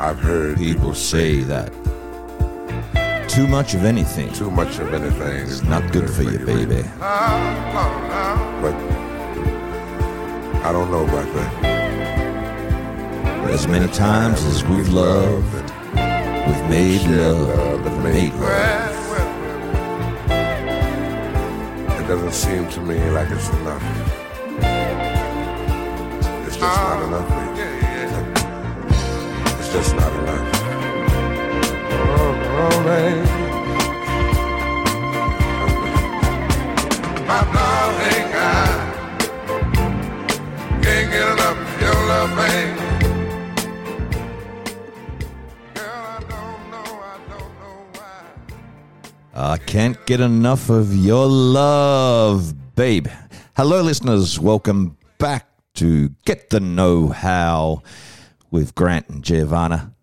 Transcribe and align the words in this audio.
I've 0.00 0.18
heard 0.18 0.56
People 0.56 0.94
say 0.94 1.42
that 1.42 1.70
too 3.28 3.46
much 3.46 3.74
of 3.74 3.84
anything 3.84 4.32
too 4.32 4.50
much 4.50 4.78
of 4.78 4.94
anything 4.94 5.36
is 5.46 5.62
not 5.62 5.92
good 5.92 6.08
for 6.08 6.22
you, 6.22 6.38
baby. 6.38 6.82
But 6.98 8.74
I 10.64 10.72
don't 10.72 10.90
know 10.90 11.04
about 11.04 11.30
that. 11.34 11.64
As 13.50 13.68
many 13.68 13.92
times 13.92 14.42
as 14.44 14.64
we've 14.64 14.88
loved, 14.88 15.52
we've 15.92 16.70
made 16.70 17.06
love, 17.06 17.84
we've 17.84 18.02
made 18.02 18.32
love. 18.36 18.96
It 22.00 22.08
doesn't 22.08 22.32
seem 22.32 22.70
to 22.70 22.80
me 22.80 22.98
like 23.10 23.30
it's 23.30 23.50
enough. 23.50 23.84
It's 26.46 26.56
just 26.56 26.60
not 26.60 27.02
enough. 27.02 27.59
Baby. 29.72 29.78
It's 29.78 29.88
just 29.88 29.96
not 29.96 30.12
enough. 30.12 30.50
Oh, 31.92 32.34
oh, 32.58 32.84
man. 32.84 33.26
My 37.26 37.42
darling, 37.54 38.32
I 38.34 38.80
can't 40.82 41.10
get 41.10 41.26
enough 41.32 41.58
of 41.58 41.80
your 41.80 41.94
love, 42.06 42.30
babe. 42.36 42.76
Girl, 45.74 46.02
I 46.04 46.20
don't 46.28 46.62
know, 46.70 46.90
I 47.02 47.18
don't 47.28 47.52
know 47.60 47.76
why. 47.92 48.24
I 49.34 49.56
can't 49.58 50.06
get 50.06 50.20
enough 50.20 50.70
of 50.70 50.94
your 50.94 51.26
love, 51.26 52.54
babe. 52.74 53.08
Hello, 53.56 53.82
listeners. 53.82 54.40
Welcome 54.40 54.96
back 55.18 55.46
to 55.74 56.08
Get 56.24 56.50
the 56.50 56.60
Know 56.60 57.08
How 57.08 57.82
with 58.50 58.74
Grant 58.74 59.08
and 59.08 59.22
Giovanna. 59.22 59.94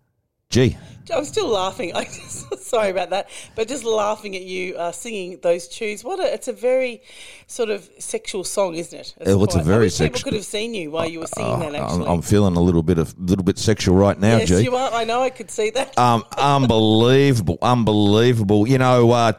G. 0.50 0.78
I'm 1.14 1.24
still 1.24 1.48
laughing. 1.48 1.92
I 1.94 2.04
just, 2.04 2.64
sorry 2.64 2.90
about 2.90 3.10
that, 3.10 3.28
but 3.54 3.68
just 3.68 3.84
laughing 3.84 4.34
at 4.36 4.42
you 4.42 4.76
uh, 4.76 4.92
singing 4.92 5.38
those 5.42 5.68
tunes. 5.68 6.02
What 6.04 6.20
a, 6.20 6.32
it's 6.32 6.48
a 6.48 6.52
very 6.52 7.02
sort 7.46 7.70
of 7.70 7.88
sexual 7.98 8.44
song, 8.44 8.74
isn't 8.74 8.98
it? 8.98 9.14
Oh, 9.26 9.44
it's 9.44 9.54
a 9.54 9.62
very 9.62 9.90
sexual- 9.90 10.08
People 10.18 10.24
could 10.24 10.34
have 10.34 10.44
seen 10.44 10.74
you 10.74 10.90
while 10.90 11.08
you 11.08 11.20
were 11.20 11.26
singing 11.26 11.60
that. 11.60 11.74
I'm, 11.74 11.82
Actually, 11.82 12.06
I'm 12.08 12.22
feeling 12.22 12.56
a 12.56 12.60
little 12.60 12.82
bit 12.82 12.98
of 12.98 13.18
little 13.18 13.44
bit 13.44 13.58
sexual 13.58 13.94
right 13.96 14.18
now, 14.18 14.38
yes, 14.38 14.48
G. 14.48 14.62
you 14.62 14.74
are. 14.76 14.90
I 14.92 15.04
know. 15.04 15.22
I 15.22 15.30
could 15.30 15.50
see 15.50 15.70
that. 15.70 15.98
Um, 15.98 16.24
unbelievable, 16.36 17.58
unbelievable. 17.62 18.66
You 18.66 18.78
know, 18.78 19.10
uh, 19.10 19.32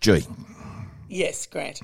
G. 0.00 0.22
yes, 1.08 1.46
Grant. 1.46 1.80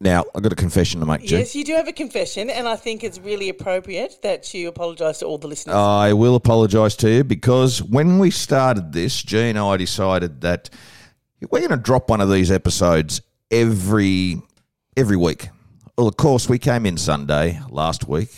Now 0.00 0.24
I've 0.34 0.42
got 0.42 0.52
a 0.52 0.56
confession 0.56 1.00
to 1.00 1.06
make, 1.06 1.22
G. 1.22 1.38
Yes, 1.38 1.54
you 1.54 1.64
do 1.64 1.72
have 1.74 1.88
a 1.88 1.92
confession, 1.92 2.50
and 2.50 2.68
I 2.68 2.76
think 2.76 3.02
it's 3.02 3.18
really 3.18 3.48
appropriate 3.48 4.20
that 4.22 4.52
you 4.52 4.68
apologise 4.68 5.20
to 5.20 5.26
all 5.26 5.38
the 5.38 5.48
listeners. 5.48 5.74
I 5.74 6.12
will 6.12 6.34
apologise 6.34 6.96
to 6.96 7.10
you 7.10 7.24
because 7.24 7.82
when 7.82 8.18
we 8.18 8.30
started 8.30 8.92
this, 8.92 9.22
G 9.22 9.38
and 9.38 9.58
I 9.58 9.76
decided 9.78 10.42
that 10.42 10.68
we're 11.50 11.60
going 11.60 11.70
to 11.70 11.76
drop 11.78 12.10
one 12.10 12.20
of 12.20 12.30
these 12.30 12.50
episodes 12.50 13.22
every 13.50 14.42
every 14.96 15.16
week. 15.16 15.48
Well, 15.96 16.08
of 16.08 16.16
course, 16.18 16.46
we 16.46 16.58
came 16.58 16.84
in 16.84 16.98
Sunday 16.98 17.58
last 17.70 18.06
week, 18.06 18.30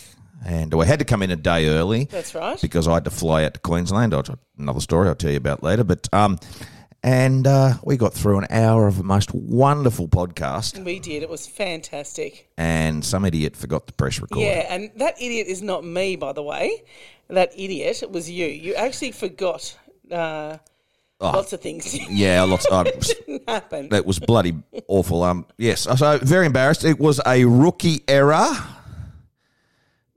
and 0.45 0.73
we 0.73 0.85
had 0.85 0.99
to 0.99 1.05
come 1.05 1.21
in 1.21 1.29
a 1.31 1.35
day 1.35 1.67
early. 1.67 2.05
That's 2.05 2.33
right. 2.33 2.59
because 2.61 2.87
I 2.87 2.93
had 2.93 3.03
to 3.03 3.11
fly 3.11 3.43
out 3.43 3.55
to 3.55 3.59
Queensland. 3.59 4.13
Another 4.57 4.79
story 4.79 5.09
I'll 5.09 5.15
tell 5.15 5.31
you 5.31 5.37
about 5.37 5.61
later. 5.61 5.83
But 5.83 6.07
um, 6.13 6.39
and 7.03 7.47
uh, 7.47 7.73
we 7.83 7.95
got 7.97 8.13
through 8.13 8.39
an 8.39 8.47
hour 8.49 8.87
of 8.87 8.99
a 8.99 9.03
most 9.03 9.33
wonderful 9.33 10.07
podcast, 10.07 10.83
we 10.83 10.99
did. 10.99 11.23
It 11.23 11.29
was 11.29 11.47
fantastic. 11.47 12.49
and 12.57 13.03
some 13.05 13.25
idiot 13.25 13.55
forgot 13.55 13.87
to 13.87 13.93
press 13.93 14.19
record. 14.19 14.39
Yeah, 14.39 14.65
and 14.69 14.91
that 14.97 15.15
idiot 15.21 15.47
is 15.47 15.61
not 15.61 15.83
me, 15.85 16.15
by 16.15 16.33
the 16.33 16.43
way. 16.43 16.83
That 17.29 17.51
idiot 17.57 18.03
was 18.09 18.29
you. 18.29 18.47
You 18.47 18.73
actually 18.75 19.11
forgot 19.11 19.77
uh, 20.11 20.57
lots 21.21 21.53
of 21.53 21.61
things 21.61 21.93
Yeah, 22.09 22.43
lots. 22.43 22.65
Uh, 22.69 22.83
didn't 23.27 23.47
happen. 23.47 23.89
that 23.89 24.05
was 24.05 24.19
bloody 24.19 24.55
awful. 24.87 25.23
Um, 25.23 25.45
yes, 25.57 25.81
so 25.81 26.17
very 26.21 26.45
embarrassed. 26.47 26.83
It 26.83 26.99
was 26.99 27.21
a 27.25 27.45
rookie 27.45 28.01
error, 28.07 28.49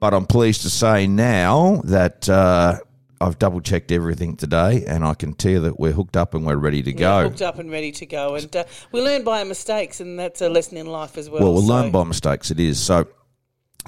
but 0.01 0.15
I'm 0.15 0.27
pleased 0.27 0.63
to 0.63 0.71
say 0.71 1.07
now 1.07 1.81
that 1.85 2.29
uh, 2.29 2.79
I've 3.23 3.39
double 3.39 3.61
checked 3.61 3.93
everything 3.93 4.37
today, 4.37 4.85
and 4.87 5.05
I 5.05 5.15
can 5.15 5.33
tell 5.35 5.53
you 5.53 5.61
that 5.61 5.79
we're 5.79 5.93
hooked 5.93 6.17
up 6.17 6.35
and 6.35 6.45
we're 6.45 6.57
ready 6.57 6.83
to 6.83 6.93
go. 6.93 7.23
hooked 7.29 7.43
up 7.43 7.59
and 7.59 7.71
ready 7.71 7.93
to 7.93 8.07
go. 8.07 8.35
And 8.35 8.55
uh, 8.55 8.65
we 8.91 9.01
learn 9.01 9.23
by 9.25 9.39
our 9.39 9.45
mistakes, 9.45 10.01
and 10.01 10.19
that's 10.19 10.41
a 10.41 10.49
lesson 10.49 10.77
in 10.77 10.87
life 10.87 11.17
as 11.17 11.31
well. 11.31 11.43
Well, 11.43 11.53
we'll 11.53 11.63
So- 11.63 11.69
learn 11.69 11.91
by 11.93 12.05
mistakes. 12.05 12.51
It 12.51 12.59
is 12.61 12.79
so. 12.81 13.07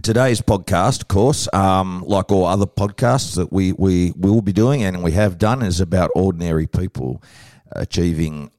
Today's 0.02 0.40
podcast, 0.40 1.02
of 1.02 1.08
course, 1.08 1.48
um, 1.52 2.02
like 2.06 2.32
all 2.32 2.46
other 2.46 2.66
podcasts 2.66 3.36
that 3.36 3.52
we, 3.52 3.72
we 3.72 4.12
will 4.16 4.42
be 4.42 4.52
doing 4.52 4.82
and 4.82 5.04
we 5.04 5.12
have 5.12 5.38
done, 5.38 5.62
is 5.62 5.80
about 5.80 6.10
ordinary 6.16 6.66
people 6.66 7.22
achieving 7.72 8.50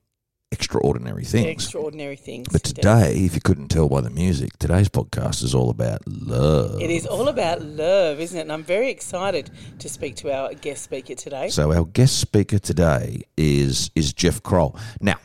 extraordinary 0.55 1.25
things. 1.25 1.45
extraordinary 1.47 2.16
things. 2.16 2.47
But 2.51 2.63
today, 2.63 3.25
if 3.25 3.35
you 3.35 3.41
couldn't 3.41 3.67
tell 3.67 3.89
by 3.89 4.01
the 4.01 4.09
music, 4.09 4.57
today's 4.57 4.89
podcast 4.89 5.43
is 5.43 5.53
all 5.53 5.69
about 5.69 6.01
love. 6.07 6.81
It 6.81 6.89
is 6.89 7.05
all 7.05 7.27
about 7.27 7.61
love, 7.61 8.19
isn't 8.19 8.38
it? 8.38 8.41
And 8.41 8.51
I'm 8.51 8.63
very 8.63 8.89
excited 8.89 9.51
to 9.79 9.89
speak 9.89 10.16
to 10.17 10.31
our 10.33 10.53
guest 10.53 10.83
speaker 10.83 11.16
today. 11.16 11.49
So 11.49 11.73
our 11.73 11.85
guest 11.85 12.19
speaker 12.19 12.59
today 12.59 13.23
is 13.35 13.91
is 13.95 14.13
Jeff 14.13 14.41
Kroll. 14.41 14.77
Now, 15.01 15.17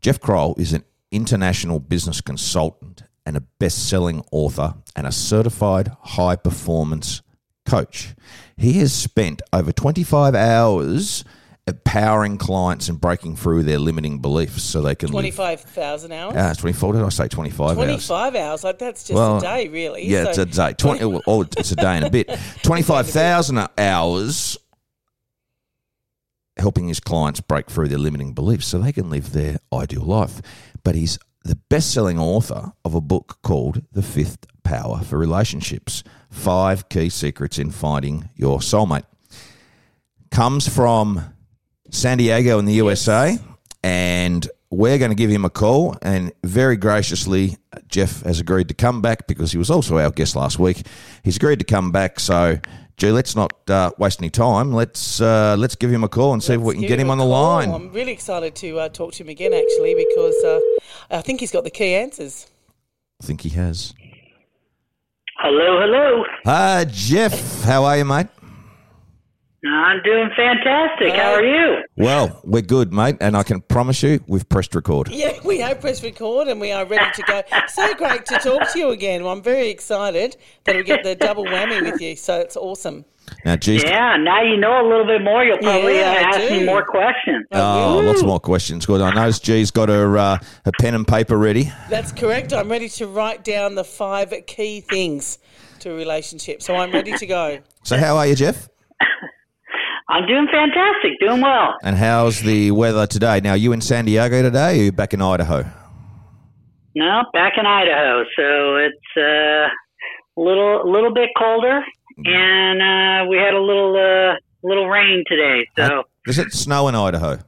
Jeff 0.00 0.20
Kroll 0.20 0.54
is 0.58 0.72
an 0.72 0.84
international 1.10 1.80
business 1.80 2.20
consultant 2.20 3.02
and 3.24 3.36
a 3.36 3.40
best-selling 3.40 4.24
author 4.30 4.74
and 4.94 5.06
a 5.06 5.12
certified 5.12 5.90
high 6.00 6.36
performance 6.36 7.22
coach. 7.66 8.14
He 8.56 8.74
has 8.74 8.92
spent 8.92 9.42
over 9.52 9.72
25 9.72 10.34
hours 10.34 11.24
empowering 11.68 12.38
clients 12.38 12.88
and 12.88 13.00
breaking 13.00 13.36
through 13.36 13.62
their 13.62 13.78
limiting 13.78 14.18
beliefs 14.20 14.62
so 14.62 14.82
they 14.82 14.94
can 14.94 15.10
25,000 15.10 16.12
hours? 16.12 16.34
Ah, 16.36 16.50
it's 16.50 16.60
24. 16.60 16.94
Did 16.94 17.02
I 17.02 17.08
say 17.10 17.28
25 17.28 17.60
hours? 17.70 17.74
25 17.76 18.34
hours? 18.36 18.64
Like, 18.64 18.78
that's 18.78 19.04
just 19.04 19.14
Well, 19.14 19.38
a 19.38 19.40
day, 19.40 19.68
really. 19.68 20.06
Yeah, 20.06 20.24
So- 20.24 20.28
it's 20.30 20.38
a 20.38 20.46
day. 20.46 20.72
Twenty. 20.72 21.04
well, 21.04 21.22
oh, 21.26 21.42
it's 21.42 21.70
a 21.70 21.76
day 21.76 21.96
and 21.96 22.04
a 22.04 22.10
bit. 22.10 22.28
Twenty-five 22.62 23.08
thousand 23.08 23.66
hours 23.78 24.56
helping 26.56 26.88
his 26.88 26.98
clients 27.00 27.40
break 27.40 27.70
through 27.70 27.88
their 27.88 27.98
limiting 27.98 28.32
beliefs 28.34 28.66
so 28.66 28.78
they 28.78 28.92
can 28.92 29.08
live 29.10 29.32
their 29.32 29.58
ideal 29.72 30.02
life. 30.02 30.40
But 30.82 30.94
he's 30.96 31.18
the 31.44 31.54
best-selling 31.68 32.18
author 32.18 32.72
of 32.84 32.94
a 32.94 33.00
book 33.00 33.38
called 33.42 33.82
"The 33.92 34.02
Fifth 34.02 34.46
Power 34.64 35.00
for 35.02 35.18
Relationships: 35.18 36.02
Five 36.30 36.88
Key 36.88 37.08
Secrets 37.10 37.58
in 37.58 37.70
Finding 37.70 38.28
Your 38.34 38.58
Soulmate." 38.58 39.04
Comes 40.30 40.68
from 40.68 41.22
San 41.90 42.18
Diego 42.18 42.58
in 42.58 42.64
the 42.64 42.74
USA, 42.74 43.38
and 43.82 44.48
we're 44.70 44.98
going 44.98 45.10
to 45.10 45.14
give 45.14 45.30
him 45.30 45.44
a 45.44 45.50
call. 45.50 45.96
And 46.02 46.32
very 46.44 46.76
graciously, 46.76 47.56
Jeff 47.88 48.22
has 48.22 48.40
agreed 48.40 48.68
to 48.68 48.74
come 48.74 49.00
back 49.00 49.26
because 49.26 49.52
he 49.52 49.58
was 49.58 49.70
also 49.70 49.98
our 49.98 50.10
guest 50.10 50.36
last 50.36 50.58
week. 50.58 50.86
He's 51.22 51.36
agreed 51.36 51.58
to 51.60 51.64
come 51.64 51.90
back. 51.90 52.20
So, 52.20 52.58
gee, 52.96 53.10
let's 53.10 53.34
not 53.34 53.52
uh, 53.70 53.92
waste 53.98 54.20
any 54.20 54.30
time. 54.30 54.72
Let's 54.72 55.20
uh, 55.20 55.56
let's 55.58 55.74
give 55.74 55.90
him 55.90 56.04
a 56.04 56.08
call 56.08 56.32
and 56.32 56.42
see 56.42 56.54
if 56.54 56.60
we 56.60 56.74
can 56.74 56.82
get 56.82 57.00
him 57.00 57.08
a 57.08 57.12
on 57.12 57.18
the 57.18 57.24
call. 57.24 57.54
line. 57.54 57.70
I'm 57.70 57.92
really 57.92 58.12
excited 58.12 58.54
to 58.56 58.78
uh, 58.80 58.88
talk 58.90 59.12
to 59.14 59.22
him 59.22 59.28
again, 59.30 59.52
actually, 59.52 59.94
because 59.94 60.44
uh, 60.44 60.60
I 61.10 61.22
think 61.22 61.40
he's 61.40 61.52
got 61.52 61.64
the 61.64 61.70
key 61.70 61.94
answers. 61.94 62.46
I 63.22 63.26
think 63.26 63.40
he 63.40 63.48
has. 63.50 63.94
Hello, 65.38 65.80
hello. 65.80 66.24
Hi, 66.44 66.84
Jeff. 66.84 67.62
How 67.62 67.84
are 67.84 67.96
you, 67.96 68.04
mate? 68.04 68.26
I'm 69.66 70.00
doing 70.04 70.30
fantastic. 70.36 71.14
How 71.14 71.32
are 71.34 71.44
you? 71.44 71.82
Well, 71.96 72.40
we're 72.44 72.62
good, 72.62 72.92
mate, 72.92 73.16
and 73.20 73.36
I 73.36 73.42
can 73.42 73.60
promise 73.60 74.02
you 74.04 74.20
we've 74.28 74.48
pressed 74.48 74.72
record. 74.74 75.08
Yeah, 75.08 75.32
we 75.44 75.58
have 75.58 75.80
pressed 75.80 76.04
record 76.04 76.46
and 76.46 76.60
we 76.60 76.70
are 76.70 76.84
ready 76.86 77.10
to 77.14 77.22
go. 77.22 77.42
So 77.68 77.92
great 77.94 78.24
to 78.26 78.38
talk 78.38 78.70
to 78.72 78.78
you 78.78 78.90
again. 78.90 79.26
I'm 79.26 79.42
very 79.42 79.68
excited 79.68 80.36
that 80.64 80.76
we 80.76 80.84
get 80.84 81.02
the 81.02 81.16
double 81.16 81.44
whammy 81.44 81.82
with 81.82 82.00
you. 82.00 82.14
So 82.14 82.38
it's 82.38 82.56
awesome. 82.56 83.04
Now, 83.44 83.56
geez, 83.56 83.82
Yeah, 83.82 84.16
now 84.16 84.42
you 84.42 84.56
know 84.56 84.80
a 84.80 84.86
little 84.88 85.04
bit 85.04 85.22
more. 85.22 85.44
You'll 85.44 85.58
probably 85.58 85.96
Yeah, 85.98 86.12
uh, 86.32 86.36
ask 86.36 86.48
do. 86.48 86.60
me 86.60 86.64
more 86.64 86.84
questions. 86.84 87.44
oh, 87.52 88.00
lots 88.04 88.22
more 88.22 88.40
questions. 88.40 88.86
Good. 88.86 89.00
I 89.00 89.12
noticed 89.12 89.44
G's 89.44 89.72
got 89.72 89.88
her 89.88 90.16
uh, 90.16 90.38
her 90.66 90.72
pen 90.80 90.94
and 90.94 91.06
paper 91.06 91.36
ready. 91.36 91.70
That's 91.90 92.12
correct. 92.12 92.52
I'm 92.52 92.70
ready 92.70 92.88
to 92.90 93.06
write 93.08 93.42
down 93.44 93.74
the 93.74 93.84
five 93.84 94.32
key 94.46 94.80
things 94.82 95.38
to 95.80 95.90
a 95.90 95.94
relationship. 95.94 96.62
So 96.62 96.76
I'm 96.76 96.92
ready 96.92 97.12
to 97.18 97.26
go. 97.26 97.58
So, 97.82 97.96
how 97.98 98.16
are 98.16 98.26
you, 98.26 98.36
Jeff? 98.36 98.68
I'm 100.10 100.26
doing 100.26 100.46
fantastic, 100.50 101.18
doing 101.20 101.40
well. 101.42 101.74
And 101.82 101.96
how's 101.96 102.40
the 102.40 102.70
weather 102.70 103.06
today? 103.06 103.40
Now, 103.40 103.54
you 103.54 103.72
in 103.72 103.80
San 103.80 104.06
Diego 104.06 104.40
today, 104.42 104.80
or 104.80 104.84
you 104.84 104.92
back 104.92 105.12
in 105.12 105.20
Idaho? 105.20 105.64
No, 106.94 107.22
back 107.32 107.52
in 107.58 107.66
Idaho, 107.66 108.24
so 108.34 108.76
it's 108.76 109.16
uh, 109.16 109.20
a 109.20 110.40
little 110.40 110.82
a 110.82 110.88
little 110.90 111.12
bit 111.12 111.28
colder, 111.36 111.80
and 112.24 112.80
uh, 112.82 113.28
we 113.28 113.36
had 113.36 113.52
a 113.54 113.60
little 113.60 113.94
uh, 113.96 114.34
little 114.62 114.88
rain 114.88 115.22
today. 115.28 115.66
So 115.76 116.04
Does 116.24 116.38
it 116.38 116.52
snow 116.52 116.88
in 116.88 116.94
Idaho? 116.94 117.38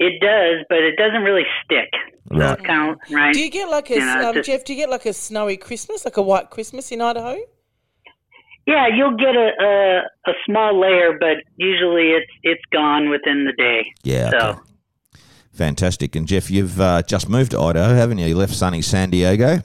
it 0.00 0.20
does, 0.20 0.66
but 0.68 0.78
it 0.78 0.96
doesn't 0.96 1.22
really 1.22 1.44
stick. 1.64 1.88
So 2.28 2.36
Right. 2.38 2.58
it's 2.58 2.66
kind 2.66 2.90
of 2.90 2.98
right. 3.12 3.32
Do 3.32 3.38
you 3.40 3.50
get 3.50 3.68
like 3.70 3.88
a 3.90 3.94
You 3.94 4.00
know, 4.00 4.28
um, 4.30 4.34
just- 4.34 4.46
Jeff? 4.48 4.64
Do 4.64 4.72
you 4.74 4.78
get 4.80 4.90
like 4.90 5.06
a 5.06 5.12
snowy 5.12 5.56
Christmas, 5.56 6.04
like 6.04 6.16
a 6.16 6.22
white 6.22 6.50
Christmas 6.50 6.90
in 6.90 7.00
Idaho? 7.00 7.36
Yeah, 8.66 8.86
you'll 8.88 9.16
get 9.16 9.34
a, 9.34 9.50
a 9.60 10.30
a 10.30 10.34
small 10.46 10.78
layer, 10.80 11.16
but 11.18 11.38
usually 11.56 12.10
it's 12.12 12.30
it's 12.42 12.62
gone 12.72 13.08
within 13.10 13.44
the 13.44 13.52
day. 13.52 13.92
Yeah. 14.02 14.30
So 14.30 14.48
okay. 14.50 14.58
Fantastic. 15.54 16.16
And 16.16 16.26
Jeff, 16.26 16.50
you've 16.50 16.80
uh, 16.80 17.02
just 17.02 17.28
moved 17.28 17.50
to 17.50 17.60
Idaho, 17.60 17.94
haven't 17.94 18.18
you? 18.18 18.26
You 18.26 18.36
left 18.36 18.54
sunny 18.54 18.80
San 18.80 19.10
Diego. 19.10 19.58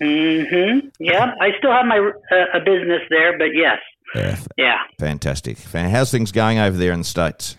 hmm 0.00 0.78
yeah, 0.98 1.32
I 1.40 1.50
still 1.58 1.70
have 1.70 1.86
my 1.86 1.98
uh, 1.98 2.58
a 2.58 2.60
business 2.60 3.02
there, 3.08 3.38
but 3.38 3.54
yes, 3.54 3.78
Yeah. 4.16 4.36
yeah. 4.56 4.78
Fantastic. 4.98 5.58
How's 5.60 6.10
things 6.10 6.32
going 6.32 6.58
over 6.58 6.76
there 6.76 6.92
in 6.92 6.98
the 7.00 7.04
States? 7.04 7.56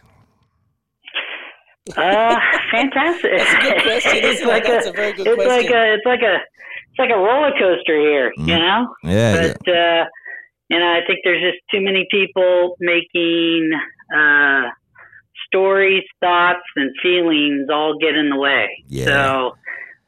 Uh, 1.96 2.36
fantastic. 2.72 3.32
That's 3.38 3.54
a 3.54 3.62
good 3.62 3.82
question, 3.84 4.12
it's 4.24 4.44
like 4.44 4.68
a, 4.68 4.90
a 4.90 4.92
very 4.92 5.14
good 5.14 5.28
it's 5.28 5.36
question. 5.36 5.50
like 5.56 5.70
a, 5.70 5.94
it's 5.94 6.06
like 6.06 6.22
a, 6.22 6.38
it's 6.96 7.00
like 7.00 7.10
a 7.10 7.20
roller 7.20 7.52
coaster 7.60 8.00
here, 8.00 8.32
Mm. 8.40 8.48
you 8.48 8.58
know. 8.58 8.96
Yeah. 9.04 9.54
But 9.54 9.68
uh, 9.70 10.06
you 10.70 10.80
know, 10.80 10.88
I 10.88 11.02
think 11.06 11.20
there's 11.24 11.42
just 11.42 11.62
too 11.70 11.82
many 11.82 12.08
people 12.10 12.76
making 12.80 13.70
uh, 14.16 14.62
stories, 15.48 16.04
thoughts, 16.22 16.64
and 16.76 16.92
feelings 17.04 17.68
all 17.70 17.98
get 18.00 18.16
in 18.16 18.30
the 18.30 18.38
way. 18.38 18.70
Yeah. 18.88 19.06
So, 19.06 19.58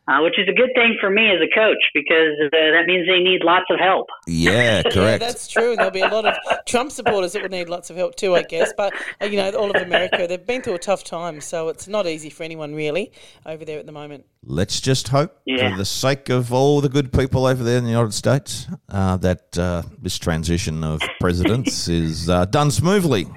uh, 0.08 0.22
which 0.22 0.40
is 0.40 0.48
a 0.48 0.54
good 0.54 0.70
thing 0.76 0.96
for 1.02 1.10
me 1.10 1.30
as 1.32 1.38
a 1.42 1.54
coach 1.54 1.78
because 1.94 2.36
uh, 2.46 2.50
that 2.52 2.84
means 2.88 3.08
they 3.08 3.20
need 3.20 3.42
lots 3.44 3.66
of 3.70 3.80
help. 3.80 4.08
yeah, 4.28 4.82
Yeah, 4.86 4.92
correct. 4.92 5.20
that's 5.22 5.48
true. 5.48 5.70
And 5.72 5.78
there'll 5.80 5.92
be 5.92 6.02
a 6.02 6.08
lot 6.08 6.26
of 6.26 6.36
Trump 6.66 6.92
supporters 6.92 7.34
that 7.34 7.42
would 7.42 7.52
need 7.52 7.70
lots 7.70 7.90
of 7.90 7.98
help 7.98 8.16
too, 8.16 8.36
I 8.36 8.44
guess. 8.44 8.72
But 8.78 8.94
uh, 9.22 9.26
you 9.26 9.38
know, 9.38 9.50
all 9.52 9.70
of 9.76 9.82
America, 9.82 10.26
they've 10.28 10.46
been 10.46 10.62
through 10.62 10.76
a 10.76 10.80
tough 10.80 11.04
time, 11.04 11.42
so 11.42 11.70
it's 11.70 11.88
not 11.88 12.08
easy 12.08 12.30
for 12.30 12.44
anyone 12.44 12.74
really 12.74 13.12
over 13.46 13.66
there 13.66 13.80
at 13.80 13.86
the 13.86 13.92
moment. 13.92 14.26
Let's 14.44 14.80
just 14.80 15.10
hope, 15.10 15.38
Yeah. 15.46 15.72
for 15.72 15.78
the 15.78 15.86
sake 15.86 16.30
of 16.30 16.54
all 16.54 16.80
the 16.80 16.88
good 16.90 17.12
people 17.12 17.46
over 17.46 17.64
there 17.64 17.78
in 17.78 17.84
the 17.84 17.90
United 17.90 18.14
States, 18.14 18.68
uh, 18.90 19.18
that 19.18 19.58
uh, 19.58 19.82
this 20.02 20.18
transition 20.18 20.84
of 20.86 21.02
presidents 21.20 21.88
is 21.90 22.30
uh, 22.30 22.46
done 22.46 22.72
smoothly. 22.72 23.28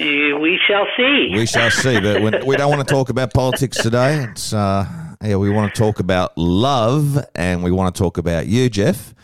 We 0.00 0.58
shall 0.66 0.86
see. 0.96 1.30
We 1.34 1.46
shall 1.46 1.70
see. 1.70 2.00
But 2.00 2.22
when, 2.22 2.46
we 2.46 2.56
don't 2.56 2.70
want 2.70 2.86
to 2.86 2.92
talk 2.92 3.10
about 3.10 3.34
politics 3.34 3.76
today. 3.76 4.24
It's 4.30 4.52
uh, 4.52 4.86
yeah, 5.22 5.36
we 5.36 5.50
want 5.50 5.74
to 5.74 5.78
talk 5.78 6.00
about 6.00 6.36
love, 6.38 7.18
and 7.34 7.62
we 7.62 7.70
want 7.70 7.94
to 7.94 8.02
talk 8.02 8.16
about 8.18 8.46
you, 8.46 8.70
Jeff. 8.70 9.14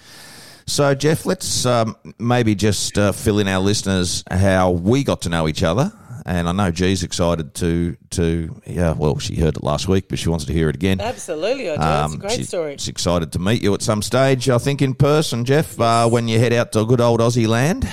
So, 0.67 0.95
Jeff, 0.95 1.25
let's 1.25 1.65
um, 1.65 1.97
maybe 2.19 2.55
just 2.55 2.99
uh, 2.99 3.13
fill 3.13 3.39
in 3.39 3.47
our 3.49 3.61
listeners 3.61 4.25
how 4.31 4.73
we 4.73 5.05
got 5.05 5.23
to 5.23 5.29
know 5.29 5.47
each 5.49 5.63
other. 5.63 5.93
And 6.27 6.49
I 6.49 6.53
know 6.53 6.73
G's 6.73 7.05
excited 7.05 7.55
to 7.55 7.97
to 8.11 8.61
yeah. 8.67 8.93
Well, 8.93 9.19
she 9.19 9.37
heard 9.37 9.57
it 9.57 9.63
last 9.63 9.87
week, 9.89 10.09
but 10.09 10.19
she 10.19 10.29
wants 10.29 10.45
to 10.47 10.53
hear 10.53 10.69
it 10.69 10.75
again. 10.75 11.01
Absolutely, 11.01 11.71
I 11.71 11.77
do. 11.77 11.81
it's 11.81 11.85
a 11.85 12.05
Um, 12.05 12.19
great 12.19 12.33
she- 12.33 12.43
story. 12.45 12.73
She's 12.79 12.89
excited 12.89 13.33
to 13.33 13.39
meet 13.39 13.63
you 13.63 13.73
at 13.75 13.81
some 13.81 14.03
stage, 14.03 14.51
I 14.51 14.59
think, 14.59 14.83
in 14.83 14.95
person, 14.95 15.45
Jeff, 15.45 15.81
uh, 15.81 16.09
when 16.09 16.27
you 16.29 16.39
head 16.41 16.53
out 16.53 16.73
to 16.73 16.85
good 16.85 17.01
old 17.01 17.21
Aussie 17.21 17.47
land. 17.47 17.89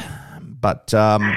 But 0.60 0.94
um, 0.96 1.32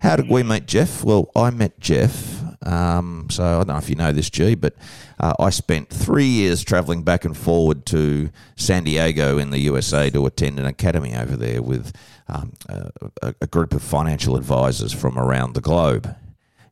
how 0.00 0.16
did 0.16 0.28
we 0.28 0.42
meet 0.42 0.66
Jeff? 0.66 1.04
Well, 1.04 1.30
I 1.36 1.50
met 1.50 1.78
Jeff. 1.80 2.40
Um, 2.62 3.28
so 3.30 3.42
I 3.42 3.52
don't 3.58 3.68
know 3.68 3.78
if 3.78 3.88
you 3.88 3.94
know 3.96 4.12
this, 4.12 4.28
G, 4.28 4.54
but 4.54 4.74
uh, 5.18 5.32
I 5.38 5.48
spent 5.48 5.88
three 5.88 6.26
years 6.26 6.62
travelling 6.62 7.02
back 7.04 7.24
and 7.24 7.34
forward 7.36 7.86
to 7.86 8.30
San 8.56 8.84
Diego 8.84 9.38
in 9.38 9.48
the 9.50 9.58
USA 9.60 10.10
to 10.10 10.26
attend 10.26 10.58
an 10.58 10.66
academy 10.66 11.14
over 11.16 11.36
there 11.36 11.62
with 11.62 11.94
um, 12.28 12.52
a, 12.68 13.34
a- 13.40 13.46
group 13.46 13.72
of 13.72 13.82
financial 13.82 14.36
advisors 14.36 14.92
from 14.92 15.18
around 15.18 15.54
the 15.54 15.62
globe. 15.62 16.14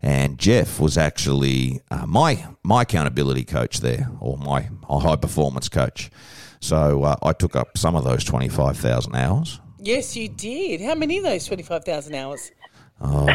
And 0.03 0.39
Jeff 0.39 0.79
was 0.79 0.97
actually 0.99 1.81
uh, 1.91 2.07
my 2.07 2.47
my 2.63 2.83
accountability 2.83 3.45
coach 3.45 3.81
there, 3.81 4.09
or 4.21 4.37
my, 4.39 4.69
my 4.89 5.01
high 5.01 5.17
performance 5.17 5.69
coach. 5.69 6.11
So 6.61 7.03
uh, 7.03 7.17
I 7.23 7.33
took 7.33 7.57
up 7.57 7.77
some 7.79 7.97
of 7.97 8.05
those 8.05 8.23
twenty 8.25 8.49
five 8.49 8.77
thousand 8.77 9.17
hours. 9.17 9.59
Yes, 9.81 10.17
you 10.17 10.29
did. 10.29 10.81
How 10.81 10.95
many 10.95 11.19
of 11.19 11.25
those 11.25 11.47
twenty-five 11.47 11.85
thousand 11.85 12.15
hours? 12.15 12.51
Oh, 13.01 13.29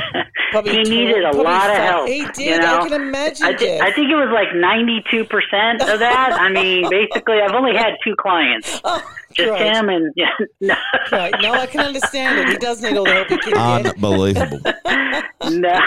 Probably 0.51 0.71
He 0.74 0.83
needed 0.83 1.24
a 1.24 1.31
lot 1.38 1.69
of 1.69 1.77
help. 1.77 2.07
He 2.10 2.25
did. 2.33 2.38
You 2.38 2.57
know? 2.60 2.80
I 2.81 2.89
can 2.89 3.01
imagine. 3.01 3.45
I, 3.45 3.56
thi- 3.57 3.65
Jeff. 3.65 3.81
I 3.81 3.92
think 3.94 4.10
it 4.12 4.15
was 4.15 4.30
like 4.33 4.50
92% 4.50 5.94
of 5.94 6.00
that. 6.00 6.33
I 6.39 6.50
mean, 6.51 6.89
basically, 6.92 7.39
I've 7.42 7.56
only 7.56 7.75
had 7.75 7.94
two 8.04 8.15
clients. 8.19 8.81
Oh, 8.83 9.01
Just 9.33 9.50
great. 9.50 9.62
him 9.74 9.89
and 9.89 10.13
yeah, 10.18 10.27
no, 10.62 10.75
Right. 11.12 11.33
No, 11.42 11.54
I 11.54 11.65
can 11.65 11.81
understand 11.81 12.39
it. 12.39 12.50
He 12.50 12.57
does 12.57 12.81
need 12.81 12.98
all 12.98 13.06
the 13.06 13.13
help 13.13 13.30
he 13.30 13.38
can 13.38 13.54
get. 13.83 13.95
unbelievable! 13.95 14.60
no, 15.50 15.80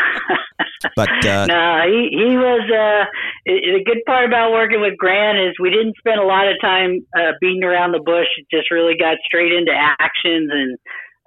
But 0.96 1.26
uh, 1.26 1.46
no. 1.46 1.82
He 1.86 2.08
he 2.10 2.36
was. 2.36 2.62
Uh, 2.70 3.04
the 3.44 3.82
good 3.84 3.98
part 4.06 4.24
about 4.24 4.50
working 4.52 4.80
with 4.80 4.96
Grant 4.98 5.38
is 5.38 5.54
we 5.60 5.70
didn't 5.70 5.94
spend 5.98 6.18
a 6.18 6.24
lot 6.24 6.48
of 6.48 6.54
time 6.60 7.06
uh, 7.16 7.32
beating 7.40 7.62
around 7.62 7.92
the 7.92 8.00
bush. 8.04 8.26
It 8.38 8.46
just 8.50 8.70
really 8.72 8.96
got 8.98 9.18
straight 9.24 9.52
into 9.52 9.72
actions, 9.72 10.50
and 10.52 10.76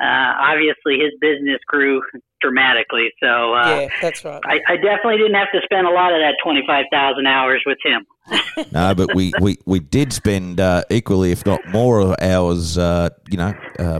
uh, 0.01 0.33
obviously 0.51 0.99
his 0.99 1.13
business 1.21 1.59
grew 1.67 2.01
dramatically. 2.41 3.11
So 3.21 3.53
uh, 3.53 3.81
Yeah, 3.81 3.87
that's 4.01 4.23
right. 4.23 4.41
I, 4.45 4.59
I 4.67 4.75
definitely 4.75 5.17
didn't 5.17 5.35
have 5.35 5.51
to 5.53 5.61
spend 5.63 5.87
a 5.87 5.91
lot 5.91 6.13
of 6.13 6.19
that 6.19 6.35
twenty 6.43 6.63
five 6.67 6.85
thousand 6.91 7.27
hours 7.27 7.61
with 7.65 7.77
him. 7.83 8.05
no, 8.71 8.93
but 8.95 9.15
we, 9.15 9.31
we, 9.41 9.57
we 9.65 9.79
did 9.79 10.13
spend 10.13 10.59
uh, 10.59 10.83
equally, 10.89 11.31
if 11.31 11.45
not 11.45 11.65
more, 11.67 12.21
hours, 12.21 12.77
uh, 12.77 13.09
you 13.29 13.37
know, 13.37 13.53
uh, 13.79 13.99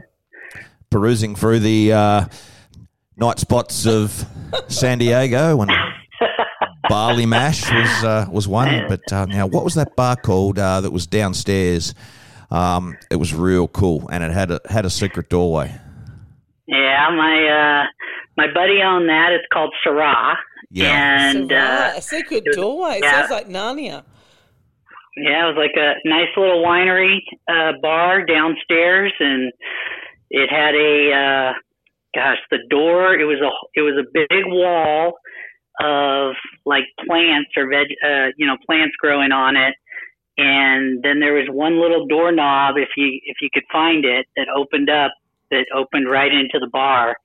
perusing 0.90 1.36
through 1.36 1.60
the 1.60 1.92
uh, 1.94 2.26
night 3.18 3.40
spots 3.40 3.86
of 3.86 4.26
San 4.68 4.98
Diego 5.00 5.62
and 5.62 5.72
Barleymash 6.90 7.74
was 7.74 8.04
uh, 8.04 8.26
was 8.32 8.48
one. 8.48 8.88
But 8.88 9.12
uh, 9.12 9.26
now, 9.26 9.48
what 9.48 9.64
was 9.64 9.76
that 9.76 9.96
bar 9.96 10.16
called 10.16 10.58
uh, 10.58 10.82
that 10.82 10.92
was 10.92 11.08
downstairs? 11.08 11.94
Um, 12.52 12.98
it 13.12 13.18
was 13.18 13.34
real 13.34 13.68
cool, 13.68 14.08
and 14.12 14.24
it 14.24 14.32
had 14.32 14.52
a 14.52 14.62
had 14.70 14.86
a 14.86 14.90
secret 14.90 15.30
doorway. 15.30 15.80
Yeah, 16.68 17.10
my 17.16 17.84
uh, 17.84 17.88
my 18.38 18.48
buddy 18.54 18.82
owned 18.82 19.10
that. 19.10 19.32
It's 19.32 19.46
called 19.52 19.74
Syrah. 19.86 20.36
Yeah. 20.72 21.30
and 21.30 21.50
Sarah, 21.50 21.94
uh, 21.94 21.98
a 21.98 22.02
secret 22.02 22.44
was- 22.46 22.56
doorway. 22.56 22.98
It 22.98 23.04
yeah. 23.04 23.28
sounds 23.28 23.32
like 23.32 23.50
Narnia. 23.50 24.04
yeah, 25.18 25.48
it 25.50 25.56
was 25.56 25.58
like 25.58 25.76
a 25.76 25.96
nice 26.08 26.30
little 26.38 26.64
winery 26.64 27.18
uh, 27.48 27.74
bar 27.82 28.26
downstairs, 28.26 29.14
and 29.20 29.52
it 30.30 30.50
had 30.50 30.76
a 30.76 31.12
uh, 31.12 31.54
gosh, 32.16 32.38
the 32.52 32.60
door. 32.70 33.14
It 33.16 33.26
was 33.26 33.40
a 33.42 33.50
it 33.80 33.82
was 33.82 33.96
a 33.98 34.08
big 34.14 34.46
wall 34.48 35.14
of 35.82 36.36
like 36.66 36.84
plants 37.08 37.50
or 37.58 37.68
veg, 37.70 37.88
uh, 38.06 38.28
you 38.38 38.46
know, 38.46 38.58
plants 38.66 38.96
growing 39.00 39.32
on 39.32 39.56
it. 39.56 39.74
And 40.38 41.04
then 41.04 41.20
there 41.20 41.34
was 41.34 41.48
one 41.50 41.82
little 41.82 42.06
doorknob, 42.08 42.76
if 42.78 42.90
you 42.96 43.20
if 43.26 43.38
you 43.42 43.50
could 43.54 43.66
find 43.72 44.06
it, 44.06 44.26
that 44.36 44.48
opened 44.56 44.90
up, 44.90 45.12
that 45.52 45.66
opened 45.76 46.10
right 46.10 46.32
into 46.32 46.60
the 46.60 46.70
bar. 46.72 47.16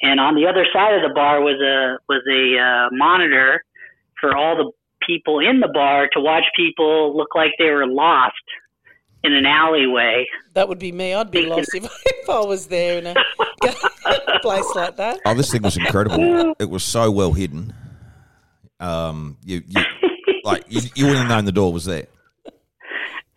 And 0.00 0.20
on 0.20 0.34
the 0.34 0.46
other 0.46 0.66
side 0.72 0.94
of 0.94 1.02
the 1.02 1.14
bar 1.14 1.40
was 1.40 1.60
a 1.60 1.98
was 2.08 2.22
a 2.30 2.58
uh, 2.58 2.88
monitor 2.96 3.62
for 4.20 4.36
all 4.36 4.56
the 4.56 4.70
people 5.06 5.40
in 5.40 5.60
the 5.60 5.68
bar 5.68 6.08
to 6.12 6.20
watch 6.20 6.44
people 6.56 7.16
look 7.16 7.34
like 7.34 7.50
they 7.58 7.70
were 7.70 7.86
lost 7.86 8.34
in 9.24 9.32
an 9.32 9.46
alleyway. 9.46 10.26
That 10.54 10.68
would 10.68 10.78
be 10.78 10.92
me. 10.92 11.14
I'd 11.14 11.30
be 11.30 11.46
lost 11.46 11.70
if, 11.74 11.84
if 12.06 12.30
I 12.30 12.40
was 12.40 12.66
there 12.66 12.98
in 12.98 13.06
a 13.06 13.14
place 14.42 14.64
like 14.74 14.96
that. 14.96 15.20
Oh, 15.24 15.34
this 15.34 15.50
thing 15.50 15.62
was 15.62 15.76
incredible. 15.76 16.54
It 16.58 16.70
was 16.70 16.82
so 16.82 17.10
well 17.10 17.32
hidden. 17.32 17.72
Um, 18.80 19.36
you, 19.44 19.62
you 19.66 19.82
like 20.44 20.64
you, 20.68 20.80
you 20.94 21.06
wouldn't 21.06 21.26
have 21.26 21.28
known 21.28 21.44
the 21.44 21.52
door 21.52 21.72
was 21.72 21.84
there. 21.84 22.06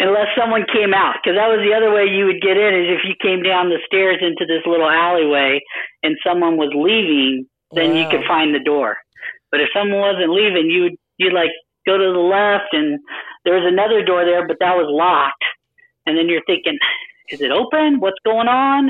Unless 0.01 0.27
someone 0.38 0.65
came 0.74 0.93
out 0.93 1.15
because 1.22 1.38
that 1.38 1.48
was 1.48 1.62
the 1.62 1.74
other 1.77 1.93
way 1.93 2.03
you 2.10 2.25
would 2.25 2.41
get 2.41 2.58
in 2.58 2.74
is 2.74 2.89
if 2.98 3.01
you 3.05 3.13
came 3.22 3.41
down 3.46 3.70
the 3.70 3.77
stairs 3.86 4.17
into 4.22 4.46
this 4.50 4.65
little 4.65 4.89
alleyway 4.89 5.60
and 6.03 6.17
someone 6.25 6.58
was 6.58 6.74
leaving 6.74 7.46
then 7.74 7.96
you 7.96 8.03
could 8.10 8.25
find 8.27 8.53
the 8.53 8.60
door. 8.60 8.98
But 9.51 9.62
if 9.62 9.70
someone 9.74 10.01
wasn't 10.01 10.31
leaving 10.34 10.67
you 10.70 10.81
would 10.84 10.98
you'd 11.17 11.34
like 11.34 11.51
go 11.86 11.98
to 11.98 12.10
the 12.12 12.20
left 12.20 12.74
and 12.74 13.00
there 13.46 13.53
was 13.55 13.63
another 13.65 14.03
door 14.03 14.25
there 14.25 14.46
but 14.48 14.58
that 14.60 14.75
was 14.75 14.88
locked. 14.89 15.43
And 16.05 16.17
then 16.17 16.27
you're 16.27 16.43
thinking 16.48 16.77
is 17.29 17.39
it 17.41 17.51
open? 17.51 18.00
What's 18.00 18.20
going 18.25 18.48
on? 18.50 18.89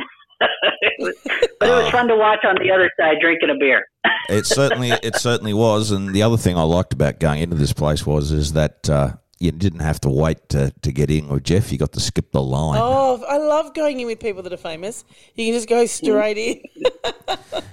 It 0.82 0.94
was- 0.98 1.16
but 1.60 1.70
it 1.70 1.76
was 1.76 1.86
Oh. 1.88 1.92
fun 1.92 2.08
to 2.08 2.16
watch 2.16 2.44
on 2.44 2.56
the 2.56 2.72
other 2.72 2.90
side 3.00 3.18
drinking 3.22 3.50
a 3.52 3.56
beer. 3.60 3.86
It 4.30 4.46
certainly, 4.48 4.90
it 5.04 5.16
certainly 5.18 5.54
was. 5.54 5.92
And 5.92 6.14
the 6.16 6.24
other 6.24 6.38
thing 6.38 6.58
I 6.58 6.64
liked 6.64 6.94
about 6.94 7.20
going 7.20 7.42
into 7.42 7.56
this 7.56 7.74
place 7.74 8.06
was 8.06 8.32
is 8.32 8.54
that 8.54 8.90
uh, 8.90 9.14
you 9.42 9.52
didn't 9.52 9.80
have 9.80 10.00
to 10.02 10.10
wait 10.10 10.50
to, 10.50 10.72
to 10.84 10.92
get 10.92 11.10
in 11.10 11.28
with 11.28 11.44
Jeff. 11.44 11.72
You 11.72 11.78
got 11.78 11.92
to 11.94 12.00
skip 12.00 12.32
the 12.32 12.42
line. 12.42 12.80
Oh, 12.82 13.24
I 13.28 13.38
love 13.38 13.74
going 13.74 14.00
in 14.00 14.08
with 14.08 14.20
people 14.20 14.44
that 14.44 14.54
are 14.54 14.58
famous. 14.58 15.04
You 15.36 15.46
can 15.48 15.54
just 15.56 15.68
go 15.68 15.86
straight 15.88 16.38
in. 16.38 16.62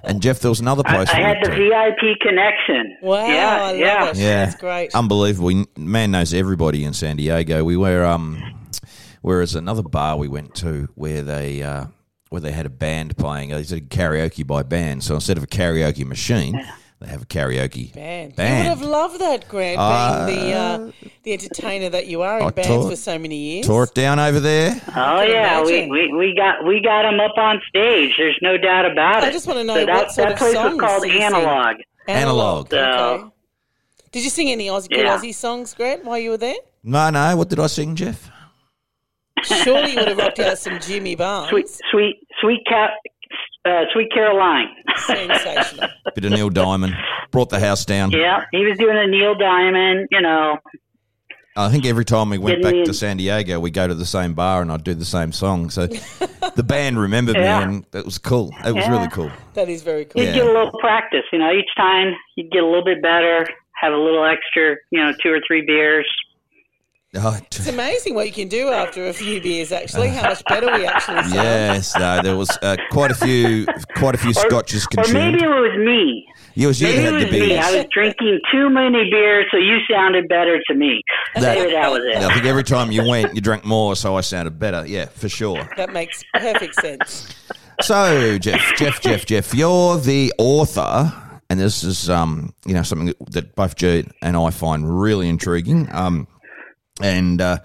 And 0.05 0.23
Jeff, 0.23 0.41
there 0.41 0.49
was 0.51 0.61
another 0.61 0.83
place. 0.83 1.09
I 1.11 1.19
we 1.19 1.25
had 1.25 1.37
the 1.43 1.51
to. 1.51 1.57
vip 1.57 2.21
connection 2.21 2.97
Wow, 3.03 3.27
yeah 3.27 3.57
I 3.63 3.67
love 3.73 3.77
yeah 3.79 4.11
it. 4.11 4.17
Yeah, 4.17 4.45
That's 4.47 4.57
great. 4.61 4.95
Unbelievable. 4.95 5.65
Man 5.77 6.11
knows 6.13 6.33
everybody 6.33 6.85
in 6.85 6.95
San 6.95 7.17
Diego. 7.17 7.63
We 7.65 7.77
were 7.77 8.05
um, 8.05 8.43
whereas 9.21 9.55
another 9.55 9.83
bar 9.83 10.17
we 10.17 10.29
went 10.29 10.55
to 10.57 10.89
where 10.95 11.23
they 11.23 11.63
uh, 11.63 11.87
where 12.31 12.41
they 12.41 12.53
had 12.53 12.65
a 12.67 12.71
band 12.71 13.17
playing. 13.19 13.51
They 13.51 13.63
did 13.63 13.91
karaoke 13.91 14.47
by 14.47 14.63
band. 14.63 15.05
So 15.05 15.15
instead 15.15 15.37
of 15.37 15.43
a 15.45 15.47
karaoke 15.49 16.07
machine, 16.07 16.59
They 17.01 17.07
have 17.07 17.23
a 17.23 17.27
karaoke 17.27 17.95
Band. 17.95 18.33
You 18.37 18.43
would 18.45 18.67
have 18.67 18.83
loved 18.83 19.21
that, 19.21 19.47
Grant, 19.49 19.79
Uh, 19.79 20.27
being 20.27 20.41
the 20.49 20.53
uh, 20.53 20.91
the 21.23 21.33
entertainer 21.33 21.89
that 21.91 22.09
you 22.09 22.23
are 22.23 22.39
in 22.41 22.47
I 22.47 22.51
bands 22.51 22.69
taught- 22.69 22.91
for 22.91 22.97
so 22.97 23.19
many 23.21 23.37
years. 23.37 23.67
Tore 23.67 23.85
it 23.85 23.95
down 23.95 24.19
over 24.19 24.41
there. 24.41 24.81
Oh 24.97 25.23
yeah, 25.23 25.63
we, 25.63 25.77
imagine. 25.85 25.91
we 25.91 26.13
we 26.13 26.35
got 26.35 26.65
we 26.67 26.81
got 26.83 27.05
him 27.05 27.21
up 27.21 27.37
on 27.39 27.61
stage. 27.69 28.15
There's 28.19 28.39
no 28.43 28.57
doubt 28.59 28.85
about 28.91 29.23
it. 29.23 29.29
I 29.29 29.31
just 29.33 29.47
wanna 29.47 29.63
know 29.63 29.75
so 29.77 29.87
that, 29.87 29.95
what 29.95 30.11
sort 30.13 30.27
that 30.29 30.33
of 30.33 30.39
place 30.39 30.55
songs 30.55 30.73
was 30.75 30.81
called 30.81 31.03
do 31.03 31.09
you 31.09 31.15
sing? 31.15 31.23
Analog. 31.23 31.77
Analog. 32.09 32.71
So- 32.71 32.79
Okay. 32.79 33.25
Did 34.11 34.25
you 34.25 34.31
sing 34.31 34.51
any 34.51 34.67
Aussie, 34.69 34.89
Yeah. 34.91 35.17
Aussie 35.17 35.35
songs, 35.35 35.75
Grant, 35.75 36.03
while 36.05 36.19
you 36.19 36.31
were 36.31 36.39
there? 36.39 36.55
No, 36.83 37.11
no. 37.11 37.37
What 37.37 37.51
did 37.51 37.61
I 37.61 37.67
sing, 37.67 37.95
Jeff? 37.95 38.31
Surely 39.45 39.93
you 39.93 39.99
would 39.99 40.09
have 40.09 40.19
rocked 40.19 40.39
out 40.41 40.59
some 40.59 40.81
Jimmy 40.81 41.15
Barnes. 41.15 41.51
Sweet 41.51 41.69
sweet 41.91 42.17
sweet 42.41 42.61
cat 42.67 42.91
uh, 43.69 43.85
sweet 43.93 44.11
Caroline. 44.13 44.69
Sensational. 44.97 45.89
Bit 46.15 46.25
of 46.25 46.33
Neil 46.33 46.51
Diamond. 46.51 46.95
Brought 47.31 47.51
the 47.51 47.61
house 47.61 47.85
down. 47.85 48.11
yeah, 48.11 48.45
he 48.53 48.65
was 48.65 48.79
doing 48.79 48.97
a 48.97 49.07
Neil 49.07 49.35
Diamond. 49.35 50.09
You 50.11 50.21
know, 50.23 50.57
I 51.57 51.71
think 51.71 51.85
every 51.87 52.05
time 52.05 52.31
we 52.31 52.39
went 52.39 52.57
Didn't 52.57 52.65
back 52.65 52.75
you- 52.75 52.85
to 52.87 52.95
San 52.95 53.17
Diego, 53.19 53.61
we 53.61 53.71
go 53.71 53.87
to 53.87 53.95
the 53.95 54.07
same 54.07 54.35
bar 54.35 54.63
and 54.63 54.71
I'd 54.73 54.85
do 54.85 54.95
the 54.95 55.05
same 55.05 55.33
song. 55.33 55.71
So 55.71 55.87
the 55.89 56.63
band 56.67 56.99
remembered 56.99 57.37
Yeah. 57.37 57.59
me 57.67 57.75
and 57.77 57.87
it 57.93 58.05
was 58.05 58.19
cool. 58.19 58.51
It 58.65 58.73
was 58.75 58.85
Yeah. 58.87 58.91
really 58.93 59.09
cool. 59.09 59.31
That 59.55 59.69
is 59.69 59.83
very 59.83 60.05
cool. 60.07 60.23
you'd 60.23 60.29
Yeah. 60.29 60.35
get 60.37 60.47
a 60.47 60.53
little 60.53 60.71
practice. 60.81 61.25
You 61.33 61.39
know, 61.41 61.53
each 61.53 61.69
time 61.77 62.15
you'd 62.37 62.51
get 62.51 62.63
a 62.63 62.67
little 62.67 62.85
bit 62.85 63.03
better. 63.03 63.47
Have 63.83 63.93
a 63.93 63.97
little 63.97 64.25
extra. 64.25 64.77
You 64.91 65.05
know, 65.05 65.13
two 65.23 65.31
or 65.31 65.41
three 65.47 65.65
beers. 65.67 66.09
Oh, 67.15 67.39
It's 67.47 67.67
amazing 67.67 68.15
what 68.15 68.27
you 68.27 68.33
can 68.33 68.49
do 68.49 68.69
after 68.69 69.09
a 69.09 69.15
few 69.15 69.41
beers. 69.41 69.73
Actually, 69.73 70.09
how 70.09 70.29
much 70.29 70.43
better 70.47 70.67
we 70.67 70.85
actually 70.85 71.23
sound. 71.23 71.33
yes, 71.35 71.97
no, 71.99 72.21
there 72.23 72.37
was 72.37 72.51
uh, 72.61 72.77
quite 72.91 73.11
a 73.11 73.15
few, 73.15 73.67
quite 73.97 74.15
a 74.15 74.19
few 74.19 74.35
scotches 74.35 74.87
consumed. 74.87 75.17
Or 75.17 75.19
maybe 75.19 75.43
it 75.43 75.49
was 75.49 75.79
me. 75.79 76.27
It 76.55 76.67
was 76.67 76.81
you 76.83 76.89
Maybe 76.89 76.99
that 76.99 77.05
it 77.07 77.13
had 77.13 77.15
was 77.15 77.25
the 77.33 77.47
me. 77.47 77.57
I 77.59 77.77
was 77.77 77.87
drinking 77.95 78.41
too 78.53 78.69
many 78.69 79.09
beers, 79.11 79.47
so 79.51 79.57
you 79.57 79.79
sounded 79.91 80.29
better 80.29 80.61
to 80.69 80.75
me. 80.75 81.01
Maybe 81.35 81.71
that 81.73 81.91
was 81.91 82.03
it. 82.05 82.17
I 82.23 82.35
think 82.35 82.45
every 82.45 82.65
time 82.65 82.93
you 82.93 83.09
went, 83.09 83.35
you 83.35 83.41
drank 83.41 83.65
more, 83.65 83.97
so 83.97 84.15
I 84.17 84.21
sounded 84.21 84.59
better. 84.59 84.85
Yeah, 84.87 85.07
for 85.07 85.31
sure. 85.31 85.67
That 85.79 85.95
makes 85.95 86.23
perfect 86.35 86.75
sense. 86.75 87.35
So, 87.81 88.37
Jeff, 88.39 88.75
Jeff, 88.77 89.01
Jeff, 89.01 89.25
Jeff, 89.25 89.55
you're 89.55 89.99
the 89.99 90.33
author, 90.37 91.11
and 91.49 91.59
this 91.59 91.85
is, 91.85 92.11
um, 92.11 92.53
you 92.67 92.75
know, 92.75 92.83
something 92.83 93.07
that, 93.07 93.31
that 93.31 93.55
both 93.55 93.77
Jude 93.77 94.11
and 94.21 94.37
I 94.37 94.51
find 94.51 95.01
really 95.01 95.29
intriguing, 95.29 95.89
um, 95.93 96.27
and 97.01 97.41
uh, 97.41 97.59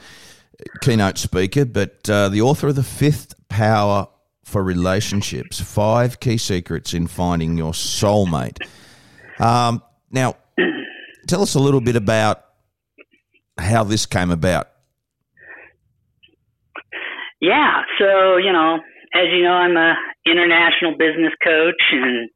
keynote 0.82 1.18
speaker, 1.18 1.66
but 1.66 2.10
uh, 2.10 2.30
the 2.30 2.42
author 2.42 2.68
of 2.68 2.76
the 2.76 2.84
Fifth 2.84 3.36
Power 3.50 4.08
for 4.44 4.64
Relationships: 4.64 5.60
Five 5.60 6.20
Key 6.20 6.38
Secrets 6.38 6.94
in 6.94 7.08
Finding 7.08 7.58
Your 7.58 7.72
Soulmate. 7.72 8.58
Um, 9.40 9.82
now, 10.12 10.36
tell 11.28 11.42
us 11.42 11.56
a 11.56 11.60
little 11.60 11.82
bit 11.82 11.96
about 11.96 12.46
how 13.58 13.84
this 13.84 14.06
came 14.06 14.32
about. 14.32 14.70
Yeah. 17.42 17.82
So, 18.00 18.38
you 18.38 18.54
know, 18.54 18.80
as 19.14 19.28
you 19.32 19.44
know, 19.44 19.52
I'm 19.52 19.76
a 19.76 19.96
international 20.26 20.94
business 20.98 21.34
coach 21.44 21.82
and 21.92 22.30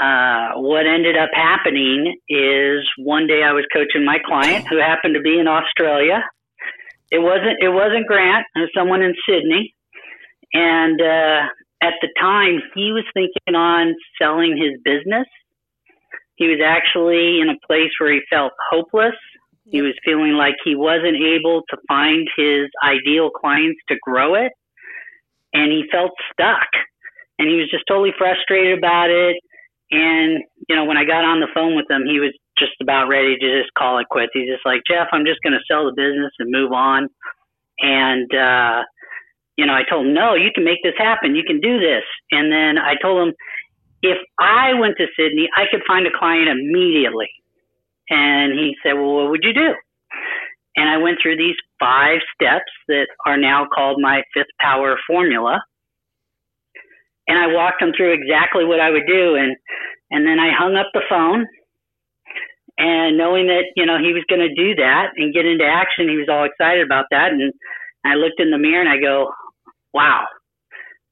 uh, 0.00 0.60
what 0.60 0.86
ended 0.86 1.16
up 1.16 1.30
happening 1.32 2.16
is 2.28 2.86
one 2.98 3.26
day 3.26 3.42
I 3.42 3.52
was 3.52 3.64
coaching 3.72 4.04
my 4.04 4.18
client 4.24 4.66
who 4.68 4.78
happened 4.78 5.14
to 5.14 5.20
be 5.20 5.38
in 5.38 5.48
Australia. 5.48 6.22
It 7.10 7.20
wasn't 7.20 7.56
it 7.60 7.70
wasn't 7.70 8.06
Grant, 8.06 8.46
it 8.56 8.60
was 8.60 8.70
someone 8.76 9.02
in 9.02 9.14
Sydney. 9.28 9.74
And 10.52 11.00
uh, 11.00 11.46
at 11.82 11.94
the 12.02 12.08
time 12.20 12.60
he 12.74 12.92
was 12.92 13.04
thinking 13.14 13.54
on 13.54 13.94
selling 14.20 14.56
his 14.56 14.80
business. 14.84 15.26
He 16.36 16.48
was 16.48 16.60
actually 16.62 17.40
in 17.40 17.48
a 17.48 17.66
place 17.66 17.90
where 17.98 18.12
he 18.12 18.20
felt 18.28 18.52
hopeless. 18.70 19.16
He 19.64 19.80
was 19.80 19.94
feeling 20.04 20.34
like 20.34 20.54
he 20.64 20.76
wasn't 20.76 21.16
able 21.16 21.62
to 21.70 21.76
find 21.88 22.28
his 22.36 22.68
ideal 22.84 23.30
clients 23.30 23.80
to 23.88 23.96
grow 24.02 24.34
it. 24.34 24.52
And 25.54 25.72
he 25.72 25.84
felt 25.90 26.10
stuck. 26.32 26.68
And 27.38 27.48
he 27.48 27.56
was 27.56 27.70
just 27.70 27.84
totally 27.88 28.12
frustrated 28.18 28.76
about 28.76 29.08
it. 29.10 29.36
And, 29.90 30.42
you 30.68 30.74
know, 30.74 30.84
when 30.84 30.96
I 30.96 31.04
got 31.04 31.24
on 31.24 31.40
the 31.40 31.52
phone 31.54 31.76
with 31.76 31.86
him, 31.90 32.04
he 32.06 32.18
was 32.18 32.34
just 32.58 32.74
about 32.80 33.08
ready 33.08 33.36
to 33.38 33.62
just 33.62 33.72
call 33.78 33.98
it 33.98 34.08
quits. 34.10 34.32
He's 34.34 34.50
just 34.50 34.66
like, 34.66 34.82
Jeff, 34.88 35.08
I'm 35.12 35.24
just 35.24 35.42
going 35.42 35.52
to 35.52 35.64
sell 35.70 35.86
the 35.86 35.94
business 35.94 36.32
and 36.38 36.50
move 36.50 36.72
on. 36.72 37.08
And, 37.80 38.26
uh, 38.34 38.82
you 39.56 39.64
know, 39.66 39.74
I 39.74 39.82
told 39.88 40.06
him, 40.06 40.14
no, 40.14 40.34
you 40.34 40.50
can 40.54 40.64
make 40.64 40.82
this 40.82 40.98
happen. 40.98 41.36
You 41.36 41.44
can 41.46 41.60
do 41.60 41.78
this. 41.78 42.02
And 42.32 42.50
then 42.50 42.78
I 42.78 42.94
told 43.00 43.28
him, 43.28 43.34
if 44.02 44.18
I 44.38 44.74
went 44.74 44.96
to 44.98 45.06
Sydney, 45.16 45.48
I 45.56 45.64
could 45.70 45.82
find 45.86 46.06
a 46.06 46.10
client 46.16 46.48
immediately. 46.48 47.30
And 48.10 48.52
he 48.52 48.76
said, 48.82 48.92
Well, 48.94 49.14
what 49.14 49.30
would 49.30 49.42
you 49.42 49.52
do? 49.52 49.74
And 50.76 50.88
I 50.88 50.98
went 50.98 51.18
through 51.22 51.36
these 51.36 51.56
five 51.80 52.18
steps 52.34 52.70
that 52.88 53.06
are 53.26 53.38
now 53.38 53.66
called 53.74 54.00
my 54.00 54.22
fifth 54.34 54.52
power 54.60 54.96
formula. 55.06 55.60
And 57.28 57.38
I 57.38 57.48
walked 57.52 57.82
him 57.82 57.92
through 57.96 58.12
exactly 58.12 58.64
what 58.64 58.80
I 58.80 58.90
would 58.90 59.06
do. 59.06 59.34
And, 59.34 59.56
and 60.10 60.26
then 60.26 60.38
I 60.38 60.50
hung 60.56 60.76
up 60.76 60.86
the 60.94 61.02
phone. 61.08 61.46
And 62.78 63.16
knowing 63.16 63.46
that, 63.46 63.64
you 63.74 63.86
know, 63.86 63.98
he 63.98 64.12
was 64.12 64.22
going 64.28 64.42
to 64.46 64.54
do 64.54 64.74
that 64.76 65.06
and 65.16 65.32
get 65.32 65.46
into 65.46 65.64
action, 65.64 66.08
he 66.08 66.16
was 66.16 66.28
all 66.30 66.44
excited 66.44 66.84
about 66.84 67.06
that. 67.10 67.32
And 67.32 67.52
I 68.04 68.14
looked 68.14 68.38
in 68.38 68.50
the 68.50 68.58
mirror 68.58 68.80
and 68.82 68.88
I 68.90 68.98
go, 69.00 69.32
wow, 69.94 70.24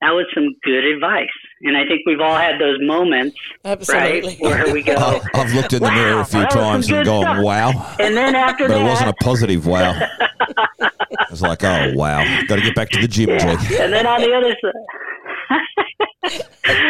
that 0.02 0.10
was 0.10 0.26
some 0.34 0.54
good 0.62 0.84
advice. 0.84 1.26
And 1.62 1.74
I 1.76 1.86
think 1.86 2.02
we've 2.04 2.20
all 2.20 2.36
had 2.36 2.60
those 2.60 2.76
moments, 2.82 3.34
Absolutely. 3.64 4.20
right? 4.28 4.40
Where 4.40 4.72
we 4.74 4.82
go, 4.82 4.92
I- 4.94 5.20
I've 5.32 5.54
looked 5.54 5.72
in 5.72 5.82
the 5.82 5.90
mirror 5.90 6.20
a 6.20 6.24
few 6.26 6.40
that 6.40 6.46
was 6.46 6.52
some 6.52 6.62
times 6.62 6.86
and 6.88 6.96
good 6.98 7.06
gone, 7.06 7.22
stuff. 7.22 7.44
wow. 7.44 7.96
and 7.98 8.14
then 8.14 8.34
after 8.34 8.68
But 8.68 8.74
that, 8.74 8.80
it 8.82 8.84
wasn't 8.84 9.10
a 9.10 9.14
positive 9.24 9.66
wow. 9.66 9.98
I 10.80 11.26
was 11.30 11.40
like, 11.40 11.64
oh, 11.64 11.92
wow. 11.94 12.22
Got 12.46 12.56
to 12.56 12.62
get 12.62 12.74
back 12.74 12.90
to 12.90 13.00
the 13.00 13.08
gym, 13.08 13.30
yeah. 13.30 13.38
Jake. 13.56 13.80
and 13.80 13.90
then 13.92 14.06
on 14.06 14.20
the 14.20 14.34
other 14.34 14.54
side. 14.60 14.72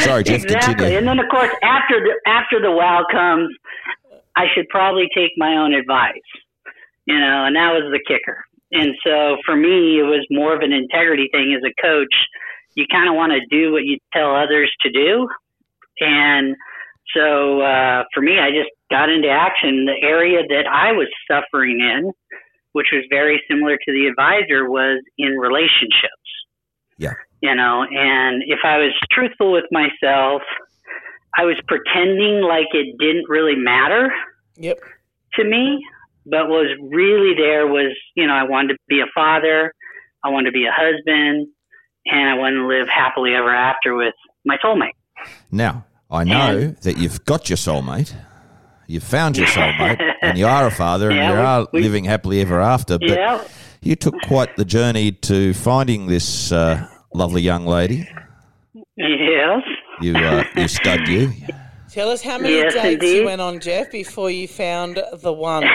Sorry, 0.01 0.25
Jeff, 0.25 0.43
exactly. 0.45 0.75
continue. 0.75 0.99
And 0.99 1.07
then 1.07 1.19
of 1.19 1.27
course 1.31 1.51
after 1.63 2.01
the 2.01 2.15
after 2.27 2.61
the 2.61 2.71
wow 2.71 3.05
comes, 3.11 3.55
I 4.37 4.47
should 4.55 4.69
probably 4.69 5.09
take 5.15 5.33
my 5.37 5.57
own 5.57 5.75
advice. 5.75 6.15
You 7.07 7.19
know, 7.19 7.45
and 7.45 7.57
that 7.57 7.73
was 7.73 7.93
the 7.93 8.01
kicker. 8.07 8.45
And 8.73 8.95
so 9.05 9.37
for 9.45 9.55
me, 9.57 10.01
it 10.01 10.05
was 10.05 10.27
more 10.31 10.55
of 10.55 10.63
an 10.63 10.73
integrity 10.73 11.29
thing 11.31 11.55
as 11.57 11.63
a 11.63 11.75
coach. 11.83 12.15
You 12.75 12.87
kind 12.91 13.09
of 13.09 13.15
want 13.15 13.33
to 13.33 13.41
do 13.51 13.73
what 13.73 13.85
you 13.85 13.99
tell 14.13 14.35
others 14.35 14.73
to 14.83 14.91
do. 14.91 15.29
And 16.01 16.57
so 17.15 17.61
uh, 17.61 18.05
for 18.13 18.21
me, 18.21 18.39
I 18.41 18.51
just 18.51 18.71
got 18.91 19.11
into 19.11 19.29
action. 19.29 19.87
The 19.87 20.07
area 20.07 20.43
that 20.49 20.67
I 20.67 20.93
was 20.93 21.07
suffering 21.31 21.79
in, 21.81 22.11
which 22.73 22.89
was 22.93 23.05
very 23.11 23.41
similar 23.49 23.77
to 23.77 23.93
the 23.93 24.07
advisor, 24.07 24.69
was 24.69 25.01
in 25.19 25.39
relationships. 25.39 26.25
Yeah. 26.99 27.15
You 27.45 27.55
know, 27.55 27.83
and 27.83 28.43
if 28.47 28.61
I 28.65 28.79
was 28.79 28.93
truthful 29.13 29.53
with 29.53 29.65
myself, 29.71 30.41
I 31.37 31.45
was 31.45 31.57
pretending 31.69 32.41
like 32.41 32.69
it 32.73 32.97
didn't 32.99 33.27
really 33.29 33.55
matter 33.57 34.11
Yep. 34.57 34.79
to 35.35 35.45
me, 35.45 35.85
but 36.25 36.49
was 36.49 36.69
really 36.81 37.35
there 37.37 37.67
was, 37.67 37.93
you 38.15 38.27
know, 38.27 38.33
I 38.33 38.45
wanted 38.45 38.75
to 38.75 38.79
be 38.89 39.01
a 39.01 39.11
father, 39.15 39.75
I 40.25 40.31
wanted 40.31 40.47
to 40.47 40.53
be 40.53 40.65
a 40.65 40.73
husband, 40.73 41.49
and 42.07 42.29
I 42.31 42.35
wanted 42.35 42.61
to 42.61 42.67
live 42.67 42.89
happily 42.89 43.35
ever 43.35 43.55
after 43.55 43.95
with 43.95 44.15
my 44.47 44.57
soulmate. 44.65 44.97
Now, 45.51 45.85
I 46.11 46.25
know 46.25 46.69
that 46.83 46.97
you've 46.97 47.27
got 47.27 47.51
your 47.51 47.59
soulmate. 47.59 48.15
You've 48.87 49.03
found 49.05 49.37
your 49.37 49.49
soulmate, 49.49 50.01
and 50.23 50.39
you 50.39 50.47
are 50.47 50.67
a 50.67 50.71
father, 50.71 51.11
and 51.11 51.19
Yeah, 51.19 51.33
you 51.33 51.39
are 51.41 51.69
we- 51.75 51.83
living 51.83 52.05
happily 52.05 52.41
ever 52.41 52.59
after. 52.61 52.99
But 52.99 53.09
yeah. 53.11 53.45
you 53.83 53.97
took 53.97 54.15
quite 54.23 54.57
the 54.57 54.65
journey 54.65 55.13
to 55.29 55.53
finding 55.53 56.07
this 56.07 56.51
uh, 56.53 56.87
lovely 57.15 57.43
young 57.43 57.67
lady. 57.67 58.09
Yes. 58.97 59.63
You, 60.01 60.17
uh, 60.17 60.45
you 60.57 60.69
stud 60.69 61.09
you. 61.09 61.33
Tell 61.91 62.11
us 62.11 62.23
how 62.23 62.39
many 62.39 62.57
Yes, 62.57 62.75
dates 62.75 62.87
indeed. 63.05 63.17
you 63.19 63.25
went 63.27 63.41
on, 63.41 63.61
Jeff, 63.61 63.91
before 63.91 64.31
you 64.31 64.49
found 64.49 65.01
the 65.23 65.33
one. 65.33 65.65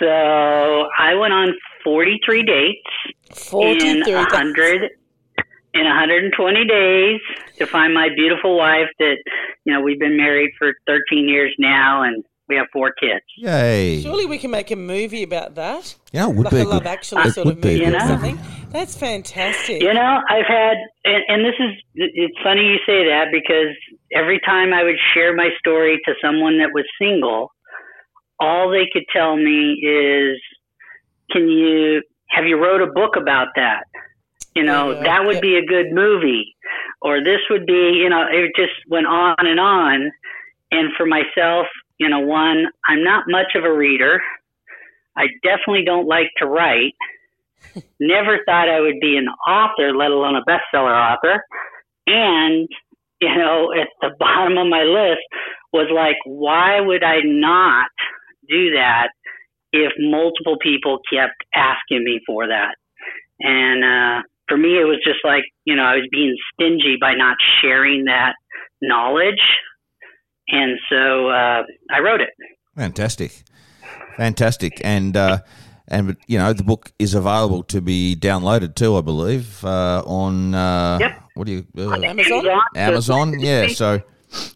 So 0.00 0.06
I 0.06 1.14
went 1.14 1.32
on 1.32 1.54
43 1.82 2.42
dates. 2.42 3.40
43 3.48 3.88
in 3.90 3.96
dates. 4.02 4.10
100 4.10 4.82
in 5.74 5.84
120 5.84 6.64
days 6.66 7.20
to 7.58 7.66
find 7.66 7.92
my 7.94 8.08
beautiful 8.14 8.56
wife 8.56 8.88
that 8.98 9.16
you 9.64 9.72
know 9.72 9.80
we've 9.80 9.98
been 9.98 10.16
married 10.16 10.50
for 10.58 10.72
13 10.86 11.28
years 11.28 11.54
now 11.58 12.02
and 12.02 12.24
we 12.48 12.56
have 12.56 12.66
four 12.72 12.92
kids 13.00 13.24
Yay. 13.36 14.00
Surely 14.02 14.26
we 14.26 14.38
can 14.38 14.50
make 14.50 14.70
a 14.70 14.76
movie 14.76 15.22
about 15.22 15.54
that. 15.56 15.94
Yeah, 16.12 16.24
know, 16.24 16.30
it 16.30 16.36
would 16.36 16.44
like 16.44 16.54
be 16.54 16.60
a 16.60 16.64
a 16.64 16.68
Love 16.68 16.86
Actually 16.86 17.22
it 17.28 17.32
sort 17.34 17.46
of 17.48 17.54
would 17.56 17.60
be 17.62 17.68
a 17.68 17.72
movie 17.72 17.84
good 17.86 17.94
or 17.94 18.00
something. 18.00 18.38
That's 18.70 18.96
fantastic. 18.96 19.80
you 19.82 19.92
know 19.94 20.20
i've 20.28 20.46
had 20.46 20.76
and, 21.04 21.22
and 21.28 21.44
this 21.44 21.54
is 21.58 21.72
it's 21.94 22.36
funny 22.42 22.62
you 22.66 22.78
say 22.86 23.04
that 23.06 23.26
because 23.32 23.74
every 24.14 24.40
time 24.40 24.72
i 24.74 24.82
would 24.82 24.96
share 25.14 25.34
my 25.34 25.48
story 25.58 25.98
to 26.06 26.14
someone 26.22 26.58
that 26.58 26.70
was 26.74 26.84
single 27.00 27.50
all 28.38 28.70
they 28.70 28.86
could 28.92 29.04
tell 29.12 29.36
me 29.36 29.72
is 29.82 30.38
can 31.30 31.48
you 31.48 32.02
have 32.28 32.44
you 32.44 32.56
wrote 32.62 32.82
a 32.82 32.86
book 32.92 33.16
about 33.16 33.48
that 33.56 33.84
you 34.54 34.62
know 34.62 34.90
Yeah. 34.92 35.02
that 35.04 35.24
would 35.24 35.36
Yeah. 35.36 35.40
be 35.40 35.56
a 35.56 35.64
good 35.64 35.90
movie 35.92 36.54
or 37.02 37.22
this 37.22 37.40
would 37.50 37.66
be, 37.66 38.00
you 38.02 38.08
know, 38.08 38.26
it 38.28 38.50
just 38.56 38.72
went 38.88 39.06
on 39.06 39.36
and 39.46 39.60
on. 39.60 40.10
And 40.72 40.88
for 40.96 41.06
myself, 41.06 41.66
you 41.98 42.08
know, 42.08 42.20
one, 42.20 42.66
I'm 42.86 43.02
not 43.02 43.24
much 43.28 43.54
of 43.54 43.64
a 43.64 43.72
reader. 43.72 44.20
I 45.16 45.26
definitely 45.42 45.84
don't 45.84 46.06
like 46.06 46.30
to 46.38 46.46
write. 46.46 46.94
Never 48.00 48.38
thought 48.44 48.68
I 48.68 48.80
would 48.80 49.00
be 49.00 49.16
an 49.16 49.28
author, 49.48 49.96
let 49.96 50.10
alone 50.10 50.36
a 50.36 50.44
bestseller 50.50 50.94
author. 50.94 51.42
And, 52.06 52.68
you 53.20 53.34
know, 53.34 53.72
at 53.72 53.88
the 54.00 54.14
bottom 54.18 54.58
of 54.58 54.66
my 54.68 54.82
list 54.82 55.22
was 55.72 55.88
like, 55.94 56.16
why 56.24 56.80
would 56.80 57.02
I 57.02 57.20
not 57.24 57.90
do 58.48 58.70
that 58.72 59.08
if 59.72 59.92
multiple 59.98 60.56
people 60.62 61.00
kept 61.12 61.36
asking 61.54 62.04
me 62.04 62.20
for 62.26 62.46
that? 62.46 62.76
And 63.40 63.84
uh, 63.84 64.22
for 64.48 64.56
me, 64.56 64.80
it 64.80 64.84
was 64.84 65.00
just 65.04 65.20
like, 65.24 65.44
you 65.64 65.76
know, 65.76 65.82
I 65.82 65.96
was 65.96 66.08
being 66.10 66.36
stingy 66.52 66.96
by 67.00 67.14
not 67.14 67.36
sharing 67.60 68.04
that 68.04 68.34
knowledge. 68.80 69.42
And 70.48 70.78
so 70.88 71.28
uh, 71.28 71.62
I 71.90 72.00
wrote 72.00 72.20
it. 72.20 72.30
Fantastic, 72.76 73.42
fantastic, 74.16 74.80
and 74.84 75.16
uh, 75.16 75.38
and 75.88 76.16
you 76.26 76.38
know 76.38 76.52
the 76.52 76.62
book 76.64 76.92
is 76.98 77.14
available 77.14 77.62
to 77.64 77.80
be 77.80 78.16
downloaded 78.18 78.74
too, 78.74 78.96
I 78.96 79.00
believe, 79.00 79.64
uh, 79.64 80.02
on 80.06 80.54
uh, 80.54 80.98
Yep. 81.00 81.22
what 81.34 81.46
do 81.46 81.52
you 81.52 81.66
uh, 81.78 82.00
Amazon. 82.02 82.46
Amazon? 82.74 83.40
Yeah, 83.40 83.68
so 83.68 84.02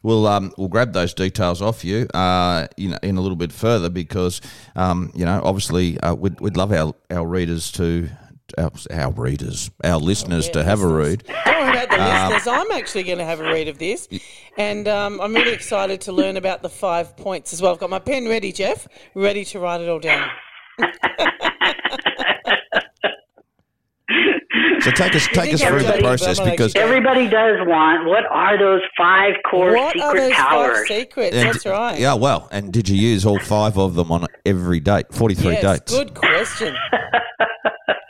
we'll 0.02 0.26
um, 0.26 0.52
we'll 0.59 0.68
grab 0.68 0.92
those 0.92 1.14
details 1.14 1.62
off 1.62 1.85
you, 1.85 2.06
uh, 2.14 2.66
you 2.76 2.90
know, 2.90 2.99
in 3.02 3.16
a 3.16 3.20
little 3.20 3.37
bit 3.37 3.52
further 3.52 3.88
because 3.88 4.40
um, 4.76 5.11
you 5.14 5.25
know 5.25 5.40
obviously 5.42 5.99
uh, 6.00 6.14
we'd 6.14 6.38
we'd 6.40 6.56
love 6.56 6.73
our 6.73 6.94
our 7.11 7.26
readers 7.26 7.73
to. 7.73 8.09
Our, 8.59 8.71
our 8.90 9.11
readers, 9.12 9.71
our 9.85 9.99
listeners, 9.99 10.49
to 10.50 10.62
have 10.64 10.80
a 10.83 10.87
read. 10.88 11.25
Don't 11.26 11.47
worry 11.47 11.71
about 11.71 11.90
the 11.90 12.02
Um, 12.02 12.33
listeners. 12.33 12.47
I'm 12.47 12.71
actually 12.73 13.02
going 13.04 13.19
to 13.19 13.25
have 13.25 13.40
a 13.40 13.45
read 13.45 13.69
of 13.69 13.78
this, 13.78 14.09
and 14.57 14.87
um, 14.88 15.21
I'm 15.21 15.35
really 15.35 15.52
excited 15.52 16.00
to 16.02 16.12
learn 16.12 16.37
about 16.37 16.62
the 16.62 16.69
five 16.69 17.16
points 17.16 17.52
as 17.52 17.61
well. 17.62 17.73
I've 17.73 17.78
got 17.78 17.90
my 17.90 17.99
pen 17.99 18.26
ready, 18.28 18.52
Jeff, 18.52 18.87
ready 19.14 19.45
to 19.47 19.59
write 19.61 19.80
it 19.80 19.88
all 19.88 20.00
down. 20.00 20.28
So 24.80 24.90
take 24.90 25.14
us 25.14 25.26
take 25.28 25.52
us 25.52 25.62
through 25.62 25.83
the 25.83 25.99
process 26.00 26.40
because 26.40 26.75
Everybody 26.75 27.28
does 27.28 27.59
want 27.66 28.07
what 28.09 28.25
are 28.26 28.59
those 28.59 28.80
five 28.97 29.35
core 29.49 29.75
what 29.75 29.95
are 29.95 30.00
secret 30.09 30.21
those 30.21 30.33
powers? 30.33 30.78
five 30.78 30.87
secrets? 30.87 31.37
And- 31.37 31.49
That's 31.49 31.66
right. 31.66 31.99
Yeah, 32.00 32.14
well, 32.14 32.49
and 32.50 32.73
did 32.73 32.88
you 32.88 32.97
use 32.97 33.26
all 33.26 33.38
five 33.38 33.78
of 33.78 33.95
them 33.95 34.11
on 34.11 34.26
every 34.47 34.80
date? 34.80 35.12
Forty-three 35.12 35.52
Yes, 35.52 35.62
dates. 35.62 35.92
good 35.95 36.14
question. 36.14 36.75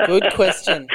good 0.06 0.32
question. 0.34 0.86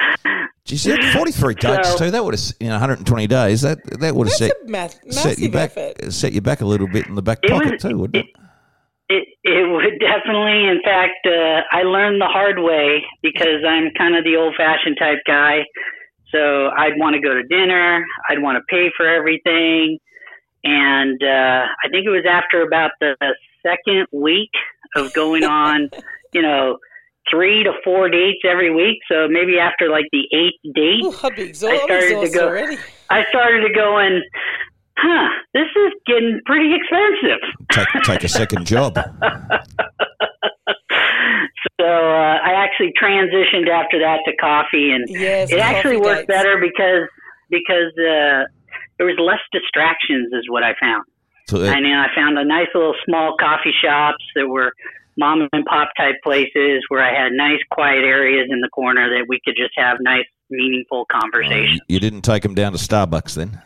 Geez, 0.65 0.85
you 0.85 0.95
had 0.95 1.13
forty-three 1.15 1.55
dates 1.55 1.91
So- 1.91 1.97
too. 2.05 2.11
That 2.11 2.25
would 2.25 2.33
have, 2.33 2.43
you 2.59 2.67
know, 2.67 2.73
one 2.73 2.79
hundred 2.79 2.97
and 2.99 3.07
twenty 3.07 3.27
days. 3.27 3.61
That 3.61 3.77
that 3.99 4.15
would 4.15 4.27
have 4.27 4.33
set 4.35 4.51
a 4.65 4.67
math, 4.69 4.99
set 5.13 5.37
you 5.39 5.49
back, 5.51 5.77
effort. 5.77 6.11
set 6.11 6.33
you 6.33 6.41
back 6.41 6.61
a 6.61 6.65
little 6.65 6.87
bit 6.87 7.07
in 7.07 7.15
the 7.15 7.21
back 7.21 7.39
It 7.43 7.49
pocket 7.51 7.71
was- 7.73 7.81
too, 7.81 7.97
wouldn't 7.97 8.25
it? 8.25 8.31
It 9.07 9.27
it 9.43 9.69
would 9.71 9.99
definitely. 9.99 10.67
In 10.67 10.81
fact, 10.83 11.27
uh, 11.27 11.61
I 11.71 11.83
learned 11.83 12.19
the 12.19 12.25
hard 12.25 12.57
way 12.57 13.03
because 13.21 13.63
I'm 13.67 13.91
kind 13.97 14.15
of 14.15 14.23
the 14.23 14.35
old 14.37 14.55
fashioned 14.57 14.97
type 14.99 15.19
guy. 15.27 15.59
So 16.31 16.69
I'd 16.75 16.97
want 16.97 17.13
to 17.13 17.21
go 17.21 17.33
to 17.35 17.43
dinner. 17.43 18.03
I'd 18.29 18.41
want 18.41 18.57
to 18.57 18.63
pay 18.67 18.89
for 18.97 19.07
everything. 19.07 19.99
And 20.63 21.21
uh, 21.21 21.65
I 21.85 21.89
think 21.91 22.07
it 22.07 22.09
was 22.09 22.25
after 22.27 22.63
about 22.63 22.89
the 22.99 23.15
second 23.61 24.07
week 24.11 24.49
of 24.95 25.13
going 25.13 25.43
on, 25.63 25.89
you 26.33 26.41
know, 26.41 26.77
three 27.31 27.63
to 27.63 27.71
four 27.83 28.09
dates 28.09 28.39
every 28.47 28.73
week. 28.73 28.97
So 29.11 29.27
maybe 29.29 29.59
after 29.59 29.89
like 29.89 30.05
the 30.11 30.23
eighth 30.33 30.73
date, 30.75 31.03
Ooh, 31.03 31.13
I'd 31.23 31.35
be 31.35 31.43
exhausted, 31.43 31.77
I 31.91 31.95
I'm 31.95 32.01
started 32.01 32.21
to 32.21 32.29
go- 32.37 32.47
already. 32.47 32.77
I 33.09 33.25
started 33.29 33.67
to 33.67 33.73
go 33.73 33.97
and, 33.97 34.23
huh, 34.97 35.29
this 35.53 35.67
is 35.75 35.91
getting 36.07 36.39
pretty 36.45 36.73
expensive. 36.75 37.39
Take 37.71 38.03
take 38.03 38.23
a 38.23 38.29
second 38.29 38.65
job. 38.65 38.97
So 41.81 41.85
uh, 41.87 42.37
I 42.41 42.53
actually 42.63 42.93
transitioned 43.01 43.67
after 43.69 43.99
that 43.99 44.19
to 44.25 44.35
coffee, 44.37 44.91
and 44.91 45.03
Yes, 45.09 45.51
it 45.51 45.59
actually 45.59 45.97
worked 45.97 46.27
dates. 46.27 46.27
better 46.27 46.57
because 46.59 47.07
because 47.49 47.91
uh, 47.99 48.45
there 48.97 49.05
was 49.05 49.17
less 49.19 49.39
distractions, 49.51 50.31
is 50.33 50.45
what 50.49 50.63
I 50.63 50.73
found. 50.79 51.03
So, 51.49 51.61
uh, 51.61 51.67
I 51.69 51.81
mean, 51.81 51.93
I 51.95 52.07
found 52.15 52.39
a 52.39 52.45
nice 52.45 52.67
little 52.73 52.95
small 53.05 53.35
coffee 53.39 53.73
shops 53.83 54.23
that 54.35 54.47
were 54.47 54.71
mom 55.17 55.47
and 55.53 55.65
pop 55.65 55.89
type 55.97 56.15
places 56.23 56.83
where 56.89 57.03
I 57.03 57.13
had 57.13 57.31
nice 57.33 57.59
quiet 57.71 58.03
areas 58.03 58.47
in 58.51 58.59
the 58.61 58.69
corner 58.69 59.09
that 59.09 59.25
we 59.27 59.39
could 59.45 59.55
just 59.57 59.73
have 59.77 59.97
nice, 60.01 60.25
meaningful 60.49 61.05
conversations. 61.11 61.79
you 61.87 61.99
didn't 61.99 62.21
take 62.21 62.43
them 62.43 62.53
down 62.55 62.71
to 62.73 62.77
Starbucks 62.77 63.35
then, 63.35 63.61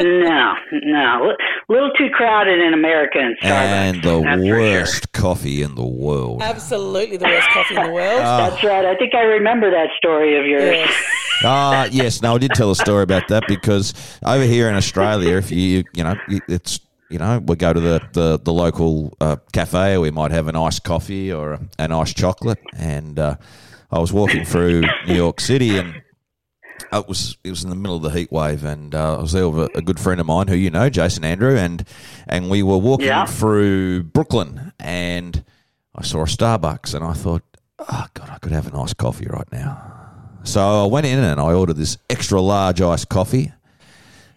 No, 0.00 0.54
no, 0.84 1.32
a 1.32 1.72
little 1.72 1.90
too 1.98 2.08
crowded 2.12 2.60
in 2.60 2.72
America 2.72 3.18
and 3.18 3.36
Starbucks. 3.38 3.50
and 3.50 4.02
the 4.04 4.20
that's 4.22 4.40
for 4.40 4.46
sure. 4.46 4.58
worst 4.60 5.12
coffee 5.12 5.62
in 5.62 5.74
the 5.74 5.84
world. 5.84 6.40
Absolutely 6.40 7.16
the 7.16 7.24
worst 7.24 7.48
coffee 7.48 7.74
in 7.76 7.82
the 7.86 7.90
world. 7.92 8.20
That's 8.20 8.62
right. 8.62 8.84
I 8.84 8.94
think 8.94 9.14
I 9.16 9.22
remember 9.22 9.70
that 9.72 9.88
story 9.98 10.38
of 10.38 10.46
yours. 10.46 10.62
yes. 10.76 11.04
Ah, 11.44 11.86
yes. 11.92 12.20
No, 12.20 12.34
I 12.34 12.38
did 12.38 12.50
tell 12.54 12.72
a 12.72 12.74
story 12.74 13.04
about 13.04 13.28
that 13.28 13.44
because 13.46 13.94
over 14.26 14.42
here 14.42 14.68
in 14.68 14.74
Australia, 14.74 15.36
if 15.36 15.52
you 15.52 15.84
you 15.94 16.02
know 16.02 16.16
it's 16.48 16.80
you 17.10 17.18
know 17.18 17.38
we 17.38 17.56
go 17.56 17.72
to 17.72 17.80
the 17.80 18.00
the, 18.12 18.38
the 18.38 18.52
local 18.52 19.16
uh, 19.20 19.36
cafe, 19.52 19.98
we 19.98 20.10
might 20.10 20.30
have 20.30 20.48
an 20.48 20.56
iced 20.56 20.84
coffee 20.84 21.32
or 21.32 21.52
a, 21.54 21.60
an 21.78 21.92
iced 21.92 22.16
chocolate, 22.16 22.60
and 22.76 23.18
uh, 23.18 23.36
I 23.90 23.98
was 23.98 24.12
walking 24.12 24.44
through 24.44 24.82
New 25.06 25.14
York 25.14 25.40
City 25.40 25.78
and. 25.78 26.02
It 26.92 27.08
was 27.08 27.36
it 27.44 27.50
was 27.50 27.64
in 27.64 27.70
the 27.70 27.76
middle 27.76 27.96
of 27.96 28.02
the 28.02 28.10
heat 28.10 28.30
wave, 28.32 28.64
and 28.64 28.94
uh, 28.94 29.18
I 29.18 29.20
was 29.20 29.32
there 29.32 29.48
with 29.48 29.68
a, 29.74 29.78
a 29.78 29.82
good 29.82 29.98
friend 29.98 30.20
of 30.20 30.26
mine 30.26 30.46
who 30.46 30.54
you 30.54 30.70
know, 30.70 30.88
Jason 30.88 31.24
Andrew, 31.24 31.56
and 31.56 31.84
and 32.28 32.48
we 32.48 32.62
were 32.62 32.78
walking 32.78 33.06
Yeah. 33.08 33.26
through 33.26 34.04
Brooklyn, 34.04 34.72
and 34.78 35.44
I 35.94 36.02
saw 36.04 36.20
a 36.22 36.24
Starbucks, 36.26 36.94
and 36.94 37.04
I 37.04 37.12
thought, 37.14 37.42
oh 37.80 38.06
god, 38.14 38.30
I 38.30 38.38
could 38.38 38.52
have 38.52 38.68
an 38.68 38.76
iced 38.76 38.96
coffee 38.96 39.26
right 39.28 39.50
now. 39.52 40.38
So 40.44 40.84
I 40.84 40.86
went 40.86 41.04
in 41.04 41.18
and 41.18 41.40
I 41.40 41.52
ordered 41.52 41.76
this 41.76 41.98
extra 42.08 42.40
large 42.40 42.80
iced 42.80 43.08
coffee 43.10 43.52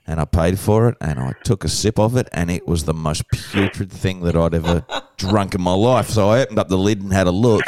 and 0.08 0.20
I 0.20 0.26
paid 0.26 0.60
for 0.60 0.90
it 0.90 0.98
and 1.00 1.20
I 1.20 1.34
took 1.44 1.64
a 1.64 1.70
sip 1.70 2.00
of 2.00 2.16
it 2.18 2.28
and 2.34 2.50
it 2.52 2.68
was 2.68 2.86
the 2.86 2.94
most 2.94 3.24
putrid 3.30 3.92
thing 3.92 4.22
that 4.22 4.36
I'd 4.36 4.54
ever 4.54 4.84
drunk 5.18 5.56
in 5.56 5.62
my 5.62 5.74
life. 5.74 6.10
So 6.10 6.30
I 6.30 6.42
opened 6.42 6.60
up 6.60 6.68
the 6.70 6.78
lid 6.78 7.02
and 7.02 7.14
had 7.14 7.28
a 7.28 7.32
look 7.32 7.64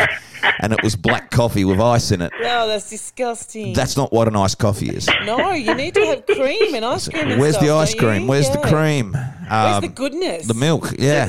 and 0.60 0.74
it 0.74 0.82
was 0.84 0.96
black 0.96 1.32
coffee 1.32 1.64
with 1.64 1.80
ice 1.80 2.12
in 2.12 2.22
it. 2.22 2.32
Oh, 2.40 2.68
that's 2.68 2.90
disgusting. 2.90 3.74
That's 3.74 3.96
not 3.96 4.12
what 4.12 4.28
an 4.28 4.36
iced 4.36 4.58
coffee 4.60 4.90
is. 4.90 5.08
no, 5.26 5.52
you 5.52 5.74
need 5.76 5.94
to 5.94 6.06
have 6.08 6.26
cream 6.26 6.74
and 6.76 6.84
ice 6.84 7.08
cream. 7.08 7.28
And 7.32 7.40
Where's 7.40 7.56
stuff, 7.56 7.66
the 7.68 7.74
ice 7.74 7.94
cream? 7.96 8.28
Where's 8.28 8.50
the 8.50 8.60
Yeah. 8.60 8.70
cream? 8.70 9.14
Where's 9.14 9.76
Um, 9.76 9.82
the 9.82 9.88
goodness? 9.90 10.48
the 10.48 10.54
milk, 10.54 10.92
yeah. 10.98 11.28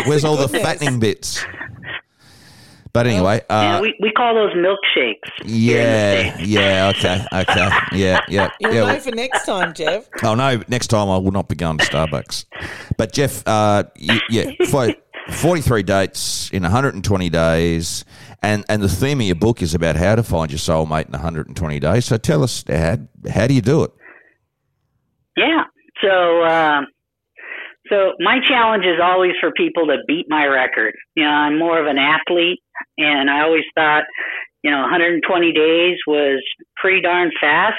Where's 0.06 0.24
all 0.24 0.36
the 0.36 0.48
fattening 0.48 1.00
bits? 1.00 1.44
But 2.96 3.06
anyway, 3.06 3.42
Yeah, 3.50 3.76
uh, 3.76 3.82
we, 3.82 3.94
we 4.00 4.10
call 4.10 4.34
those 4.34 4.54
milkshakes. 4.54 5.46
here 5.46 5.82
in 5.82 6.38
the 6.38 6.46
yeah, 6.46 6.88
yeah, 6.88 6.92
okay, 6.96 7.26
okay, 7.30 7.68
yeah, 7.92 8.20
yeah, 8.26 8.48
You'll 8.60 8.72
yeah. 8.72 8.92
know 8.94 9.00
for 9.00 9.10
next 9.10 9.44
time, 9.44 9.74
Jeff. 9.74 10.08
Oh 10.22 10.34
no! 10.34 10.62
Next 10.68 10.86
time 10.86 11.10
I 11.10 11.18
will 11.18 11.30
not 11.30 11.46
be 11.46 11.56
going 11.56 11.76
to 11.76 11.84
Starbucks. 11.84 12.46
But 12.96 13.12
Jeff, 13.12 13.42
uh, 13.46 13.84
yeah, 14.30 14.50
forty-three 15.30 15.82
dates 15.82 16.48
in 16.52 16.62
one 16.62 16.72
hundred 16.72 16.94
and 16.94 17.04
twenty 17.04 17.28
days, 17.28 18.06
and 18.42 18.64
and 18.70 18.82
the 18.82 18.88
theme 18.88 19.20
of 19.20 19.26
your 19.26 19.36
book 19.36 19.60
is 19.60 19.74
about 19.74 19.96
how 19.96 20.14
to 20.14 20.22
find 20.22 20.50
your 20.50 20.58
soulmate 20.58 21.04
in 21.04 21.12
one 21.12 21.20
hundred 21.20 21.48
and 21.48 21.56
twenty 21.56 21.78
days. 21.78 22.06
So 22.06 22.16
tell 22.16 22.42
us 22.42 22.64
how 22.66 22.96
how 23.30 23.46
do 23.46 23.52
you 23.52 23.60
do 23.60 23.82
it? 23.82 23.90
Yeah. 25.36 25.64
So, 26.02 26.44
um, 26.44 26.86
so 27.90 28.12
my 28.20 28.38
challenge 28.48 28.84
is 28.86 29.00
always 29.02 29.32
for 29.40 29.50
people 29.52 29.86
to 29.88 29.96
beat 30.08 30.26
my 30.30 30.46
record. 30.46 30.94
You 31.14 31.24
know, 31.24 31.30
I'm 31.30 31.58
more 31.58 31.78
of 31.78 31.86
an 31.86 31.98
athlete, 31.98 32.60
and 32.98 33.30
I 33.30 33.42
always 33.42 33.64
thought, 33.74 34.04
you 34.62 34.70
know, 34.70 34.80
120 34.80 35.52
days 35.52 35.98
was 36.06 36.42
pretty 36.76 37.00
darn 37.00 37.30
fast. 37.40 37.76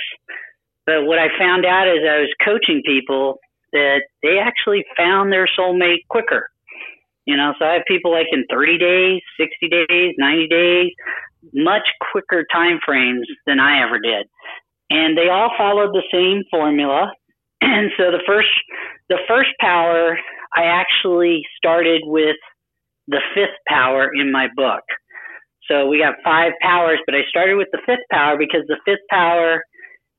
But 0.86 1.04
what 1.04 1.20
I 1.20 1.28
found 1.38 1.66
out 1.66 1.88
as 1.88 2.00
I 2.08 2.20
was 2.20 2.34
coaching 2.44 2.82
people 2.86 3.40
that 3.74 4.02
they 4.24 4.40
actually 4.40 4.86
found 4.96 5.32
their 5.32 5.48
soulmate 5.60 6.08
quicker. 6.10 6.50
You 7.26 7.36
know, 7.36 7.54
so 7.60 7.66
I 7.66 7.74
have 7.74 7.82
people 7.88 8.12
like 8.12 8.28
in 8.32 8.46
30 8.50 8.78
days, 8.78 9.22
60 9.38 9.68
days, 9.68 10.16
90 10.18 10.48
days, 10.48 10.92
much 11.54 11.84
quicker 12.12 12.46
time 12.54 12.80
frames 12.86 13.28
than 13.46 13.60
I 13.60 13.84
ever 13.84 14.00
did. 14.00 14.28
And 14.90 15.18
they 15.18 15.28
all 15.30 15.52
followed 15.58 15.92
the 15.94 16.04
same 16.12 16.44
formula. 16.50 17.12
And 17.60 17.90
so 17.98 18.12
the 18.12 18.22
first 18.26 18.50
the 19.10 19.18
first 19.28 19.50
power 19.60 20.18
I 20.56 20.66
actually 20.66 21.42
started 21.58 22.02
with 22.06 22.38
the 23.08 23.22
fifth 23.34 23.58
power 23.68 24.10
in 24.14 24.32
my 24.32 24.48
book. 24.56 24.84
So 25.70 25.88
we 25.88 26.00
got 26.00 26.16
five 26.24 26.54
powers, 26.62 27.00
but 27.06 27.16
I 27.16 27.22
started 27.30 27.56
with 27.56 27.68
the 27.72 27.80
fifth 27.86 28.06
power 28.12 28.38
because 28.38 28.62
the 28.68 28.78
fifth 28.86 29.06
power 29.10 29.62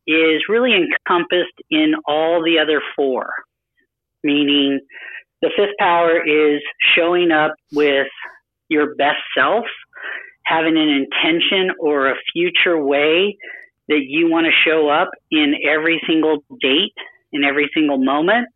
is 0.06 0.42
really 0.48 0.72
encompassed 0.72 1.58
in 1.70 1.94
all 2.06 2.42
the 2.42 2.58
other 2.58 2.82
four. 2.96 3.30
Meaning 4.24 4.80
the 5.42 5.50
fifth 5.56 5.76
power 5.78 6.20
is 6.20 6.60
showing 6.96 7.30
up 7.30 7.54
with 7.72 8.08
your 8.68 8.94
best 8.96 9.18
self, 9.36 9.64
having 10.44 10.76
an 10.76 10.88
intention 10.88 11.70
or 11.80 12.10
a 12.10 12.14
future 12.32 12.82
way 12.82 13.36
that 13.88 14.00
you 14.06 14.28
want 14.30 14.46
to 14.46 14.52
show 14.68 14.88
up 14.88 15.08
in 15.30 15.54
every 15.66 16.00
single 16.06 16.38
date, 16.60 16.92
in 17.32 17.44
every 17.44 17.70
single 17.74 17.98
moment, 17.98 18.48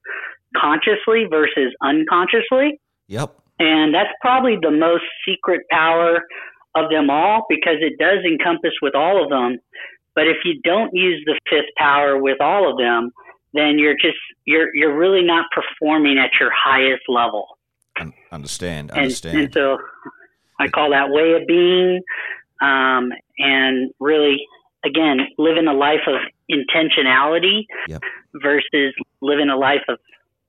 consciously 0.57 1.25
versus 1.31 1.75
unconsciously. 1.83 2.81
Yep. 3.09 3.42
And 3.63 3.95
that's 3.95 4.11
probably 4.21 4.57
the 4.61 4.73
most 4.73 5.05
secret 5.25 5.63
power 5.71 6.25
of 6.75 6.91
them 6.91 7.11
all 7.11 7.47
because 7.49 7.77
it 7.81 7.97
does 7.99 8.19
encompass 8.25 8.73
with 8.83 8.95
all 8.97 9.23
of 9.23 9.31
them. 9.31 9.59
But 10.17 10.27
if 10.27 10.39
you 10.45 10.61
don't 10.65 10.91
use 10.93 11.23
the 11.27 11.39
fifth 11.49 11.73
power 11.79 12.21
with 12.21 12.41
all 12.41 12.69
of 12.69 12.77
them, 12.77 13.13
then 13.55 13.79
you're 13.79 13.95
just 13.95 14.19
you're 14.47 14.75
you're 14.75 14.97
really 14.99 15.23
not 15.23 15.47
performing 15.55 16.19
at 16.19 16.31
your 16.41 16.51
highest 16.53 17.03
level. 17.09 17.47
Un- 18.01 18.13
understand. 18.33 18.91
And, 18.91 19.01
Understand. 19.01 19.39
and 19.39 19.53
so 19.53 19.79
I 20.59 20.69
call 20.69 20.91
that 20.91 21.11
way 21.11 21.33
of 21.41 21.47
being, 21.47 22.03
um, 22.61 23.13
and 23.39 23.93
really, 24.01 24.39
again, 24.85 25.19
living 25.39 25.67
a 25.69 25.75
life 25.75 26.07
of 26.09 26.17
intentionality 26.51 27.67
Yep. 27.89 28.03
versus 28.43 28.95
living 29.21 29.51
a 29.51 29.57
life 29.57 29.83
of, 29.89 29.99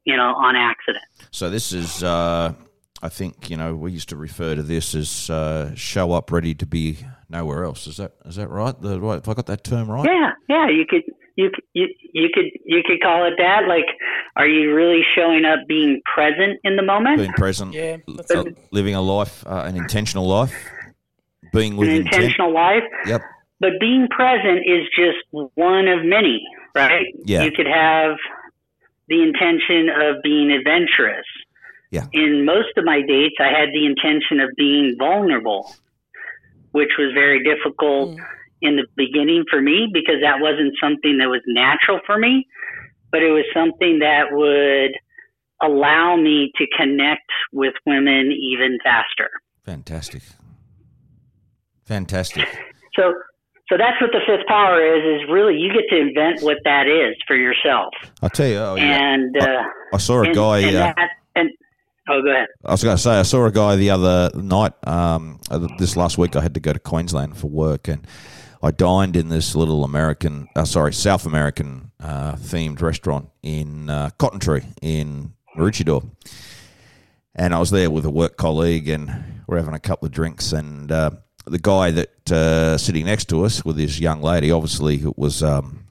you 0.05 0.15
know, 0.15 0.33
on 0.35 0.55
accident. 0.55 1.03
So 1.31 1.49
this 1.49 1.73
is, 1.73 2.03
uh, 2.03 2.53
I 3.03 3.09
think, 3.09 3.49
you 3.49 3.57
know, 3.57 3.75
we 3.75 3.91
used 3.91 4.07
to 4.09 4.15
refer 4.15 4.55
to 4.55 4.63
this 4.63 4.95
as 4.95 5.29
uh, 5.29 5.75
show 5.75 6.13
up 6.13 6.31
ready 6.31 6.55
to 6.55 6.65
be 6.65 6.99
nowhere 7.29 7.65
else. 7.65 7.85
Is 7.85 7.97
that 7.97 8.13
is 8.25 8.37
that 8.37 8.49
right? 8.49 8.79
The 8.81 8.99
right? 9.01 9.17
If 9.19 9.27
I 9.27 9.33
got 9.33 9.45
that 9.47 9.65
term 9.65 9.91
right? 9.91 10.05
Yeah, 10.05 10.31
yeah, 10.47 10.69
you 10.69 10.85
could. 10.89 11.03
You, 11.35 11.49
you 11.73 11.87
you 12.13 12.29
could 12.33 12.45
you 12.63 12.81
could 12.85 13.01
call 13.01 13.25
it 13.25 13.33
that. 13.39 13.67
Like, 13.67 13.85
are 14.35 14.47
you 14.47 14.73
really 14.73 15.01
showing 15.15 15.43
up, 15.45 15.59
being 15.67 15.99
present 16.15 16.59
in 16.63 16.75
the 16.77 16.83
moment? 16.83 17.17
Being 17.17 17.33
present, 17.33 17.73
Yeah, 17.73 17.97
uh, 18.33 18.45
living 18.71 18.93
a 18.95 19.01
life, 19.01 19.43
uh, 19.47 19.63
an 19.65 19.75
intentional 19.75 20.27
life, 20.27 20.53
being 21.51 21.75
with 21.75 21.89
an 21.89 21.95
intent. 21.95 22.13
intentional 22.13 22.53
life. 22.53 22.83
Yep. 23.07 23.21
But 23.59 23.71
being 23.79 24.07
present 24.11 24.59
is 24.59 24.83
just 24.95 25.17
one 25.55 25.87
of 25.87 26.05
many, 26.05 26.43
right? 26.75 27.07
Yeah. 27.25 27.43
You 27.43 27.51
could 27.51 27.67
have 27.67 28.15
the 29.07 29.23
intention 29.23 29.89
of 29.89 30.21
being 30.23 30.51
adventurous. 30.51 31.25
Yeah. 31.93 32.07
In 32.11 32.43
most 32.43 32.73
of 32.75 32.85
my 32.85 33.01
dates, 33.07 33.35
I 33.39 33.49
had 33.59 33.69
the 33.71 33.85
intention 33.85 34.39
of 34.39 34.49
being 34.57 34.95
vulnerable, 34.97 35.71
which 36.71 36.89
was 36.97 37.13
very 37.13 37.43
difficult 37.43 38.17
Mm. 38.17 38.25
in 38.63 38.75
the 38.77 38.85
beginning 38.95 39.43
for 39.51 39.61
me 39.61 39.89
because 39.93 40.19
that 40.21 40.39
wasn't 40.41 40.73
something 40.81 41.19
that 41.19 41.29
was 41.29 41.41
natural 41.45 41.99
for 42.07 42.17
me, 42.17 42.47
but 43.11 43.21
it 43.21 43.29
was 43.31 43.45
something 43.53 43.99
that 43.99 44.31
would 44.31 44.93
allow 45.61 46.15
me 46.15 46.51
to 46.57 46.65
connect 46.75 47.29
with 47.51 47.75
women 47.85 48.31
even 48.31 48.79
faster. 48.83 49.29
Fantastic. 49.63 50.23
Fantastic. 51.85 52.47
So, 52.95 53.11
so 53.69 53.75
that's 53.75 53.99
what 53.99 54.11
the 54.11 54.19
fifth 54.27 54.45
power 54.47 54.77
is. 54.79 55.01
Is 55.23 55.27
really 55.27 55.55
you 55.57 55.73
get 55.73 55.85
to 55.89 55.99
invent 55.99 56.43
what 56.43 56.57
that 56.63 56.85
is 56.85 57.15
for 57.25 57.35
yourself. 57.35 57.91
I'll 58.21 58.29
tell 58.29 58.45
you. 58.47 58.57
Oh, 58.57 58.75
yeah. 58.75 59.13
And 59.13 59.35
uh, 59.35 59.63
I 59.91 59.97
saw 59.97 60.21
a 60.21 60.25
and, 60.27 60.35
guy. 60.35 60.59
and, 60.59 60.75
uh, 60.75 60.93
that, 60.95 61.09
and 61.35 61.49
oh, 62.09 62.21
go 62.21 62.31
ahead. 62.31 62.47
I 62.65 62.71
was 62.71 62.83
going 62.83 62.97
to 62.97 63.01
say, 63.01 63.11
I 63.11 63.23
saw 63.23 63.45
a 63.45 63.51
guy 63.51 63.75
the 63.75 63.89
other 63.89 64.31
night. 64.35 64.73
Um, 64.87 65.39
uh, 65.49 65.67
this 65.77 65.95
last 65.95 66.17
week, 66.17 66.35
I 66.35 66.41
had 66.41 66.53
to 66.53 66.59
go 66.59 66.73
to 66.73 66.79
Queensland 66.79 67.37
for 67.37 67.47
work, 67.47 67.87
and 67.87 68.05
I 68.61 68.71
dined 68.71 69.15
in 69.15 69.29
this 69.29 69.55
little 69.55 69.83
American, 69.83 70.47
uh, 70.55 70.65
sorry, 70.65 70.93
South 70.93 71.25
American 71.25 71.91
uh, 71.99 72.33
themed 72.33 72.81
restaurant 72.81 73.29
in 73.41 73.89
uh, 73.89 74.09
Cotton 74.17 74.39
Tree 74.39 74.63
in 74.81 75.33
Maroochydore. 75.57 76.09
And 77.35 77.53
I 77.53 77.59
was 77.59 77.71
there 77.71 77.89
with 77.89 78.05
a 78.05 78.11
work 78.11 78.37
colleague, 78.37 78.87
and 78.87 79.43
we're 79.47 79.57
having 79.57 79.73
a 79.73 79.79
couple 79.79 80.05
of 80.05 80.11
drinks. 80.11 80.53
And 80.53 80.91
uh, 80.91 81.11
the 81.45 81.59
guy 81.59 81.91
that 81.91 82.31
uh, 82.31 82.77
sitting 82.77 83.05
next 83.05 83.25
to 83.29 83.43
us 83.43 83.65
with 83.65 83.77
his 83.77 83.99
young 83.99 84.21
lady, 84.21 84.51
obviously, 84.51 84.95
it 84.95 85.17
was, 85.17 85.41
um, 85.41 85.85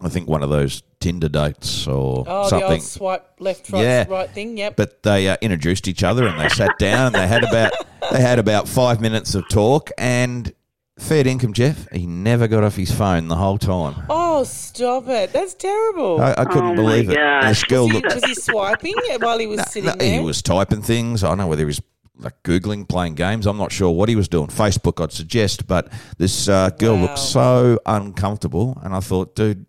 I 0.00 0.08
think, 0.08 0.28
one 0.28 0.42
of 0.42 0.50
those 0.50 0.82
Tinder 1.00 1.28
dates 1.28 1.86
or 1.86 2.24
Oh, 2.26 2.42
the 2.44 2.48
something. 2.48 2.70
old 2.72 2.82
swipe 2.82 3.26
left, 3.38 3.70
right, 3.70 3.82
Yeah. 3.82 4.04
right 4.08 4.30
thing. 4.30 4.56
Yep. 4.58 4.76
but 4.76 5.02
they 5.02 5.28
uh, 5.28 5.36
introduced 5.40 5.86
each 5.88 6.02
other 6.02 6.26
and 6.26 6.38
they 6.40 6.48
sat 6.48 6.78
down 6.78 7.06
and 7.06 7.14
they 7.14 7.26
had 7.26 7.44
about 7.44 7.72
they 8.12 8.20
had 8.20 8.38
about 8.38 8.66
five 8.68 9.00
minutes 9.00 9.34
of 9.34 9.48
talk 9.48 9.90
and 9.98 10.52
fair 10.98 11.24
income 11.26 11.52
Jeff 11.52 11.86
he 11.92 12.06
never 12.06 12.48
got 12.48 12.64
off 12.64 12.74
his 12.74 12.90
phone 12.90 13.28
the 13.28 13.36
whole 13.36 13.58
time 13.58 13.94
oh, 14.10 14.42
stop 14.42 15.06
it! 15.08 15.32
That's 15.32 15.54
terrible. 15.54 16.20
I, 16.20 16.32
I 16.38 16.44
couldn't 16.44 16.70
Oh, 16.72 16.74
believe 16.74 17.08
it 17.10 17.16
and 17.16 17.48
this 17.48 17.62
girl 17.64 17.84
was, 17.84 17.92
he, 17.92 18.00
looked 18.02 18.14
was 18.16 18.24
he 18.24 18.34
swiping 18.34 18.94
while 19.20 19.38
he 19.38 19.46
was 19.46 19.60
sitting 19.70 19.84
no, 19.90 19.94
there? 19.96 20.12
he 20.18 20.18
was 20.20 20.42
typing 20.42 20.82
things 20.82 21.22
I 21.22 21.28
don't 21.28 21.38
know 21.38 21.46
whether 21.46 21.60
he 21.62 21.66
was 21.66 21.80
like 22.18 22.42
googling 22.42 22.88
playing 22.88 23.14
games 23.14 23.46
I'm 23.46 23.58
not 23.58 23.70
sure 23.70 23.92
what 23.92 24.08
he 24.08 24.16
was 24.16 24.26
doing 24.26 24.48
Facebook 24.48 25.00
I'd 25.00 25.12
suggest 25.12 25.68
but 25.68 25.92
this 26.16 26.48
uh, 26.48 26.70
girl 26.70 26.96
Wow. 26.96 27.02
looked 27.02 27.18
so 27.20 27.78
uncomfortable 27.86 28.76
and 28.82 28.92
I 28.92 28.98
thought 28.98 29.36
dude 29.36 29.66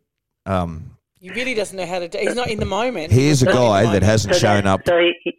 um, 0.48 0.96
He 1.20 1.30
really 1.32 1.54
doesn't 1.54 1.76
know 1.78 1.86
how 1.86 2.00
to 2.00 2.08
do. 2.08 2.18
He's 2.18 2.36
not 2.36 2.50
in 2.50 2.60
the 2.60 2.66
moment. 2.66 3.12
here's 3.12 3.42
a 3.44 3.46
He's 3.46 3.54
not 3.56 3.56
in 3.56 3.56
the 3.56 3.88
guy 3.88 3.92
that 3.94 4.04
hasn't 4.04 4.34
So 4.36 4.40
shown 4.40 4.64
that- 4.64 4.70
up 4.70 4.82
So 4.86 4.98
he, 4.98 5.34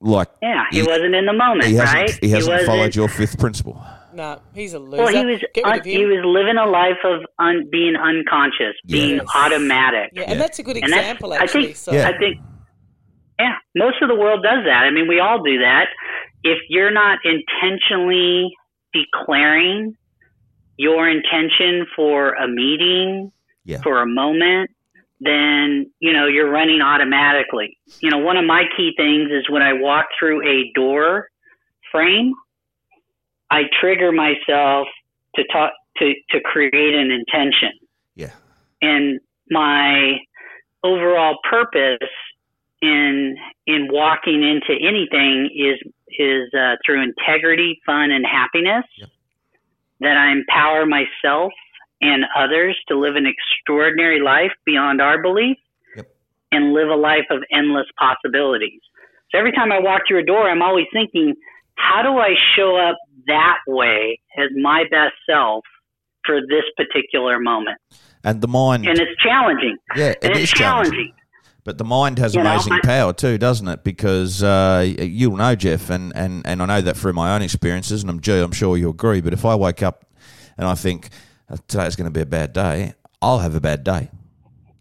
like 0.00 0.28
yeah, 0.42 0.64
he, 0.70 0.80
He- 0.80 0.86
wasn't 0.86 1.14
in 1.14 1.26
the 1.26 1.32
moment, 1.32 1.64
he 1.64 1.74
hasn't 1.74 1.94
right? 1.98 2.18
he 2.20 2.30
hasn't 2.30 2.52
wasn't- 2.52 2.66
followed 2.66 2.94
your 2.94 3.08
fifth 3.08 3.38
principle 3.38 3.82
Nah, 4.14 4.38
he's 4.54 4.72
a 4.72 4.78
loser. 4.78 5.02
Well, 5.04 5.12
he 5.12 5.26
was 5.26 5.40
un, 5.62 5.80
he 5.84 6.06
was 6.06 6.24
living 6.24 6.56
a 6.56 6.64
life 6.66 6.96
of 7.04 7.20
un, 7.38 7.68
being 7.70 7.96
unconscious, 7.96 8.74
being 8.86 9.20
automatic. 9.34 10.10
yeah, 10.14 10.22
Yeah. 10.22 10.30
and 10.32 10.40
that's 10.40 10.58
a 10.58 10.62
good 10.62 10.76
And 10.78 10.84
that's- 10.90 11.00
example, 11.02 11.34
I 11.34 11.36
actually. 11.36 11.64
think- 11.66 11.76
so, 11.76 11.92
Yeah. 11.92 12.08
I 12.08 12.16
think, 12.16 12.38
yeah, 13.38 13.56
most 13.74 14.00
of 14.00 14.08
the 14.08 14.14
world 14.14 14.42
does 14.42 14.64
that. 14.64 14.84
I 14.84 14.90
mean, 14.90 15.06
we 15.06 15.20
all 15.20 15.42
do 15.42 15.58
that. 15.58 15.88
If 16.44 16.58
you're 16.70 16.90
not 16.92 17.18
intentionally 17.24 18.50
declaring 18.94 19.94
your 20.78 21.08
intention 21.10 21.86
for 21.94 22.32
a 22.34 22.48
meeting, 22.48 23.32
Yeah. 23.66 23.82
for 23.82 24.00
a 24.00 24.06
moment, 24.06 24.70
then, 25.20 25.90
you 25.98 26.12
know, 26.12 26.26
you're 26.26 26.50
running 26.50 26.80
automatically. 26.80 27.78
You 28.00 28.10
know, 28.10 28.18
one 28.18 28.36
of 28.36 28.44
my 28.44 28.64
key 28.76 28.92
things 28.96 29.30
is 29.30 29.48
when 29.48 29.62
I 29.62 29.72
walk 29.72 30.06
through 30.18 30.46
a 30.46 30.70
door 30.74 31.28
frame, 31.90 32.34
I 33.50 33.62
trigger 33.80 34.12
myself 34.12 34.88
to 35.36 35.44
talk, 35.52 35.72
to, 35.98 36.12
to 36.30 36.40
create 36.40 36.94
an 36.94 37.10
intention 37.10 37.70
yeah 38.14 38.30
and 38.82 39.20
my 39.50 40.16
overall 40.82 41.38
purpose 41.48 42.08
in 42.82 43.36
in 43.66 43.88
walking 43.90 44.42
into 44.42 44.74
anything 44.80 45.50
is 45.54 45.92
is 46.18 46.48
uh, 46.54 46.76
through 46.84 47.02
integrity, 47.02 47.78
fun, 47.84 48.10
and 48.10 48.24
happiness. 48.24 48.84
Yep. 48.98 49.10
That 50.00 50.16
I 50.16 50.32
empower 50.32 50.84
myself 50.84 51.52
and 52.00 52.24
others 52.36 52.76
to 52.88 52.98
live 52.98 53.16
an 53.16 53.26
extraordinary 53.26 54.20
life 54.20 54.52
beyond 54.64 55.00
our 55.00 55.20
belief, 55.22 55.56
Yep. 55.96 56.06
and 56.52 56.72
live 56.74 56.88
a 56.88 56.94
life 56.96 57.26
of 57.30 57.42
endless 57.52 57.86
possibilities. 57.98 58.80
So 59.32 59.38
every 59.38 59.52
time 59.52 59.72
I 59.72 59.80
walk 59.80 60.02
through 60.06 60.20
a 60.20 60.24
door, 60.24 60.48
I'm 60.48 60.62
always 60.62 60.86
thinking, 60.92 61.34
how 61.76 62.02
do 62.02 62.18
I 62.18 62.34
show 62.56 62.76
up 62.76 62.96
that 63.26 63.58
way 63.66 64.20
as 64.38 64.50
my 64.60 64.84
best 64.90 65.14
self 65.28 65.64
for 66.24 66.40
this 66.40 66.64
particular 66.76 67.38
moment? 67.38 67.78
and 68.24 68.40
the 68.40 68.48
mind 68.48 68.84
and 68.88 68.98
it's 68.98 69.22
challenging. 69.22 69.76
Yeah, 69.94 70.06
it 70.08 70.18
and 70.22 70.32
is 70.36 70.42
it's 70.44 70.52
challenging. 70.52 70.92
challenging. 70.92 71.12
But 71.64 71.78
the 71.78 71.84
mind 71.84 72.18
has 72.18 72.34
You 72.34 72.42
know, 72.42 72.50
amazing 72.50 72.72
I- 72.74 72.80
power 72.80 73.12
too, 73.12 73.38
doesn't 73.38 73.66
it? 73.68 73.84
Because 73.84 74.42
uh, 74.42 74.84
you'll 74.98 75.36
know, 75.36 75.54
Jeff, 75.54 75.90
and, 75.90 76.12
and, 76.16 76.44
and 76.46 76.60
I 76.62 76.66
know 76.66 76.80
that 76.80 76.96
through 76.96 77.12
my 77.12 77.34
own 77.34 77.42
experiences, 77.42 78.02
and 78.02 78.10
I'm, 78.10 78.20
Gee, 78.20 78.38
I'm 78.40 78.52
sure 78.52 78.76
you'll 78.76 78.90
agree. 78.92 79.20
But 79.20 79.32
if 79.32 79.44
I 79.44 79.54
wake 79.54 79.82
up 79.82 80.04
and 80.58 80.66
I 80.66 80.74
think 80.74 81.06
"Uh, 81.06 81.08
today's 81.68 81.96
going 81.96 82.06
to 82.06 82.10
be 82.10 82.20
a 82.20 82.26
bad 82.26 82.52
day, 82.52 82.94
I'll 83.22 83.38
have 83.38 83.54
a 83.54 83.60
bad 83.60 83.84
day. 83.84 84.10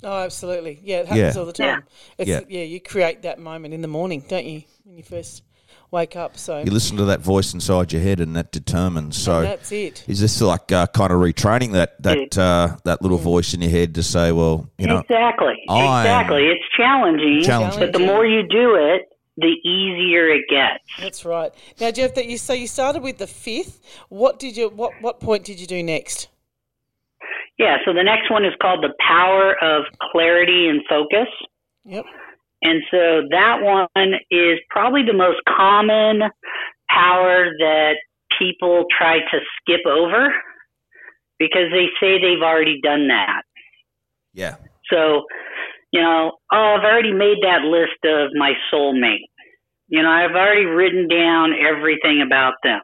oh, 0.03 0.23
absolutely. 0.23 0.79
Yeah, 0.83 0.97
it 0.99 1.07
happens 1.07 1.35
Yeah. 1.35 1.39
all 1.39 1.45
the 1.47 1.53
time. 1.53 1.83
It's, 2.17 2.29
Yeah. 2.29 2.41
yeah. 2.47 2.63
you 2.63 2.79
create 2.79 3.23
that 3.23 3.39
moment 3.39 3.73
in 3.73 3.81
the 3.81 3.87
morning, 3.87 4.23
don't 4.27 4.45
you, 4.45 4.63
when 4.83 4.97
you 4.97 5.03
first 5.03 5.43
wake 5.91 6.15
up? 6.15 6.37
So 6.37 6.61
You 6.61 6.71
listen 6.71 6.97
to 6.97 7.05
that 7.05 7.21
voice 7.21 7.53
inside 7.55 7.91
your 7.91 8.01
head, 8.03 8.19
and 8.19 8.35
that 8.35 8.51
determines. 8.51 9.17
So, 9.17 9.37
and 9.39 9.47
that's 9.47 9.71
it. 9.71 10.03
is 10.07 10.19
this 10.19 10.39
like 10.41 10.71
uh, 10.71 10.85
kind 10.87 11.11
of 11.11 11.19
retraining 11.19 11.71
that 11.73 12.01
that 12.03 12.37
uh, 12.37 12.77
that 12.83 13.01
little 13.01 13.17
voice 13.17 13.53
in 13.55 13.61
your 13.61 13.71
head 13.71 13.95
to 13.95 14.03
say, 14.03 14.31
well, 14.31 14.69
you 14.77 14.85
know, 14.87 14.99
exactly. 14.99 15.55
I'm- 15.69 16.01
exactly. 16.05 16.47
It's 16.47 16.63
challenging, 16.77 17.41
Challenging. 17.43 17.79
but 17.79 17.93
the 17.93 17.99
more 17.99 18.25
you 18.25 18.43
do 18.47 18.75
it, 18.75 19.09
the 19.37 19.55
easier 19.67 20.27
it 20.29 20.43
gets. 20.49 20.83
That's 20.99 21.25
right. 21.25 21.51
Now, 21.81 21.89
Jeff, 21.91 22.13
that 22.15 22.27
you 22.27 22.37
so 22.37 22.53
you 22.53 22.67
started 22.67 23.01
with 23.01 23.17
the 23.17 23.27
fifth. 23.27 23.81
What 24.09 24.37
did 24.39 24.55
you? 24.55 24.69
What 24.69 24.91
what 25.01 25.19
point 25.19 25.45
did 25.45 25.59
you 25.59 25.65
do 25.67 25.81
next? 25.81 26.27
Yeah. 27.57 27.77
So 27.85 27.93
the 27.93 28.03
next 28.03 28.29
one 28.29 28.45
is 28.45 28.53
called 28.61 28.83
the 28.83 28.93
power 28.99 29.55
of 29.61 29.85
clarity 30.11 30.67
and 30.67 30.81
focus. 30.89 31.27
Yep. 31.85 32.05
And 32.61 32.81
so 32.89 33.21
that 33.29 33.61
one 33.61 34.13
is 34.31 34.59
probably 34.69 35.03
the 35.05 35.13
most 35.13 35.39
common 35.47 36.21
power 36.89 37.45
that 37.59 37.95
people 38.39 38.85
try 38.97 39.19
to 39.19 39.39
skip 39.59 39.85
over 39.85 40.33
because 41.37 41.69
they 41.71 41.87
say 41.99 42.19
they've 42.19 42.41
already 42.41 42.79
done 42.81 43.07
that. 43.09 43.43
yeah, 44.33 44.55
So, 44.91 45.23
you 45.91 46.01
know, 46.01 46.31
oh, 46.51 46.75
I've 46.77 46.83
already 46.83 47.13
made 47.13 47.37
that 47.43 47.61
list 47.61 48.03
of 48.03 48.31
my 48.35 48.53
soulmate. 48.73 49.29
You 49.87 50.01
know, 50.01 50.09
I've 50.09 50.31
already 50.31 50.65
written 50.65 51.07
down 51.07 51.53
everything 51.53 52.23
about 52.25 52.55
them. 52.63 52.81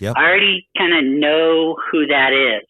Yep. 0.00 0.14
I 0.16 0.22
already 0.24 0.68
kind 0.76 0.92
of 0.94 1.20
know 1.20 1.76
who 1.90 2.06
that 2.06 2.32
is. 2.32 2.68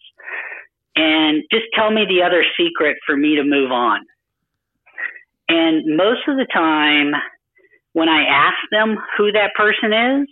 And 0.97 1.43
just 1.51 1.65
tell 1.75 1.91
me 1.91 2.05
the 2.07 2.23
other 2.23 2.45
secret 2.59 2.97
for 3.07 3.17
me 3.17 3.37
to 3.37 3.45
move 3.45 3.71
on. 3.71 4.01
And 5.49 5.97
most 5.97 6.21
of 6.29 6.37
the 6.37 6.47
time, 6.53 7.13
when 7.93 8.09
I 8.09 8.25
ask 8.25 8.57
them 8.71 8.97
who 9.17 9.33
that 9.33 9.51
person 9.55 9.93
is, 9.93 10.29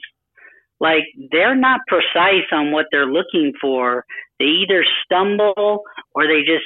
like 0.80 1.04
they're 1.30 1.54
not 1.54 1.80
precise 1.86 2.48
on 2.52 2.72
what 2.72 2.86
they're 2.90 3.06
looking 3.06 3.52
for. 3.60 4.04
They 4.38 4.46
either 4.46 4.84
stumble 5.04 5.82
or 6.14 6.26
they 6.26 6.40
just, 6.40 6.64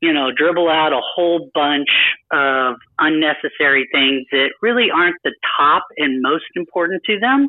you 0.00 0.12
know, 0.12 0.30
dribble 0.36 0.68
out 0.68 0.92
a 0.92 1.00
whole 1.14 1.48
bunch 1.54 1.88
of 2.32 2.74
unnecessary 2.98 3.88
things 3.92 4.26
that 4.32 4.50
really 4.60 4.90
aren't 4.90 5.16
the 5.22 5.34
top 5.56 5.84
and 5.96 6.20
most 6.20 6.46
important 6.56 7.02
to 7.04 7.18
them. 7.20 7.48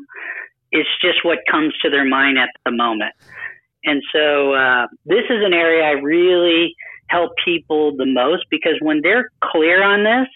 It's 0.72 0.90
just 1.02 1.26
what 1.26 1.40
comes 1.50 1.74
to 1.82 1.90
their 1.90 2.06
mind 2.06 2.38
at 2.38 2.50
the 2.64 2.72
moment. 2.72 3.14
And 3.86 4.02
so 4.14 4.54
uh, 4.54 4.88
this 5.06 5.24
is 5.30 5.44
an 5.44 5.54
area 5.54 5.84
I 5.86 5.92
really 6.02 6.76
help 7.08 7.32
people 7.44 7.96
the 7.96 8.06
most 8.06 8.46
because 8.52 8.76
when 8.82 9.02
they're 9.02 9.32
clear 9.44 9.84
on 9.84 10.04
this, 10.04 10.28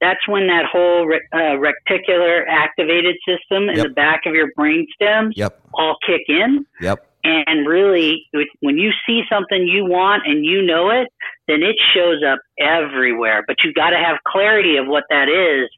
that's 0.00 0.26
when 0.28 0.46
that 0.48 0.66
whole 0.70 1.10
uh, 1.32 1.36
reticular 1.56 2.44
activated 2.48 3.16
system 3.26 3.68
in 3.70 3.76
Yep. 3.76 3.86
the 3.86 3.92
back 3.94 4.20
of 4.26 4.34
your 4.34 4.52
brain 4.54 4.86
stems 4.94 5.34
Yep. 5.36 5.58
all 5.74 5.96
kick 6.06 6.22
in. 6.28 6.66
Yep. 6.80 7.06
And 7.24 7.66
really, 7.66 8.24
when 8.60 8.76
you 8.78 8.92
see 9.04 9.22
something 9.28 9.66
you 9.66 9.84
want 9.84 10.22
and 10.26 10.44
you 10.44 10.62
know 10.62 10.90
it, 10.90 11.08
then 11.48 11.62
it 11.62 11.74
shows 11.92 12.22
up 12.22 12.38
everywhere. 12.60 13.42
But 13.48 13.56
you 13.64 13.72
got 13.72 13.90
to 13.90 13.96
have 13.96 14.18
clarity 14.28 14.76
of 14.76 14.86
what 14.86 15.04
that 15.10 15.28
is, 15.28 15.68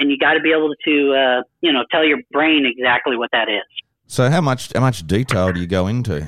and 0.00 0.10
you 0.10 0.18
got 0.18 0.34
to 0.34 0.40
be 0.40 0.50
able 0.50 0.74
to, 0.84 1.14
uh, 1.14 1.42
you 1.60 1.72
know, 1.72 1.84
tell 1.92 2.04
your 2.04 2.18
brain 2.32 2.66
exactly 2.66 3.16
what 3.16 3.30
that 3.30 3.48
is. 3.48 3.62
So 4.08 4.30
how 4.30 4.40
much 4.40 4.72
how 4.72 4.80
much 4.80 5.06
detail 5.06 5.52
do 5.52 5.60
you 5.60 5.66
go 5.68 5.86
into? 5.86 6.26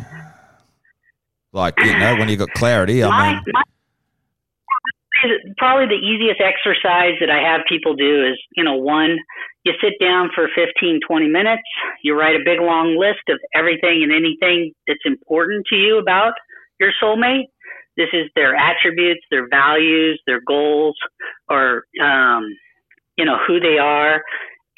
Like 1.52 1.74
you 1.78 1.98
know, 1.98 2.16
when 2.16 2.28
you 2.28 2.37
got 2.37 2.52
clarity, 2.52 3.02
I 3.02 3.08
my, 3.08 3.32
mean, 3.32 3.42
my, 3.52 3.62
probably 5.56 5.87
the 5.87 6.00
easiest 6.00 6.40
exercise 6.40 7.14
that 7.20 7.30
I 7.30 7.40
have 7.42 7.62
people 7.68 7.94
do 7.94 8.26
is, 8.26 8.38
you 8.56 8.64
know, 8.64 8.76
one, 8.76 9.16
you 9.64 9.72
sit 9.82 9.94
down 10.00 10.30
for 10.34 10.48
15, 10.54 11.00
20 11.06 11.28
minutes, 11.28 11.62
you 12.02 12.14
write 12.14 12.37
a 12.37 12.44
big 12.44 12.61
long 12.61 12.96
list 12.98 13.26
of 13.28 13.38
everything 13.54 14.02
and 14.02 14.12
anything 14.12 14.72
that's 14.87 15.04
important 15.04 15.66
to 15.70 15.76
you 15.76 15.98
about 15.98 16.34
your 16.80 16.90
soulmate. 17.02 17.46
This 17.96 18.08
is 18.12 18.30
their 18.37 18.54
attributes, 18.54 19.20
their 19.30 19.48
values, 19.48 20.20
their 20.26 20.40
goals, 20.46 20.96
or, 21.48 21.84
um, 22.00 22.44
you 23.16 23.24
know, 23.24 23.37
who 23.46 23.58
they 23.58 23.78
are. 23.78 24.22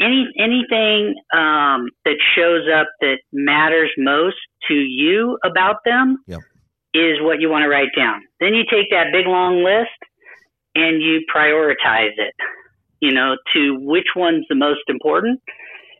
Any, 0.00 0.26
anything 0.38 1.14
um, 1.34 1.90
that 2.06 2.16
shows 2.34 2.66
up 2.74 2.88
that 3.02 3.18
matters 3.32 3.90
most 3.98 4.36
to 4.68 4.74
you 4.74 5.38
about 5.44 5.76
them 5.84 6.16
Yep. 6.26 6.40
Is 6.94 7.20
what 7.20 7.40
you 7.40 7.48
want 7.48 7.62
to 7.62 7.68
write 7.68 7.90
down. 7.96 8.22
Then 8.40 8.54
you 8.54 8.64
take 8.70 8.90
that 8.90 9.12
big 9.12 9.26
long 9.26 9.62
list 9.62 9.98
and 10.74 11.02
you 11.02 11.20
prioritize 11.34 12.16
it, 12.16 12.34
you 13.00 13.12
know, 13.12 13.36
to 13.54 13.78
which 13.80 14.08
one's 14.16 14.46
the 14.48 14.54
most 14.54 14.82
important. 14.88 15.40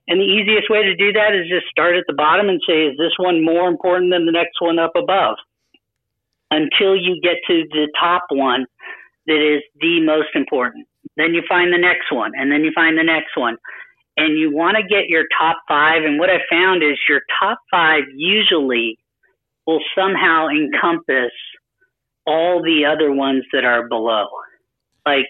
And 0.09 0.19
the 0.19 0.25
easiest 0.25 0.71
way 0.71 0.83
to 0.83 0.95
do 0.97 1.13
that 1.13 1.35
is 1.35 1.49
just 1.49 1.67
start 1.71 1.95
at 1.95 2.05
the 2.09 2.15
bottom 2.15 2.49
and 2.49 2.61
say, 2.67 2.87
is 2.87 2.99
this 2.99 3.13
one 3.19 3.45
more 3.45 3.69
important 3.69 4.13
than 4.13 4.27
the 4.27 4.33
next 4.33 4.61
one 4.61 4.79
up 4.79 4.93
above? 4.97 5.37
Until 6.51 6.97
you 6.97 7.21
get 7.23 7.37
to 7.47 7.63
the 7.71 7.89
top 7.99 8.25
one 8.31 8.67
that 9.27 9.39
is 9.39 9.63
the 9.81 10.01
most 10.03 10.35
important. 10.35 10.87
Then 11.17 11.35
you 11.35 11.43
find 11.49 11.73
the 11.73 11.79
next 11.79 12.11
one, 12.11 12.33
and 12.35 12.51
then 12.51 12.65
you 12.65 12.73
find 12.75 12.99
the 12.99 13.05
next 13.05 13.37
one. 13.37 13.57
And 14.17 14.37
you 14.37 14.55
want 14.55 14.77
to 14.77 14.83
get 14.83 15.09
your 15.09 15.25
top 15.39 15.59
five. 15.69 16.03
And 16.05 16.19
what 16.19 16.31
I 16.31 16.39
found 16.51 16.83
is 16.83 16.99
your 17.09 17.21
top 17.39 17.59
five 17.71 18.03
usually 18.15 18.99
will 19.71 19.81
somehow 19.97 20.49
encompass 20.49 21.31
all 22.27 22.61
the 22.63 22.85
other 22.85 23.13
ones 23.13 23.45
that 23.53 23.65
are 23.65 23.89
below. 23.89 24.27
Like 25.07 25.27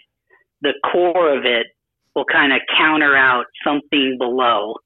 the 0.62 0.72
core 0.90 1.36
of 1.36 1.44
it 1.44 1.66
will 2.14 2.24
kind 2.24 2.52
of 2.52 2.60
counter 2.76 3.14
out 3.16 3.44
something 3.64 4.16
below. 4.18 4.76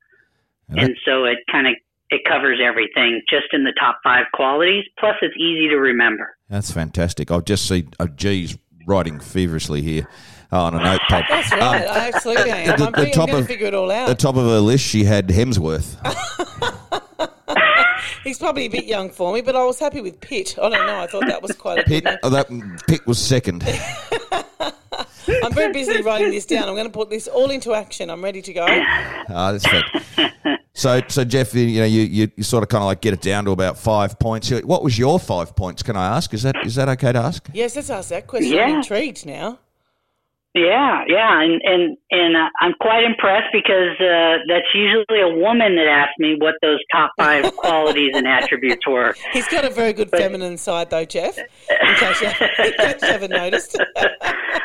Yeah. 0.74 0.84
And 0.86 0.96
so 1.06 1.24
it 1.24 1.38
kind 1.50 1.68
of 1.68 1.74
it 2.10 2.22
covers 2.28 2.58
everything 2.62 3.22
just 3.30 3.46
in 3.52 3.64
the 3.64 3.72
top 3.78 3.98
five 4.04 4.26
qualities. 4.34 4.84
Plus, 4.98 5.14
it's 5.22 5.34
easy 5.38 5.68
to 5.68 5.76
remember. 5.76 6.36
that's 6.48 6.70
fantastic. 6.70 7.30
I've 7.30 7.44
just 7.44 7.66
seen 7.68 7.90
oh, 8.00 8.06
geez 8.08 8.58
writing 8.86 9.20
feverishly 9.20 9.82
here 9.82 10.06
uh, 10.52 10.64
on 10.64 10.74
a 10.74 10.82
notepad. 10.82 11.24
That's 11.28 11.52
right. 11.52 11.60
I 11.88 12.08
absolutely 12.12 12.50
am. 12.50 12.66
the- 12.66 12.72
I'm, 12.72 12.78
the 12.80 12.90
pretty- 12.92 13.12
I'm 13.12 13.26
top 13.26 13.30
of- 13.38 13.46
figure 13.46 13.68
it 13.68 13.74
all 13.74 13.90
At 13.90 14.08
the 14.08 14.14
top 14.16 14.36
of 14.36 14.44
her 14.44 14.58
list, 14.60 14.84
she 14.84 15.04
had 15.04 15.28
Hemsworth. 15.28 15.96
He's 18.22 18.38
probably 18.38 18.66
a 18.66 18.70
bit 18.70 18.84
young 18.84 19.10
for 19.10 19.32
me, 19.32 19.40
but 19.40 19.56
I 19.56 19.64
was 19.64 19.78
happy 19.78 20.00
with 20.00 20.20
Pitt. 20.20 20.56
I 20.58 20.68
don't 20.68 20.86
know. 20.86 21.00
I 21.00 21.06
thought 21.06 21.26
that 21.26 21.42
was 21.42 21.52
quite 21.52 21.78
a 21.78 21.82
Pitt, 21.82 22.06
oh, 22.22 22.30
that 22.30 22.48
Pitt 22.86 23.06
was 23.06 23.18
second. 23.18 23.64
I'm 25.42 25.52
very 25.52 25.72
busy 25.72 26.02
writing 26.02 26.30
this 26.30 26.46
down. 26.46 26.68
I'm 26.68 26.74
going 26.74 26.86
to 26.86 26.92
put 26.92 27.10
this 27.10 27.28
all 27.28 27.50
into 27.50 27.74
action. 27.74 28.10
I'm 28.10 28.22
ready 28.22 28.42
to 28.42 28.52
go. 28.52 28.66
Ah, 28.68 29.52
that's 29.52 29.66
fair. 29.66 30.30
So, 30.74 31.00
so 31.06 31.24
Jeff, 31.24 31.54
you 31.54 31.78
know, 31.80 31.86
you, 31.86 32.02
you, 32.02 32.30
you 32.36 32.42
sort 32.42 32.64
of 32.64 32.68
kind 32.68 32.82
of 32.82 32.86
like 32.86 33.00
get 33.00 33.14
it 33.14 33.20
down 33.20 33.44
to 33.44 33.52
about 33.52 33.78
five 33.78 34.18
points. 34.18 34.50
What 34.50 34.82
was 34.82 34.98
your 34.98 35.20
five 35.20 35.54
points? 35.54 35.84
Can 35.84 35.96
I 35.96 36.16
ask? 36.16 36.34
Is 36.34 36.42
that 36.42 36.56
is 36.66 36.74
that 36.74 36.88
okay 36.90 37.12
to 37.12 37.18
ask? 37.20 37.48
Yes, 37.54 37.76
let's 37.76 37.90
ask 37.90 38.08
that 38.08 38.26
question. 38.26 38.58
I'm 38.58 38.76
intrigued 38.76 39.24
now. 39.24 39.60
Yeah, 40.54 41.02
yeah, 41.08 41.42
and 41.42 41.60
and 41.64 41.96
and 42.12 42.36
uh, 42.36 42.48
I'm 42.60 42.74
quite 42.80 43.02
impressed 43.02 43.48
because 43.52 43.98
uh, 43.98 44.38
that's 44.46 44.70
usually 44.72 45.20
a 45.20 45.28
woman 45.28 45.74
that 45.74 45.88
asks 45.88 46.14
me 46.20 46.36
what 46.38 46.54
those 46.62 46.78
top 46.92 47.10
five 47.18 47.52
qualities 47.56 48.12
and 48.14 48.24
attributes 48.24 48.86
were. 48.86 49.16
He's 49.32 49.48
got 49.48 49.64
a 49.64 49.70
very 49.70 49.92
good 49.92 50.10
feminine 50.10 50.56
side, 50.56 50.90
though, 50.90 51.04
Jeff. 51.04 51.36
In 51.38 51.94
case 51.96 52.20
you, 52.20 52.28
in 52.28 52.72
case 52.72 53.02
you 53.02 53.08
haven't 53.08 53.32
noticed, 53.32 53.76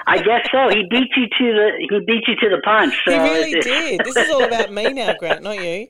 I 0.06 0.18
guess 0.18 0.48
so. 0.52 0.70
He 0.70 0.86
beat 0.92 1.10
you 1.18 1.26
to 1.26 1.54
the 1.54 1.72
he 1.80 2.00
beat 2.06 2.24
you 2.28 2.36
to 2.36 2.56
the 2.56 2.62
punch. 2.64 2.94
So 3.06 3.12
he 3.12 3.18
really 3.18 3.60
did. 3.60 4.02
This 4.06 4.16
is 4.16 4.30
all 4.30 4.44
about 4.44 4.72
me 4.72 4.94
now, 4.94 5.16
Grant, 5.18 5.42
not 5.42 5.58
you. 5.58 5.88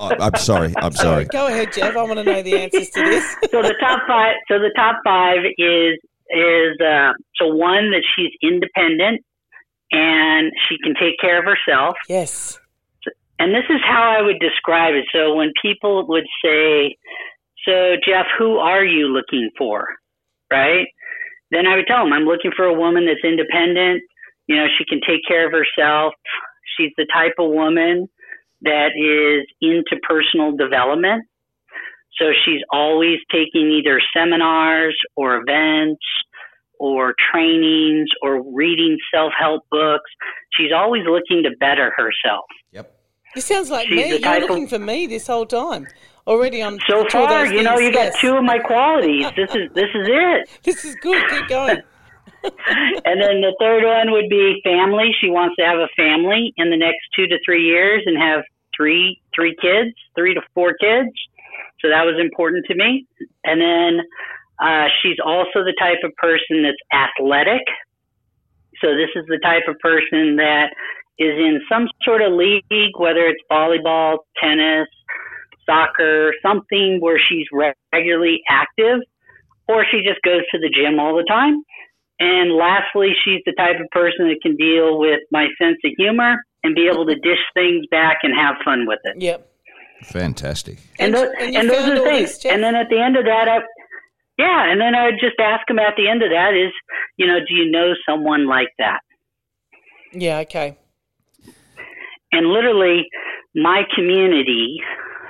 Oh, 0.00 0.10
I'm 0.18 0.34
sorry. 0.34 0.74
I'm 0.78 0.92
sorry. 0.92 1.26
Go 1.26 1.46
ahead, 1.46 1.72
Jeff. 1.72 1.96
I 1.96 2.02
want 2.02 2.18
to 2.18 2.24
know 2.24 2.42
the 2.42 2.58
answers 2.58 2.90
to 2.90 3.02
this. 3.02 3.36
so 3.52 3.62
the 3.62 3.74
top 3.80 4.00
five 4.08 4.34
so 4.48 4.58
the 4.58 4.72
top 4.74 4.96
five 5.04 5.38
is 5.58 5.98
is 6.30 6.76
uh, 6.80 7.12
so 7.36 7.46
one 7.46 7.92
that 7.92 8.02
she's 8.16 8.32
independent 8.42 9.22
and 9.92 10.52
she 10.68 10.76
can 10.82 10.94
take 10.94 11.18
care 11.20 11.38
of 11.38 11.44
herself. 11.44 11.96
Yes. 12.08 12.58
and 13.38 13.54
this 13.54 13.64
is 13.70 13.80
how 13.84 14.14
i 14.18 14.22
would 14.22 14.38
describe 14.40 14.94
it. 14.94 15.04
So 15.12 15.34
when 15.34 15.52
people 15.60 16.06
would 16.08 16.26
say 16.44 16.96
so 17.64 17.96
jeff 18.06 18.26
who 18.38 18.58
are 18.58 18.84
you 18.84 19.06
looking 19.08 19.50
for? 19.56 19.86
Right? 20.50 20.86
Then 21.50 21.66
i 21.66 21.76
would 21.76 21.86
tell 21.86 22.04
them 22.04 22.12
i'm 22.12 22.24
looking 22.24 22.52
for 22.54 22.64
a 22.64 22.74
woman 22.74 23.06
that's 23.06 23.24
independent. 23.24 24.02
You 24.46 24.56
know 24.56 24.66
she 24.76 24.84
can 24.84 25.00
take 25.06 25.20
care 25.26 25.46
of 25.46 25.52
herself. 25.52 26.14
She's 26.76 26.92
the 26.96 27.06
type 27.12 27.34
of 27.38 27.50
woman 27.50 28.08
that 28.62 28.90
is 28.96 29.46
into 29.60 30.00
personal 30.02 30.56
development. 30.56 31.24
So 32.20 32.32
she's 32.44 32.60
always 32.72 33.18
taking 33.30 33.70
either 33.70 34.00
seminars 34.16 34.96
or 35.14 35.36
events 35.36 36.02
or 36.78 37.14
trainings 37.32 38.08
or 38.22 38.42
reading 38.54 38.96
self 39.12 39.32
help 39.38 39.64
books. 39.70 40.10
She's 40.56 40.72
always 40.74 41.02
looking 41.06 41.42
to 41.44 41.50
better 41.58 41.92
herself. 41.96 42.44
Yep. 42.72 42.94
This 43.34 43.46
sounds 43.46 43.70
like 43.70 43.88
She's 43.88 43.96
me. 43.96 44.08
You're 44.10 44.18
type 44.20 44.42
of- 44.44 44.50
looking 44.50 44.68
for 44.68 44.78
me 44.78 45.06
this 45.06 45.26
whole 45.26 45.46
time. 45.46 45.86
Already 46.26 46.60
on 46.60 46.78
So 46.86 47.04
two 47.04 47.08
far, 47.10 47.44
those 47.46 47.52
you 47.52 47.62
know, 47.62 47.76
things, 47.76 47.86
you 47.88 47.92
got 47.92 48.14
two 48.20 48.36
of 48.36 48.44
my 48.44 48.58
qualities. 48.58 49.26
This 49.34 49.48
is 49.54 49.70
this 49.74 49.88
is 49.94 50.06
it. 50.08 50.48
This 50.62 50.84
is 50.84 50.94
good. 50.96 51.22
Keep 51.30 51.48
going. 51.48 51.82
And 53.04 53.20
then 53.20 53.40
the 53.40 53.54
third 53.58 53.84
one 53.84 54.12
would 54.12 54.28
be 54.28 54.60
family. 54.62 55.10
She 55.20 55.28
wants 55.30 55.56
to 55.56 55.64
have 55.64 55.78
a 55.78 55.88
family 55.96 56.52
in 56.56 56.70
the 56.70 56.76
next 56.76 57.00
two 57.16 57.26
to 57.26 57.38
three 57.44 57.64
years 57.64 58.02
and 58.06 58.16
have 58.16 58.42
three 58.76 59.20
three 59.34 59.56
kids, 59.60 59.94
three 60.14 60.34
to 60.34 60.40
four 60.54 60.74
kids. 60.80 61.10
So 61.80 61.88
that 61.88 62.04
was 62.04 62.16
important 62.20 62.66
to 62.66 62.74
me. 62.74 63.06
And 63.44 63.60
then 63.60 64.04
uh, 64.60 64.86
she's 65.02 65.16
also 65.24 65.64
the 65.64 65.74
type 65.80 65.98
of 66.04 66.12
person 66.16 66.62
that's 66.62 66.82
athletic. 66.92 67.62
So 68.80 68.88
this 68.94 69.10
is 69.16 69.24
the 69.28 69.38
type 69.42 69.64
of 69.68 69.78
person 69.80 70.36
that 70.36 70.70
is 71.18 71.34
in 71.36 71.60
some 71.68 71.88
sort 72.04 72.22
of 72.22 72.32
league, 72.32 72.62
whether 72.96 73.26
it's 73.26 73.42
volleyball, 73.50 74.18
tennis, 74.42 74.86
soccer, 75.66 76.32
something 76.42 76.98
where 77.00 77.20
she's 77.28 77.46
regularly 77.92 78.40
active, 78.48 79.00
or 79.68 79.84
she 79.90 79.98
just 80.06 80.22
goes 80.22 80.42
to 80.52 80.58
the 80.58 80.70
gym 80.70 80.98
all 81.00 81.16
the 81.16 81.24
time. 81.28 81.62
And 82.20 82.52
lastly, 82.54 83.12
she's 83.24 83.40
the 83.46 83.52
type 83.52 83.76
of 83.80 83.88
person 83.90 84.28
that 84.28 84.38
can 84.42 84.56
deal 84.56 84.98
with 84.98 85.20
my 85.30 85.46
sense 85.60 85.78
of 85.84 85.92
humor 85.96 86.36
and 86.64 86.74
be 86.74 86.88
able 86.92 87.06
to 87.06 87.14
dish 87.14 87.38
things 87.54 87.86
back 87.90 88.18
and 88.22 88.34
have 88.34 88.56
fun 88.64 88.86
with 88.86 88.98
it. 89.04 89.20
Yep. 89.22 89.48
Fantastic. 90.04 90.78
And, 90.98 91.14
And- 91.14 91.14
those, 91.14 91.32
and 91.40 91.56
and, 91.56 91.70
those 91.70 91.88
are 91.88 91.94
the 91.98 92.04
things. 92.04 92.28
this, 92.30 92.38
Jeff? 92.38 92.52
and 92.52 92.62
then 92.62 92.74
at 92.74 92.88
the 92.88 93.00
end 93.00 93.16
of 93.16 93.24
that, 93.24 93.48
I, 93.48 93.58
yeah, 94.38 94.70
and 94.70 94.80
then 94.80 94.94
I 94.94 95.06
would 95.06 95.20
just 95.20 95.38
ask 95.40 95.66
them 95.66 95.78
at 95.78 95.94
the 95.96 96.08
end 96.08 96.22
of 96.22 96.30
that 96.30 96.54
is, 96.54 96.72
you 97.16 97.26
know, 97.26 97.38
do 97.46 97.54
you 97.54 97.70
know 97.70 97.92
someone 98.08 98.46
like 98.46 98.68
that? 98.78 99.00
Yeah. 100.12 100.38
Okay. 100.38 100.76
And 102.32 102.46
literally, 102.46 103.06
my 103.54 103.82
community 103.94 104.78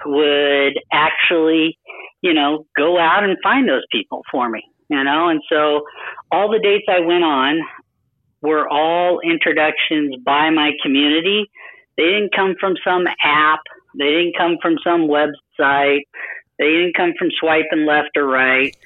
would 0.05 0.79
actually 0.93 1.79
you 2.23 2.35
know, 2.35 2.67
go 2.77 2.99
out 2.99 3.25
and 3.25 3.37
find 3.43 3.69
those 3.69 3.85
people 3.93 4.23
for 4.31 4.49
me, 4.49 4.63
you 4.89 5.03
know? 5.05 5.29
And 5.29 5.41
so 5.51 5.83
all 6.33 6.51
the 6.51 6.59
dates 6.59 6.87
I 6.89 7.01
went 7.01 7.25
on 7.25 7.61
were 8.43 8.69
all 8.69 9.21
introductions 9.21 10.17
by 10.25 10.51
my 10.51 10.73
community. 10.83 11.51
They 11.97 12.05
didn't 12.05 12.35
come 12.35 12.55
from 12.61 12.75
some 12.85 13.07
app. 13.23 13.61
They 13.99 14.05
didn't 14.05 14.37
come 14.37 14.57
from 14.61 14.77
some 14.85 15.09
website. 15.09 16.03
They 16.59 16.67
didn't 16.67 16.97
come 16.97 17.13
from 17.19 17.29
swiping 17.39 17.87
left 17.87 18.17
or 18.17 18.27
right. 18.27 18.77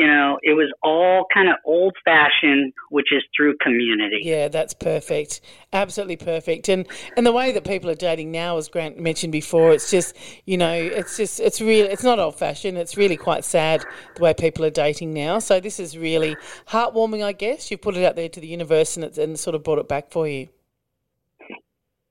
You 0.00 0.06
know, 0.06 0.38
it 0.42 0.54
was 0.54 0.72
all 0.82 1.26
kind 1.34 1.50
of 1.50 1.56
old 1.66 1.94
fashioned, 2.06 2.72
which 2.88 3.12
is 3.12 3.22
through 3.36 3.58
community. 3.58 4.20
Yeah, 4.22 4.48
that's 4.48 4.72
perfect. 4.72 5.42
Absolutely 5.74 6.16
perfect. 6.16 6.70
And 6.70 6.86
and 7.18 7.26
the 7.26 7.32
way 7.32 7.52
that 7.52 7.64
people 7.64 7.90
are 7.90 7.94
dating 7.94 8.30
now, 8.30 8.56
as 8.56 8.66
Grant 8.68 8.98
mentioned 8.98 9.30
before, 9.30 9.72
it's 9.72 9.90
just 9.90 10.16
you 10.46 10.56
know, 10.56 10.72
it's 10.72 11.18
just 11.18 11.38
it's 11.38 11.60
real. 11.60 11.84
It's 11.84 12.02
not 12.02 12.18
old 12.18 12.36
fashioned. 12.36 12.78
It's 12.78 12.96
really 12.96 13.18
quite 13.18 13.44
sad 13.44 13.84
the 14.16 14.22
way 14.22 14.32
people 14.32 14.64
are 14.64 14.70
dating 14.70 15.12
now. 15.12 15.38
So 15.38 15.60
this 15.60 15.78
is 15.78 15.98
really 15.98 16.34
heartwarming, 16.68 17.22
I 17.22 17.32
guess. 17.32 17.70
You've 17.70 17.82
put 17.82 17.94
it 17.94 18.02
out 18.02 18.16
there 18.16 18.30
to 18.30 18.40
the 18.40 18.48
universe, 18.48 18.96
and 18.96 19.04
it's 19.04 19.18
and 19.18 19.38
sort 19.38 19.54
of 19.54 19.62
brought 19.62 19.80
it 19.80 19.86
back 19.86 20.10
for 20.10 20.26
you. 20.26 20.48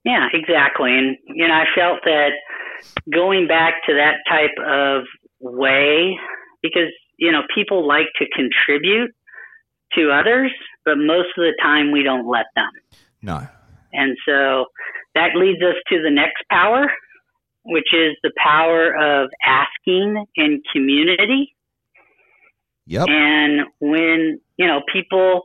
Yeah, 0.05 0.27
exactly. 0.31 0.91
And 0.95 1.17
you 1.25 1.47
know, 1.47 1.55
I 1.55 1.65
felt 1.75 2.01
that 2.03 2.33
going 3.11 3.47
back 3.47 3.81
to 3.87 3.95
that 3.95 4.17
type 4.29 4.53
of 4.63 5.05
way 5.39 6.19
because 6.61 6.93
you 7.19 7.31
know, 7.31 7.41
people 7.53 7.87
like 7.87 8.07
to 8.17 8.25
contribute 8.33 9.11
to 9.93 10.11
others, 10.11 10.51
but 10.85 10.97
most 10.97 11.29
of 11.37 11.43
the 11.43 11.53
time 11.61 11.91
we 11.91 12.03
don't 12.03 12.27
let 12.27 12.45
them. 12.55 12.71
No. 13.21 13.47
And 13.91 14.15
so 14.25 14.65
that 15.15 15.35
leads 15.35 15.61
us 15.61 15.75
to 15.89 16.01
the 16.01 16.11
next 16.11 16.43
power, 16.49 16.91
which 17.65 17.93
is 17.93 18.15
the 18.23 18.31
power 18.37 18.95
of 18.95 19.29
asking 19.45 20.25
in 20.35 20.61
community. 20.71 21.55
Yep. 22.85 23.07
And 23.09 23.61
when, 23.79 24.39
you 24.57 24.67
know, 24.67 24.81
people 24.91 25.43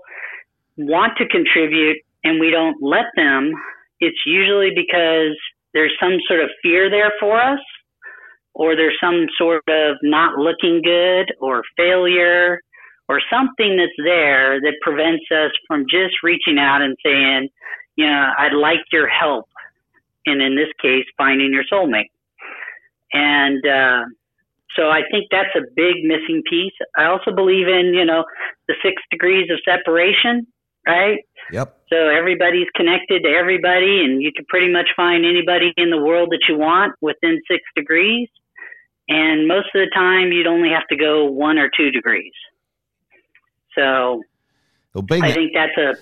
want 0.76 1.12
to 1.18 1.26
contribute 1.28 1.98
and 2.22 2.40
we 2.40 2.50
don't 2.50 2.76
let 2.82 3.06
them, 3.16 3.52
it's 4.00 4.18
usually 4.24 4.70
because 4.74 5.36
there's 5.72 5.92
some 6.00 6.18
sort 6.28 6.40
of 6.40 6.50
fear 6.62 6.88
there 6.88 7.12
for 7.18 7.40
us 7.40 7.58
or 8.54 8.76
there's 8.76 8.96
some 9.02 9.26
sort 9.36 9.62
of 9.68 9.96
not 10.02 10.38
looking 10.38 10.80
good 10.82 11.32
or 11.40 11.62
failure 11.76 12.60
or 13.08 13.20
something 13.30 13.76
that's 13.76 13.92
there 13.98 14.60
that 14.60 14.74
prevents 14.80 15.24
us 15.30 15.50
from 15.66 15.84
just 15.90 16.14
reaching 16.22 16.58
out 16.58 16.80
and 16.80 16.96
saying, 17.04 17.48
you 17.96 18.06
know, 18.06 18.30
I'd 18.38 18.54
like 18.54 18.80
your 18.92 19.08
help. 19.08 19.48
And 20.26 20.40
in 20.40 20.56
this 20.56 20.68
case, 20.80 21.04
finding 21.18 21.52
your 21.52 21.64
soulmate. 21.70 22.10
And 23.12 23.64
uh, 23.66 24.04
so 24.76 24.88
I 24.88 25.02
think 25.10 25.26
that's 25.30 25.54
a 25.54 25.62
big 25.76 26.02
missing 26.04 26.42
piece. 26.48 26.72
I 26.96 27.04
also 27.04 27.30
believe 27.30 27.68
in, 27.68 27.92
you 27.94 28.04
know, 28.04 28.24
the 28.68 28.74
six 28.82 29.02
degrees 29.10 29.50
of 29.50 29.58
separation, 29.64 30.46
right? 30.86 31.18
Yep. 31.52 31.78
So 31.90 31.96
everybody's 32.08 32.66
connected 32.74 33.22
to 33.24 33.28
everybody, 33.28 34.02
and 34.02 34.22
you 34.22 34.32
can 34.34 34.44
pretty 34.46 34.72
much 34.72 34.88
find 34.96 35.24
anybody 35.24 35.72
in 35.76 35.90
the 35.90 35.98
world 35.98 36.30
that 36.30 36.40
you 36.48 36.58
want 36.58 36.94
within 37.00 37.40
six 37.48 37.62
degrees. 37.76 38.28
And 39.08 39.46
most 39.46 39.66
of 39.74 39.80
the 39.80 39.90
time, 39.94 40.32
you'd 40.32 40.46
only 40.46 40.70
have 40.70 40.86
to 40.88 40.96
go 40.96 41.24
one 41.26 41.58
or 41.58 41.70
two 41.76 41.90
degrees. 41.90 42.32
So 43.76 44.22
Well, 44.94 45.02
being 45.02 45.22
I 45.24 45.28
that- 45.28 45.34
think 45.34 45.52
that's 45.54 45.76
a 45.76 45.94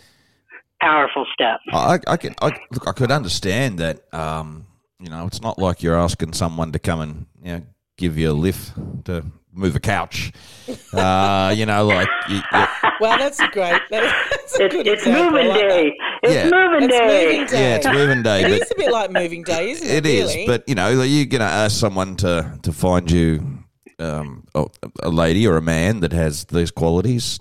powerful 0.81 1.27
step. 1.33 1.61
I, 1.73 1.99
I 2.07 2.17
can 2.17 2.35
I, 2.43 2.47
look. 2.71 2.87
I 2.87 2.93
could 2.93 3.11
understand 3.11 3.79
that. 3.79 4.13
Um, 4.15 4.67
you 5.01 5.11
know, 5.11 5.27
it's 5.27 5.41
not 5.43 5.59
like 5.59 5.83
you're 5.83 5.97
asking 5.99 6.33
someone 6.35 6.71
to 6.73 6.79
come 6.79 7.01
and 7.01 7.27
you 7.43 7.53
know 7.55 7.63
give 7.97 8.17
you 8.17 8.31
a 8.31 8.33
lift 8.35 8.73
to 9.07 9.25
move 9.53 9.75
a 9.77 9.81
couch. 9.81 10.33
Uh, 10.95 11.53
you 11.57 11.65
know, 11.67 11.85
like 11.87 12.09
you, 12.29 12.37
you- 12.37 12.67
Well, 13.01 13.19
that's 13.19 13.41
a 13.41 13.49
great. 13.49 13.81
That's 13.91 14.59
a 14.61 14.65
It's, 14.67 14.75
good 14.75 14.87
it's 14.87 15.03
example. 15.07 15.33
moving 15.33 15.47
I 15.47 15.49
like 15.55 15.61
that. 15.63 15.69
day. 15.69 15.93
It's 16.23 16.35
Yeah. 16.35 16.45
moving 16.51 16.89
It's 16.89 16.99
day. 16.99 17.27
moving 17.27 17.47
day. 17.47 17.61
yeah, 17.71 17.77
it's 17.77 17.87
moving 17.87 18.23
day, 18.23 18.41
It 18.41 18.51
but 18.51 18.63
is 18.63 18.71
a 18.71 18.75
bit 18.77 18.93
like 18.93 19.11
moving 19.11 19.43
day, 19.43 19.71
isn't 19.73 19.87
it? 19.87 19.93
It 19.97 20.07
is, 20.07 20.35
really? 20.35 20.47
but 20.47 20.69
you 20.69 20.75
know, 20.75 20.89
you're 20.91 21.27
going 21.27 21.41
to 21.41 21.47
ask 21.47 21.79
someone 21.79 22.17
to 22.17 22.59
to 22.63 22.73
find 22.73 23.11
you 23.11 23.59
um, 23.99 24.45
a, 24.55 24.67
a 25.03 25.11
lady 25.11 25.47
or 25.47 25.57
a 25.57 25.63
man 25.63 26.01
that 26.01 26.13
has 26.13 26.45
these 26.45 26.71
qualities. 26.71 27.41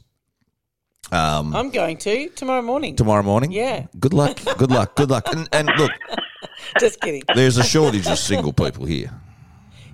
Um, 1.12 1.54
I'm 1.56 1.70
going 1.72 1.98
to 1.98 2.30
tomorrow 2.30 2.62
morning. 2.62 2.96
tomorrow 2.96 3.24
morning. 3.24 3.52
Yeah. 3.52 3.88
Good 4.00 4.14
luck. 4.14 4.40
Good 4.58 4.72
luck. 4.72 4.96
Good 4.96 5.10
luck. 5.12 5.28
And, 5.34 5.50
and 5.52 5.70
look, 5.78 5.92
Just 6.80 7.02
kidding. 7.02 7.24
there's 7.36 7.58
a 7.58 7.64
shortage 7.64 8.08
of 8.08 8.18
single 8.18 8.54
people 8.54 8.86
here. 8.86 9.12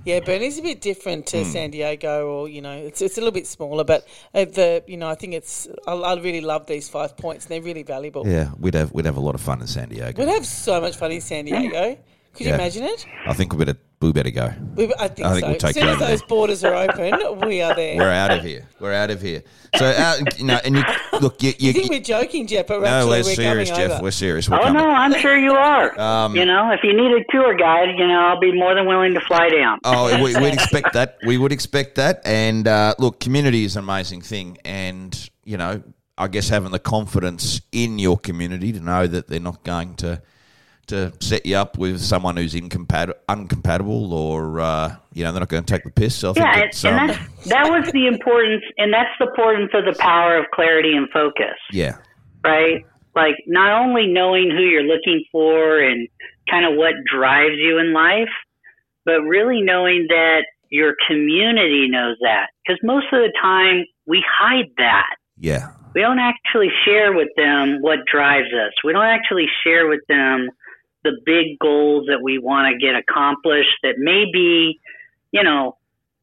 Yeah, 0.08 0.22
Burnie's 0.22 0.58
a 0.58 0.62
bit 0.62 0.80
different 0.80 1.26
to 1.28 1.44
San 1.44 1.72
Diego, 1.72 2.28
or 2.28 2.48
you 2.48 2.62
know, 2.62 2.72
it's 2.72 3.02
it's 3.02 3.18
a 3.18 3.20
little 3.20 3.34
bit 3.34 3.46
smaller. 3.46 3.84
But 3.84 4.08
uh, 4.34 4.46
the 4.46 4.82
you 4.88 4.96
know, 4.96 5.10
I 5.10 5.16
think 5.16 5.34
it's 5.34 5.68
I, 5.86 5.92
I 5.92 6.14
really 6.16 6.40
love 6.40 6.66
these 6.66 6.88
five 6.88 7.18
points. 7.18 7.46
and 7.46 7.52
They're 7.52 7.62
really 7.62 7.84
valuable. 7.84 8.26
Yeah, 8.26 8.52
we'd 8.58 8.74
have 8.74 8.94
we'd 8.94 9.06
have 9.06 9.18
a 9.18 9.26
lot 9.28 9.36
of 9.36 9.42
fun 9.42 9.60
in 9.60 9.68
San 9.68 9.90
Diego. 9.90 10.24
We'd 10.24 10.32
have 10.32 10.46
so 10.46 10.80
much 10.80 10.96
fun 10.96 11.12
in 11.12 11.20
San 11.20 11.44
Diego. 11.44 11.98
Could 12.38 12.48
you 12.48 12.54
imagine 12.54 12.84
it? 12.84 13.06
I 13.26 13.34
think 13.34 13.54
we 13.54 13.66
better 13.66 13.80
we 14.00 14.12
better 14.12 14.30
go. 14.30 14.54
We, 14.76 14.94
I 15.00 15.08
think 15.08 15.28
I 15.28 15.32
think 15.34 15.42
so. 15.42 15.48
we'll 15.48 15.56
take 15.58 15.70
as 15.70 15.76
soon 15.76 15.88
as 15.88 16.00
those 16.00 16.20
there. 16.20 16.28
borders 16.28 16.64
are 16.64 16.76
open, 16.76 17.48
we 17.48 17.62
are 17.62 17.74
there. 17.76 17.98
We're 17.98 18.12
out 18.12 18.32
of 18.32 18.44
here. 18.44 18.68
We're 18.80 18.94
out 18.94 19.10
of 19.10 19.22
here. 19.22 19.42
So 19.76 19.86
out, 19.86 20.38
you 20.38 20.46
know, 20.46 20.60
and 20.64 20.76
you 20.76 20.84
look, 21.20 21.42
you, 21.42 21.50
you, 21.58 21.68
you 21.68 21.74
think 21.74 21.90
we're 21.90 22.00
joking, 22.00 22.46
Jeff? 22.46 22.68
But 22.68 22.82
no, 22.82 22.88
actually, 22.88 23.10
we're 23.10 23.18
we're 23.18 23.36
serious, 23.36 23.70
coming 23.70 23.84
Jeff. 23.88 23.92
over. 23.96 24.04
We're 24.04 24.12
serious. 24.12 24.50
We're 24.50 24.58
Oh 24.58 24.64
coming. 24.64 24.84
no, 24.84 24.88
I'm 24.90 25.14
sure 25.20 25.36
you 25.38 25.52
are. 25.54 26.00
Um, 26.00 26.36
you 26.36 26.46
know, 26.46 26.72
if 26.72 26.82
you 26.84 26.94
need 26.94 27.12
a 27.12 27.24
tour 27.32 27.56
guide, 27.56 27.90
you 27.98 28.08
know, 28.08 28.20
I'll 28.20 28.40
be 28.40 28.52
more 28.54 28.76
than 28.76 28.86
willing 28.86 29.16
to 29.16 29.22
fly 29.22 29.50
down. 29.50 29.80
Oh, 29.84 30.24
we, 30.24 30.36
we'd 30.38 30.54
expect 30.54 30.94
that. 30.94 31.18
We 31.26 31.38
would 31.40 31.52
expect 31.52 31.96
that. 31.96 32.22
And 32.24 32.68
uh, 32.68 32.94
look, 33.00 33.20
community 33.20 33.64
is 33.66 33.76
an 33.76 33.84
amazing 33.84 34.22
thing. 34.22 34.58
And, 34.64 35.30
you 35.44 35.58
know, 35.58 35.82
I 36.20 36.28
guess 36.28 36.50
having 36.50 36.72
the 36.72 36.80
confidence 36.80 37.62
in 37.72 37.98
your 38.00 38.18
community 38.18 38.72
to 38.74 38.80
know 38.80 39.08
that 39.08 39.28
they're 39.28 39.40
not 39.40 39.64
going 39.64 39.96
to 39.96 40.22
to 40.88 41.14
set 41.20 41.46
you 41.46 41.56
up 41.56 41.78
with 41.78 42.00
someone 42.02 42.38
who's 42.38 42.54
incompat- 42.54 43.14
uncompatible 43.30 44.12
or, 44.12 44.60
uh, 44.60 44.96
you 45.14 45.24
know, 45.24 45.32
they're 45.32 45.42
not 45.42 45.50
going 45.50 45.64
to 45.64 45.74
take 45.74 45.84
the 45.84 45.92
piss. 45.92 46.16
So 46.16 46.34
Yeah, 46.36 46.64
and, 46.84 47.00
um, 47.00 47.08
that's, 47.08 47.46
that 47.48 47.70
was 47.70 47.92
the 47.92 48.08
importance, 48.08 48.64
and 48.78 48.94
that's 48.94 49.10
the 49.20 49.28
importance 49.28 49.72
of 49.74 49.86
the 49.86 49.98
power 50.00 50.38
of 50.38 50.46
clarity 50.54 50.96
and 50.96 51.10
focus. 51.12 51.58
yeah, 51.72 51.98
right? 52.44 52.86
Like 53.16 53.36
not 53.48 53.82
only 53.82 54.08
knowing 54.08 54.52
who 54.52 54.62
you're 54.64 54.84
looking 54.84 55.24
for 55.32 55.80
and 55.80 56.08
kind 56.50 56.66
of 56.66 56.78
what 56.78 56.94
drives 57.14 57.56
you 57.58 57.80
in 57.80 57.92
life, 57.94 58.30
but 59.06 59.22
really 59.22 59.62
knowing 59.62 60.06
that 60.10 60.44
your 60.70 60.94
community 61.08 61.88
knows 61.90 62.18
that. 62.22 62.48
Because 62.66 62.80
most 62.84 63.06
of 63.12 63.20
the 63.20 63.34
time 63.42 63.86
we 64.06 64.24
hide 64.28 64.70
that. 64.78 65.16
yeah, 65.40 65.70
We 65.96 66.02
don't 66.02 66.20
actually 66.20 66.70
share 66.86 67.14
with 67.14 67.30
them 67.36 67.78
what 67.82 68.00
drives 68.12 68.54
us. 68.54 68.72
We 68.84 68.94
don't 68.94 69.06
actually 69.06 69.48
share 69.64 69.88
with 69.88 70.02
them 70.08 70.50
the 71.08 71.18
big 71.26 71.58
goals 71.60 72.06
that 72.08 72.20
we 72.22 72.38
want 72.38 72.68
to 72.72 72.86
get 72.86 72.96
accomplished 72.96 73.78
that 73.84 73.96
may 73.98 74.26
be, 74.32 74.80
you 75.32 75.44
know, 75.44 75.78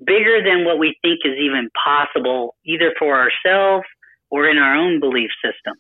bigger 0.04 0.42
than 0.44 0.64
what 0.64 0.78
we 0.78 0.96
think 1.02 1.20
is 1.24 1.34
even 1.40 1.70
possible, 1.82 2.54
either 2.64 2.92
for 2.98 3.16
ourselves 3.18 3.86
or 4.30 4.48
in 4.48 4.58
our 4.58 4.74
own 4.76 5.00
belief 5.00 5.30
system. 5.42 5.74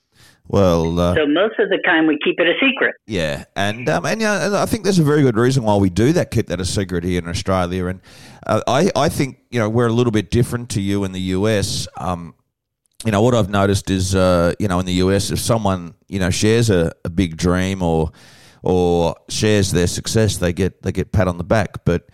well, 0.48 0.98
uh, 0.98 1.14
So 1.14 1.26
most 1.26 1.58
of 1.58 1.68
the 1.68 1.78
time 1.84 2.06
we 2.06 2.18
keep 2.24 2.38
it 2.38 2.46
a 2.46 2.54
secret. 2.60 2.94
Yeah, 3.06 3.44
and 3.56 3.88
um, 3.88 4.06
and, 4.06 4.20
you 4.20 4.26
know, 4.26 4.56
I 4.56 4.66
think 4.66 4.84
there's 4.84 4.98
a 4.98 5.04
very 5.04 5.22
good 5.22 5.36
reason 5.36 5.64
why 5.64 5.76
we 5.76 5.90
do 5.90 6.12
that, 6.12 6.30
keep 6.30 6.46
that 6.46 6.60
a 6.60 6.64
secret 6.64 7.04
here 7.04 7.18
in 7.18 7.28
Australia. 7.28 7.86
And 7.86 8.00
uh, 8.46 8.62
I 8.66 8.90
I 8.96 9.08
think 9.08 9.38
you 9.50 9.58
know 9.58 9.68
we're 9.68 9.88
a 9.88 9.92
little 9.92 10.12
bit 10.12 10.30
different 10.30 10.70
to 10.70 10.80
you 10.80 11.04
in 11.04 11.12
the 11.12 11.20
US. 11.38 11.88
Um, 11.96 12.34
you 13.04 13.10
know 13.10 13.22
what 13.22 13.34
I've 13.34 13.50
noticed 13.50 13.90
is 13.90 14.14
uh, 14.14 14.54
you 14.58 14.68
know 14.68 14.80
in 14.80 14.86
the 14.86 14.94
US 15.04 15.30
if 15.30 15.38
someone 15.38 15.94
you 16.08 16.18
know 16.18 16.30
shares 16.30 16.70
a, 16.70 16.92
a 17.04 17.10
big 17.10 17.36
dream 17.36 17.82
or 17.82 18.12
or 18.64 19.14
shares 19.28 19.70
their 19.70 19.86
success, 19.86 20.38
they 20.38 20.52
get 20.52 20.82
they 20.82 20.92
get 20.92 21.12
pat 21.12 21.28
on 21.28 21.38
the 21.38 21.44
back, 21.44 21.84
but. 21.84 22.08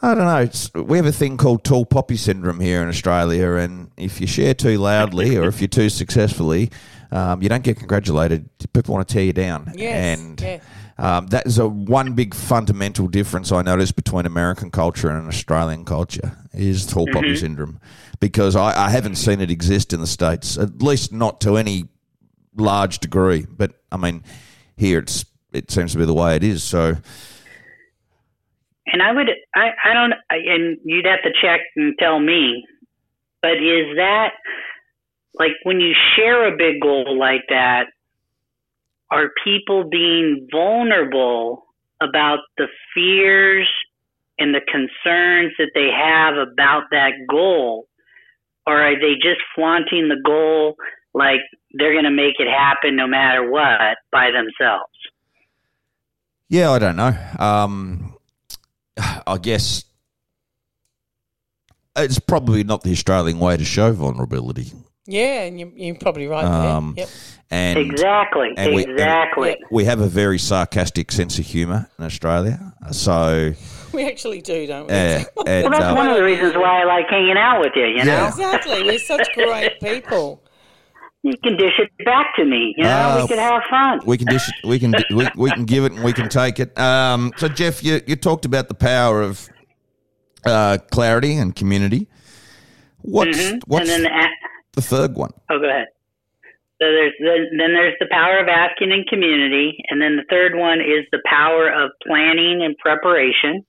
I 0.00 0.14
don't 0.14 0.24
know. 0.26 0.36
It's, 0.36 0.72
we 0.74 0.96
have 0.96 1.06
a 1.06 1.12
thing 1.12 1.36
called 1.36 1.64
tall 1.64 1.84
poppy 1.84 2.16
syndrome 2.16 2.60
here 2.60 2.84
in 2.84 2.88
Australia, 2.88 3.54
and 3.54 3.90
if 3.96 4.20
you 4.20 4.28
share 4.28 4.54
too 4.54 4.78
loudly 4.78 5.36
or 5.36 5.48
if 5.48 5.60
you're 5.60 5.66
too 5.66 5.88
successfully, 5.88 6.70
um, 7.10 7.42
you 7.42 7.48
don't 7.48 7.64
get 7.64 7.78
congratulated. 7.78 8.48
People 8.72 8.94
want 8.94 9.08
to 9.08 9.12
tear 9.12 9.24
you 9.24 9.32
down, 9.32 9.72
Yes, 9.74 10.18
and 10.20 10.40
yeah. 10.40 10.60
um, 10.98 11.26
that 11.28 11.46
is 11.46 11.58
a 11.58 11.66
one 11.68 12.12
big 12.14 12.32
fundamental 12.32 13.08
difference 13.08 13.50
I 13.50 13.62
noticed 13.62 13.96
between 13.96 14.24
American 14.24 14.70
culture 14.70 15.10
and 15.10 15.26
Australian 15.26 15.84
culture 15.84 16.38
is 16.52 16.86
tall 16.86 17.08
poppy 17.12 17.34
syndrome, 17.34 17.80
because 18.20 18.54
I, 18.54 18.86
I 18.86 18.90
haven't 18.90 19.16
seen 19.16 19.40
it 19.40 19.50
exist 19.50 19.92
in 19.92 19.98
the 19.98 20.06
states, 20.06 20.56
at 20.56 20.80
least 20.80 21.12
not 21.12 21.40
to 21.40 21.56
any 21.56 21.88
large 22.54 23.00
degree. 23.00 23.46
But 23.50 23.72
I 23.90 23.96
mean, 23.96 24.22
here 24.76 25.00
it's 25.00 25.24
it 25.52 25.70
seems 25.70 25.92
to 25.92 25.98
be 25.98 26.04
the 26.04 26.14
way 26.14 26.36
it 26.36 26.44
is. 26.44 26.62
So 26.62 26.96
And 28.86 29.02
I 29.02 29.12
would, 29.12 29.28
I, 29.54 29.70
I 29.84 29.94
don't, 29.94 30.12
and 30.30 30.78
you'd 30.84 31.06
have 31.06 31.22
to 31.22 31.30
check 31.40 31.60
and 31.76 31.94
tell 31.98 32.20
me, 32.20 32.64
but 33.40 33.52
is 33.52 33.96
that 33.96 34.32
like 35.34 35.52
when 35.62 35.80
you 35.80 35.92
share 36.16 36.46
a 36.52 36.56
big 36.56 36.80
goal 36.80 37.18
like 37.18 37.42
that, 37.48 37.86
are 39.10 39.30
people 39.44 39.84
being 39.90 40.48
vulnerable 40.50 41.66
about 42.00 42.40
the 42.58 42.66
fears 42.94 43.68
and 44.38 44.54
the 44.54 44.60
concerns 44.60 45.52
that 45.58 45.70
they 45.74 45.88
have 45.90 46.36
about 46.36 46.84
that 46.90 47.12
goal, 47.30 47.86
or 48.66 48.80
are 48.80 48.94
they 48.98 49.14
just 49.14 49.40
flaunting 49.54 50.08
the 50.08 50.20
goal 50.24 50.76
like 51.14 51.40
they're 51.74 51.92
going 51.92 52.04
to 52.04 52.10
make 52.10 52.36
it 52.38 52.48
happen 52.48 52.96
no 52.96 53.06
matter 53.06 53.50
what 53.50 53.98
by 54.10 54.30
themselves? 54.30 54.92
Yeah, 56.52 56.70
I 56.70 56.78
don't 56.78 56.96
know. 56.96 57.16
Um, 57.38 58.14
I 59.26 59.38
guess 59.40 59.84
it's 61.96 62.18
probably 62.18 62.62
not 62.62 62.82
the 62.82 62.92
Australian 62.92 63.38
way 63.38 63.56
to 63.56 63.64
show 63.64 63.90
vulnerability. 63.92 64.70
Yeah, 65.06 65.44
and 65.44 65.58
you, 65.58 65.72
you're 65.74 65.94
probably 65.94 66.26
right 66.28 66.44
Um, 66.44 66.92
there. 66.94 67.06
Yep. 67.06 67.14
And 67.50 67.78
exactly, 67.78 68.50
and 68.58 68.74
we- 68.74 68.82
and- 68.84 68.92
exactly. 68.92 69.56
we 69.70 69.84
have 69.86 70.00
a 70.00 70.06
very 70.08 70.38
sarcastic 70.38 71.10
sense 71.10 71.38
of 71.38 71.46
humour 71.46 71.88
in 71.98 72.04
Australia. 72.04 72.74
So, 72.90 73.54
We 73.94 74.06
actually 74.06 74.42
do, 74.42 74.66
don't 74.66 74.88
we? 74.88 74.92
uh, 74.94 75.24
well, 75.36 75.44
that's 75.70 75.84
uh, 75.84 75.94
one 75.94 76.08
of 76.08 76.16
the 76.16 76.22
reasons 76.22 76.54
why 76.54 76.82
I 76.82 76.84
like 76.84 77.06
hanging 77.08 77.36
out 77.38 77.60
with 77.60 77.72
you. 77.76 77.84
You 77.86 78.04
know, 78.04 78.12
Yeah. 78.12 78.28
Exactly. 78.28 78.82
We're 78.82 78.98
such 78.98 79.26
great 79.34 79.80
people. 79.80 80.41
You 81.22 81.32
can 81.42 81.56
dish 81.56 81.78
it 81.78 81.90
back 82.04 82.34
to 82.36 82.44
me. 82.44 82.74
You 82.76 82.84
know, 82.84 82.90
Uh, 82.90 83.18
we 83.22 83.28
could 83.28 83.38
have 83.38 83.62
fun. 83.70 84.00
we 84.06 84.18
can 84.18 84.26
dish 84.28 84.48
it, 84.48 84.66
we 84.66 84.78
can 84.78 84.92
we, 85.14 85.28
we 85.36 85.50
can 85.50 85.64
give 85.64 85.84
it 85.84 85.92
and 85.92 86.02
we 86.04 86.12
can 86.12 86.28
take 86.28 86.58
it. 86.58 86.76
Um, 86.78 87.32
so 87.36 87.48
Jeff, 87.48 87.82
you, 87.82 88.00
you 88.06 88.16
talked 88.16 88.44
about 88.44 88.68
the 88.68 88.74
power 88.74 89.22
of 89.22 89.48
uh, 90.44 90.78
clarity 90.90 91.36
and 91.36 91.54
community. 91.54 92.08
What's 93.02 93.38
Mhm. 93.38 93.60
what's 93.66 93.90
and 93.90 94.04
then 94.04 94.12
the, 94.12 94.28
the 94.74 94.82
third 94.82 95.14
one? 95.14 95.30
oh, 95.50 95.58
go 95.58 95.68
ahead. 95.68 95.86
So 96.80 96.86
there's 96.90 97.12
then, 97.20 97.46
then 97.58 97.72
there's 97.74 97.94
the 98.00 98.08
power 98.10 98.38
of 98.38 98.48
asking 98.48 98.90
in 98.90 99.04
community, 99.08 99.76
and 99.88 100.02
then 100.02 100.16
the 100.16 100.24
third 100.28 100.56
one 100.56 100.80
is 100.80 101.06
the 101.12 101.20
power 101.26 101.68
of 101.68 101.90
planning 102.06 102.62
and 102.64 102.76
preparation. 102.78 103.64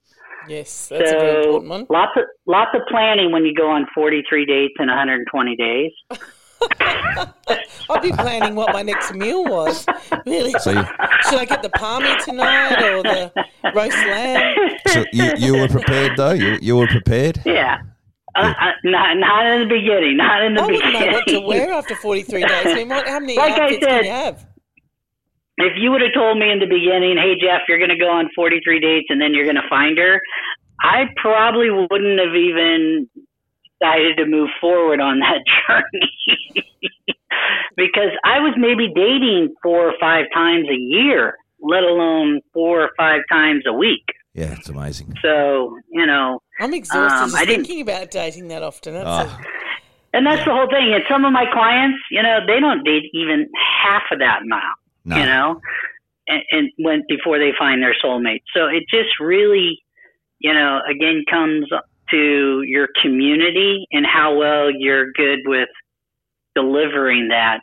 Yes, 0.48 0.88
that's 0.90 1.12
a 1.12 1.14
very 1.20 1.32
so 1.34 1.38
important 1.38 1.70
one. 1.70 1.86
lots 1.90 2.12
of 2.18 2.24
lots 2.48 2.72
of 2.74 2.82
planning 2.90 3.32
when 3.32 3.46
you 3.46 3.54
go 3.54 3.70
on 3.70 3.86
43 3.94 4.46
dates 4.46 4.74
in 4.80 4.88
120 4.88 5.56
days. 5.56 5.92
I'll 7.90 8.02
be 8.02 8.12
planning 8.12 8.56
what 8.56 8.74
my 8.74 8.82
next 8.82 9.14
meal 9.14 9.44
was. 9.44 9.86
Really? 10.26 10.54
So 10.60 10.72
you, 10.72 10.84
Should 11.30 11.40
I 11.40 11.46
get 11.46 11.62
the 11.62 11.70
parmy 11.70 12.24
tonight 12.24 12.82
or 12.82 13.04
the 13.04 13.32
roast 13.76 13.98
lamb? 13.98 14.56
so 14.88 15.04
you, 15.12 15.34
you 15.38 15.58
were 15.58 15.68
prepared 15.68 16.18
though. 16.18 16.32
You 16.32 16.58
you 16.62 16.76
were 16.78 16.88
prepared. 16.88 17.42
Yeah. 17.46 17.82
Uh, 18.36 18.54
uh, 18.60 18.72
not 18.84 19.18
not 19.18 19.46
in 19.46 19.68
the 19.68 19.76
beginning. 19.76 20.18
Not 20.18 20.44
in 20.44 20.56
the 20.56 20.62
beginning. 20.64 20.96
I 20.96 21.14
wouldn't 21.14 21.28
know 21.28 21.42
what 21.42 21.42
to 21.42 21.48
wear 21.48 21.74
after 21.74 21.96
43 21.96 22.42
days. 22.42 22.66
I 22.66 22.74
mean, 22.74 22.90
what, 22.90 23.08
how 23.08 23.20
many 23.20 23.38
Like 23.38 23.60
I 23.60 23.70
said, 23.72 23.82
can 23.82 24.04
you 24.06 24.12
have? 24.12 24.46
if 25.58 25.74
you 25.78 25.92
would 25.92 26.02
have 26.02 26.14
told 26.14 26.40
me 26.40 26.50
in 26.52 26.60
the 26.60 26.66
beginning, 26.66 27.16
hey 27.18 27.36
Jeff, 27.40 27.62
you're 27.68 27.78
going 27.78 27.92
to 27.92 27.98
go 27.98 28.10
on 28.10 28.30
43 28.36 28.80
dates 28.80 29.08
and 29.10 29.22
then 29.22 29.34
you're 29.34 29.46
going 29.46 29.56
to 29.56 29.70
find 29.70 29.98
her, 29.98 30.20
I 30.82 31.06
probably 31.18 31.70
wouldn't 31.70 32.20
have 32.20 32.36
even 32.36 33.08
decided 33.84 34.18
to 34.18 34.26
move 34.26 34.50
forward 34.62 35.00
on 35.00 35.20
that 35.20 35.40
journey 35.68 36.66
because 37.76 38.12
I 38.24 38.40
was 38.40 38.54
maybe 38.58 38.88
dating 38.94 39.54
four 39.62 39.90
or 39.90 39.94
five 40.00 40.26
times 40.34 40.66
a 40.70 40.76
year, 40.78 41.36
let 41.62 41.84
alone 41.84 42.42
four 42.54 42.82
or 42.82 42.90
five 42.98 43.22
times 43.32 43.64
a 43.68 43.74
week. 43.74 44.06
Yeah, 44.34 44.54
it's 44.58 44.70
amazing. 44.70 45.14
So 45.22 45.78
you 45.92 46.06
know, 46.06 46.42
I'm 46.60 46.74
exhausted 46.74 47.18
Um, 47.24 47.30
just 47.30 47.36
I 47.42 47.46
didn't- 47.46 47.66
thinking 47.66 47.82
about 47.82 48.12
dating 48.12 48.48
that 48.50 48.64
often. 48.64 48.94
That's 48.96 49.08
a, 49.32 49.38
and 50.14 50.26
that's 50.26 50.46
the 50.46 50.52
whole 50.52 50.68
thing. 50.70 50.94
And 50.94 51.04
some 51.10 51.26
of 51.26 51.34
my 51.34 51.46
clients, 51.52 51.98
you 52.12 52.22
know, 52.22 52.40
they 52.46 52.60
don't 52.60 52.84
date 52.84 53.04
even 53.14 53.48
half 53.84 54.04
of 54.12 54.20
that 54.20 54.42
amount. 54.44 54.78
No, 55.06 55.18
you 55.18 55.26
know, 55.26 55.62
and, 56.28 56.42
and 56.52 56.70
when 56.80 57.04
before 57.10 57.38
they 57.38 57.52
find 57.58 57.82
their 57.82 57.96
soulmate. 58.04 58.42
So 58.56 58.68
it 58.68 58.84
just 58.90 59.20
really, 59.20 59.80
you 60.40 60.54
know, 60.54 60.80
again 60.90 61.26
comes 61.30 61.68
to 62.14 62.64
your 62.68 62.88
community 63.02 63.88
and 63.92 64.06
how 64.06 64.38
well 64.38 64.70
you're 64.72 65.12
good 65.14 65.40
with 65.46 65.70
delivering 66.56 67.30
that 67.30 67.60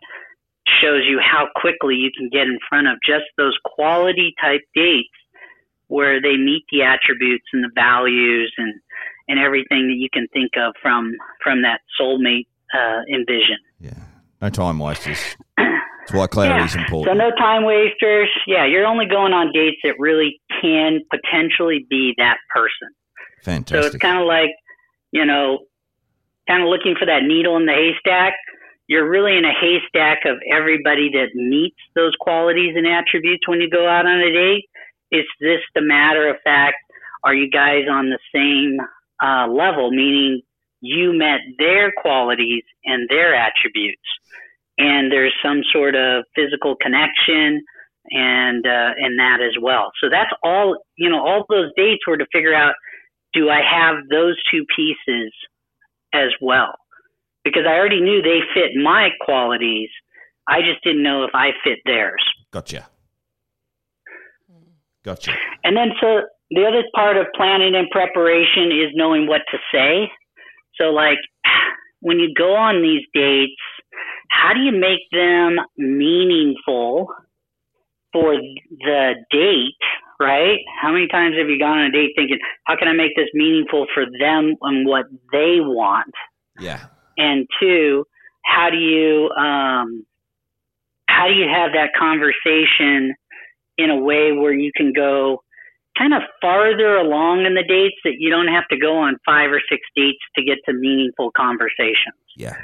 shows 0.83 1.03
you 1.09 1.21
how 1.21 1.47
quickly 1.57 1.95
you 1.95 2.11
can 2.17 2.29
get 2.29 2.43
in 2.43 2.59
front 2.69 2.87
of 2.87 2.99
just 3.07 3.25
those 3.37 3.57
quality 3.65 4.35
type 4.43 4.63
dates 4.75 5.09
where 5.87 6.21
they 6.21 6.37
meet 6.37 6.65
the 6.71 6.83
attributes 6.83 7.47
and 7.53 7.65
the 7.65 7.71
values 7.75 8.53
and 8.59 8.75
and 9.29 9.39
everything 9.39 9.87
that 9.87 9.97
you 9.97 10.09
can 10.13 10.27
think 10.33 10.53
of 10.57 10.75
from 10.83 11.15
from 11.43 11.63
that 11.63 11.81
soulmate 12.01 12.47
uh, 12.75 13.03
envision. 13.13 13.59
yeah, 13.81 13.93
no 14.43 14.51
time 14.51 14.79
wasters. 14.79 15.21
That's 15.57 16.13
why 16.13 16.27
clarity 16.27 16.65
is 16.65 16.75
important. 16.75 17.17
So 17.17 17.25
no 17.25 17.31
time 17.37 17.65
wasters. 17.65 18.29
Yeah, 18.47 18.67
you're 18.67 18.87
only 18.87 19.07
going 19.07 19.33
on 19.33 19.53
dates 19.53 19.77
that 19.85 19.95
really 19.99 20.41
can 20.61 21.01
potentially 21.11 21.87
be 21.89 22.15
that 22.19 22.39
person. 22.53 22.89
So 23.43 23.51
Fantastic. 23.51 23.95
it's 23.95 24.03
kind 24.03 24.21
of 24.21 24.27
like, 24.27 24.51
you 25.13 25.25
know, 25.25 25.59
kind 26.49 26.63
of 26.63 26.69
looking 26.69 26.95
for 26.99 27.07
that 27.07 27.23
needle 27.23 27.57
in 27.57 27.67
the 27.67 27.73
haystack. 27.73 28.35
You're 28.87 29.09
really 29.09 29.37
in 29.37 29.45
a 29.45 29.55
haystack 29.55 30.27
of 30.27 30.39
everybody 30.53 31.11
that 31.15 31.35
meets 31.35 31.79
those 31.95 32.13
qualities 32.21 32.75
and 32.77 32.87
attributes 32.87 33.47
when 33.47 33.61
you 33.61 33.71
go 33.71 33.89
out 33.89 34.07
on 34.07 34.19
a 34.21 34.33
date. 34.33 34.65
It's 35.11 35.29
just 35.41 35.71
a 35.77 35.81
matter 35.81 36.29
of 36.29 36.37
fact, 36.43 36.77
are 37.23 37.35
you 37.35 37.51
guys 37.51 37.85
on 37.91 38.11
the 38.11 38.19
same 38.35 38.79
uh, 39.23 39.47
level? 39.47 39.91
Meaning 39.91 40.43
you 40.81 41.13
met 41.13 41.41
their 41.59 41.93
qualities 41.97 42.65
and 42.85 43.09
their 43.09 43.35
attributes, 43.35 44.03
and 44.79 45.13
there's 45.13 45.35
some 45.45 45.63
sort 45.73 45.95
of 45.95 46.25
physical 46.35 46.75
connection 46.77 47.63
and 48.11 48.67
uh, 48.67 48.91
and 48.97 49.19
that 49.19 49.39
as 49.41 49.55
well. 49.61 49.93
So 50.03 50.09
that's 50.11 50.31
all. 50.43 50.79
You 50.97 51.11
know, 51.11 51.25
all 51.25 51.45
those 51.49 51.71
dates 51.77 52.07
were 52.07 52.17
to 52.17 52.27
figure 52.33 52.55
out 52.55 52.75
do 53.33 53.49
I 53.49 53.61
have 53.63 53.97
those 54.11 54.37
two 54.51 54.65
pieces 54.75 55.33
as 56.13 56.31
well? 56.41 56.75
Because 57.45 57.63
I 57.67 57.73
already 57.73 58.01
knew 58.01 58.23
they 58.23 58.41
fit 58.55 58.71
my 58.83 59.11
qualities. 59.21 59.89
I 60.49 60.61
just 60.61 60.83
didn't 60.85 61.03
know 61.03 61.25
if 61.25 61.31
I 61.35 61.51
fit 61.65 61.79
theirs. 61.85 62.23
Gotcha. 62.51 62.89
Hmm. 64.51 64.71
Gotcha. 65.05 65.33
And 65.65 65.77
then, 65.77 65.91
so 66.01 66.23
the 66.51 66.67
other 66.67 66.83
part 66.95 67.17
of 67.17 67.27
planning 67.37 67.75
and 67.75 67.89
preparation 67.91 68.73
is 68.73 68.91
knowing 68.95 69.27
what 69.27 69.43
to 69.51 69.59
say. 69.73 70.11
So, 70.75 70.91
like, 70.91 71.19
when 72.01 72.19
you 72.19 72.33
go 72.37 72.55
on 72.55 72.83
these 72.83 73.07
dates, 73.15 73.61
how 74.31 74.53
do 74.53 74.61
you 74.61 74.73
make 74.73 75.01
them 75.13 75.57
meaningful 75.77 77.09
for 78.13 78.35
the 78.35 79.15
date, 79.31 79.75
right? 80.21 80.59
How 80.81 80.93
many 80.93 81.09
times 81.09 81.37
have 81.39 81.49
you 81.49 81.59
gone 81.59 81.79
on 81.79 81.87
a 81.87 81.91
date 81.91 82.13
thinking, 82.15 82.39
how 82.65 82.77
can 82.77 82.87
I 82.89 82.93
make 82.93 83.17
this 83.17 83.29
meaningful 83.33 83.87
for 83.95 84.05
them 84.05 84.55
and 84.61 84.87
what 84.87 85.07
they 85.33 85.57
want? 85.61 86.15
Yeah. 86.59 86.87
and 87.17 87.47
two, 87.61 88.05
how 88.45 88.69
do 88.71 88.77
you 88.77 89.31
um, 89.31 90.05
how 91.09 91.27
do 91.27 91.35
you 91.35 91.49
have 91.49 91.73
that 91.73 91.91
conversation 91.99 93.15
in 93.79 93.91
a 93.91 93.97
way 93.97 94.33
where 94.33 94.53
you 94.53 94.71
can 94.77 94.93
go 94.93 95.43
kind 95.99 96.15
of 96.15 96.23
farther 96.41 96.97
along 96.97 97.45
in 97.47 97.55
the 97.55 97.65
dates 97.67 97.97
that 98.05 98.15
you 98.19 98.31
don't 98.31 98.49
have 98.49 98.67
to 98.69 98.79
go 98.79 98.97
on 98.97 99.17
five 99.27 99.51
or 99.51 99.61
six 99.69 99.83
dates 99.97 100.21
to 100.37 100.45
get 100.45 100.59
to 100.67 100.73
meaningful 100.73 101.31
conversations. 101.37 102.21
Yeah. 102.37 102.57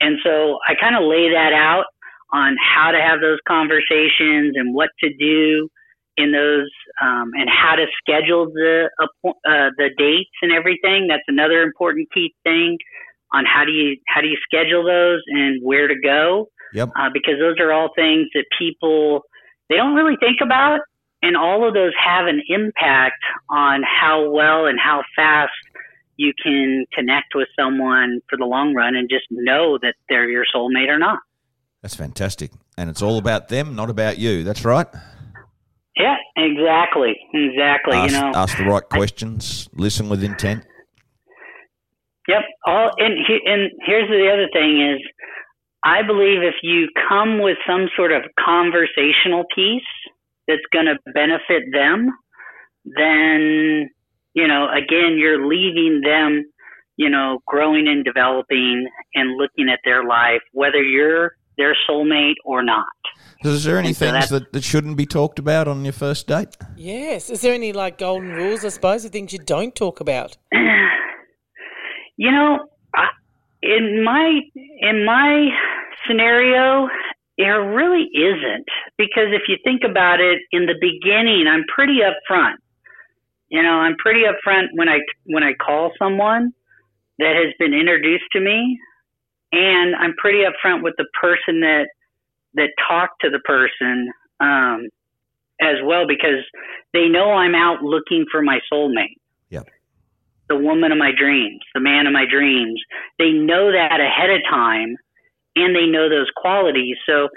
And 0.00 0.18
so 0.24 0.58
I 0.66 0.74
kind 0.74 0.96
of 0.96 1.02
lay 1.04 1.30
that 1.30 1.52
out 1.52 1.86
on 2.32 2.56
how 2.60 2.90
to 2.90 3.00
have 3.00 3.20
those 3.20 3.38
conversations 3.46 4.54
and 4.56 4.74
what 4.74 4.90
to 5.00 5.12
do 5.14 5.68
in 6.16 6.32
those 6.32 6.70
um, 7.02 7.32
and 7.34 7.48
how 7.48 7.74
to 7.74 7.86
schedule 8.00 8.46
the 8.46 8.88
uh, 9.00 9.70
the 9.76 9.90
dates 9.98 10.30
and 10.42 10.52
everything. 10.52 11.06
That's 11.08 11.24
another 11.28 11.62
important 11.62 12.08
key 12.12 12.34
thing 12.44 12.78
on 13.32 13.44
how 13.44 13.64
do 13.64 13.72
you 13.72 13.96
how 14.06 14.20
do 14.20 14.28
you 14.28 14.36
schedule 14.44 14.84
those 14.84 15.20
and 15.28 15.60
where 15.62 15.88
to 15.88 15.94
go 16.02 16.48
Yep. 16.72 16.90
uh, 16.98 17.08
because 17.12 17.34
those 17.38 17.58
are 17.60 17.72
all 17.72 17.90
things 17.94 18.28
that 18.34 18.44
people 18.58 19.22
they 19.68 19.76
don't 19.76 19.94
really 19.94 20.16
think 20.18 20.38
about 20.42 20.80
and 21.22 21.36
all 21.36 21.66
of 21.66 21.72
those 21.72 21.92
have 21.98 22.26
an 22.26 22.42
impact 22.48 23.22
on 23.48 23.82
how 23.82 24.28
well 24.30 24.66
and 24.66 24.78
how 24.78 25.02
fast 25.16 25.52
you 26.16 26.32
can 26.40 26.84
connect 26.92 27.34
with 27.34 27.48
someone 27.58 28.20
for 28.28 28.36
the 28.36 28.44
long 28.44 28.74
run 28.74 28.94
and 28.94 29.08
just 29.08 29.24
know 29.30 29.78
that 29.80 29.94
they're 30.08 30.28
your 30.28 30.44
soulmate 30.54 30.88
or 30.88 30.98
not. 30.98 31.18
That's 31.82 31.94
fantastic. 31.94 32.50
And 32.76 32.90
it's 32.90 33.02
all 33.02 33.18
about 33.18 33.48
them, 33.48 33.74
not 33.74 33.90
about 33.90 34.18
you. 34.18 34.44
That's 34.44 34.64
right. 34.64 34.86
Yeah, 35.96 36.16
exactly, 36.36 37.14
exactly. 37.32 37.96
ask, 37.96 38.12
you 38.12 38.20
know, 38.20 38.32
ask 38.34 38.58
the 38.58 38.64
right 38.64 38.88
questions, 38.88 39.68
listen 39.74 40.08
with 40.08 40.24
intent. 40.24 40.64
Yep. 42.26 42.42
All 42.66 42.90
and 42.98 43.14
he, 43.26 43.38
and 43.44 43.70
here's 43.86 44.08
the 44.08 44.30
other 44.32 44.48
thing 44.52 44.80
is, 44.80 45.00
I 45.84 46.02
believe 46.02 46.42
if 46.42 46.54
you 46.62 46.88
come 47.08 47.40
with 47.40 47.58
some 47.66 47.88
sort 47.96 48.12
of 48.12 48.22
conversational 48.42 49.44
piece 49.54 49.82
that's 50.48 50.62
going 50.72 50.86
to 50.86 50.96
benefit 51.12 51.64
them, 51.72 52.10
then 52.84 53.90
you 54.34 54.48
know 54.48 54.66
again 54.70 55.16
you're 55.18 55.46
leaving 55.46 56.00
them, 56.02 56.44
you 56.96 57.10
know, 57.10 57.40
growing 57.46 57.86
and 57.86 58.04
developing 58.04 58.88
and 59.14 59.36
looking 59.36 59.68
at 59.68 59.80
their 59.84 60.04
life, 60.04 60.40
whether 60.52 60.82
you're 60.82 61.32
their 61.56 61.76
soulmate 61.88 62.34
or 62.44 62.64
not. 62.64 62.86
Is 63.44 63.64
there 63.64 63.78
any 63.78 63.92
so 63.92 64.10
things 64.10 64.30
that, 64.30 64.52
that 64.52 64.64
shouldn't 64.64 64.96
be 64.96 65.06
talked 65.06 65.38
about 65.38 65.68
on 65.68 65.84
your 65.84 65.92
first 65.92 66.26
date? 66.26 66.56
Yes. 66.76 67.30
Is 67.30 67.42
there 67.42 67.54
any 67.54 67.72
like 67.72 67.98
golden 67.98 68.30
rules, 68.30 68.64
I 68.64 68.68
suppose, 68.68 69.02
the 69.02 69.10
things 69.10 69.32
you 69.32 69.38
don't 69.38 69.74
talk 69.74 70.00
about? 70.00 70.36
You 72.16 72.30
know, 72.30 72.58
I, 72.94 73.08
in 73.60 74.04
my 74.04 74.40
in 74.54 75.04
my 75.04 75.48
scenario, 76.06 76.88
there 77.38 77.74
really 77.74 78.08
isn't 78.14 78.66
because 78.96 79.32
if 79.32 79.42
you 79.48 79.56
think 79.64 79.82
about 79.82 80.20
it, 80.20 80.38
in 80.52 80.66
the 80.66 80.76
beginning, 80.80 81.46
I'm 81.50 81.64
pretty 81.74 81.98
upfront. 81.98 82.54
You 83.48 83.62
know, 83.62 83.80
I'm 83.80 83.96
pretty 83.96 84.22
upfront 84.22 84.66
when 84.74 84.88
I 84.88 84.98
when 85.26 85.42
I 85.42 85.54
call 85.54 85.90
someone 85.98 86.52
that 87.18 87.34
has 87.34 87.54
been 87.58 87.74
introduced 87.74 88.24
to 88.32 88.40
me, 88.40 88.78
and 89.52 89.96
I'm 89.96 90.14
pretty 90.16 90.42
upfront 90.44 90.82
with 90.82 90.94
the 90.96 91.06
person 91.20 91.60
that 91.60 91.86
that 92.54 92.70
talk 92.88 93.10
to 93.20 93.30
the 93.30 93.40
person 93.40 94.10
um, 94.40 94.88
as 95.60 95.76
well 95.84 96.06
because 96.06 96.44
they 96.92 97.08
know 97.08 97.32
I'm 97.32 97.54
out 97.54 97.82
looking 97.82 98.26
for 98.30 98.42
my 98.42 98.60
soulmate 98.72 99.16
the 100.48 100.56
woman 100.56 100.92
of 100.92 100.98
my 100.98 101.12
dreams, 101.16 101.60
the 101.74 101.80
man 101.80 102.06
of 102.06 102.12
my 102.12 102.24
dreams. 102.30 102.80
They 103.18 103.30
know 103.30 103.72
that 103.72 104.00
ahead 104.00 104.30
of 104.30 104.40
time 104.48 104.96
and 105.56 105.74
they 105.74 105.86
know 105.86 106.08
those 106.08 106.30
qualities. 106.36 106.96
So 107.06 107.28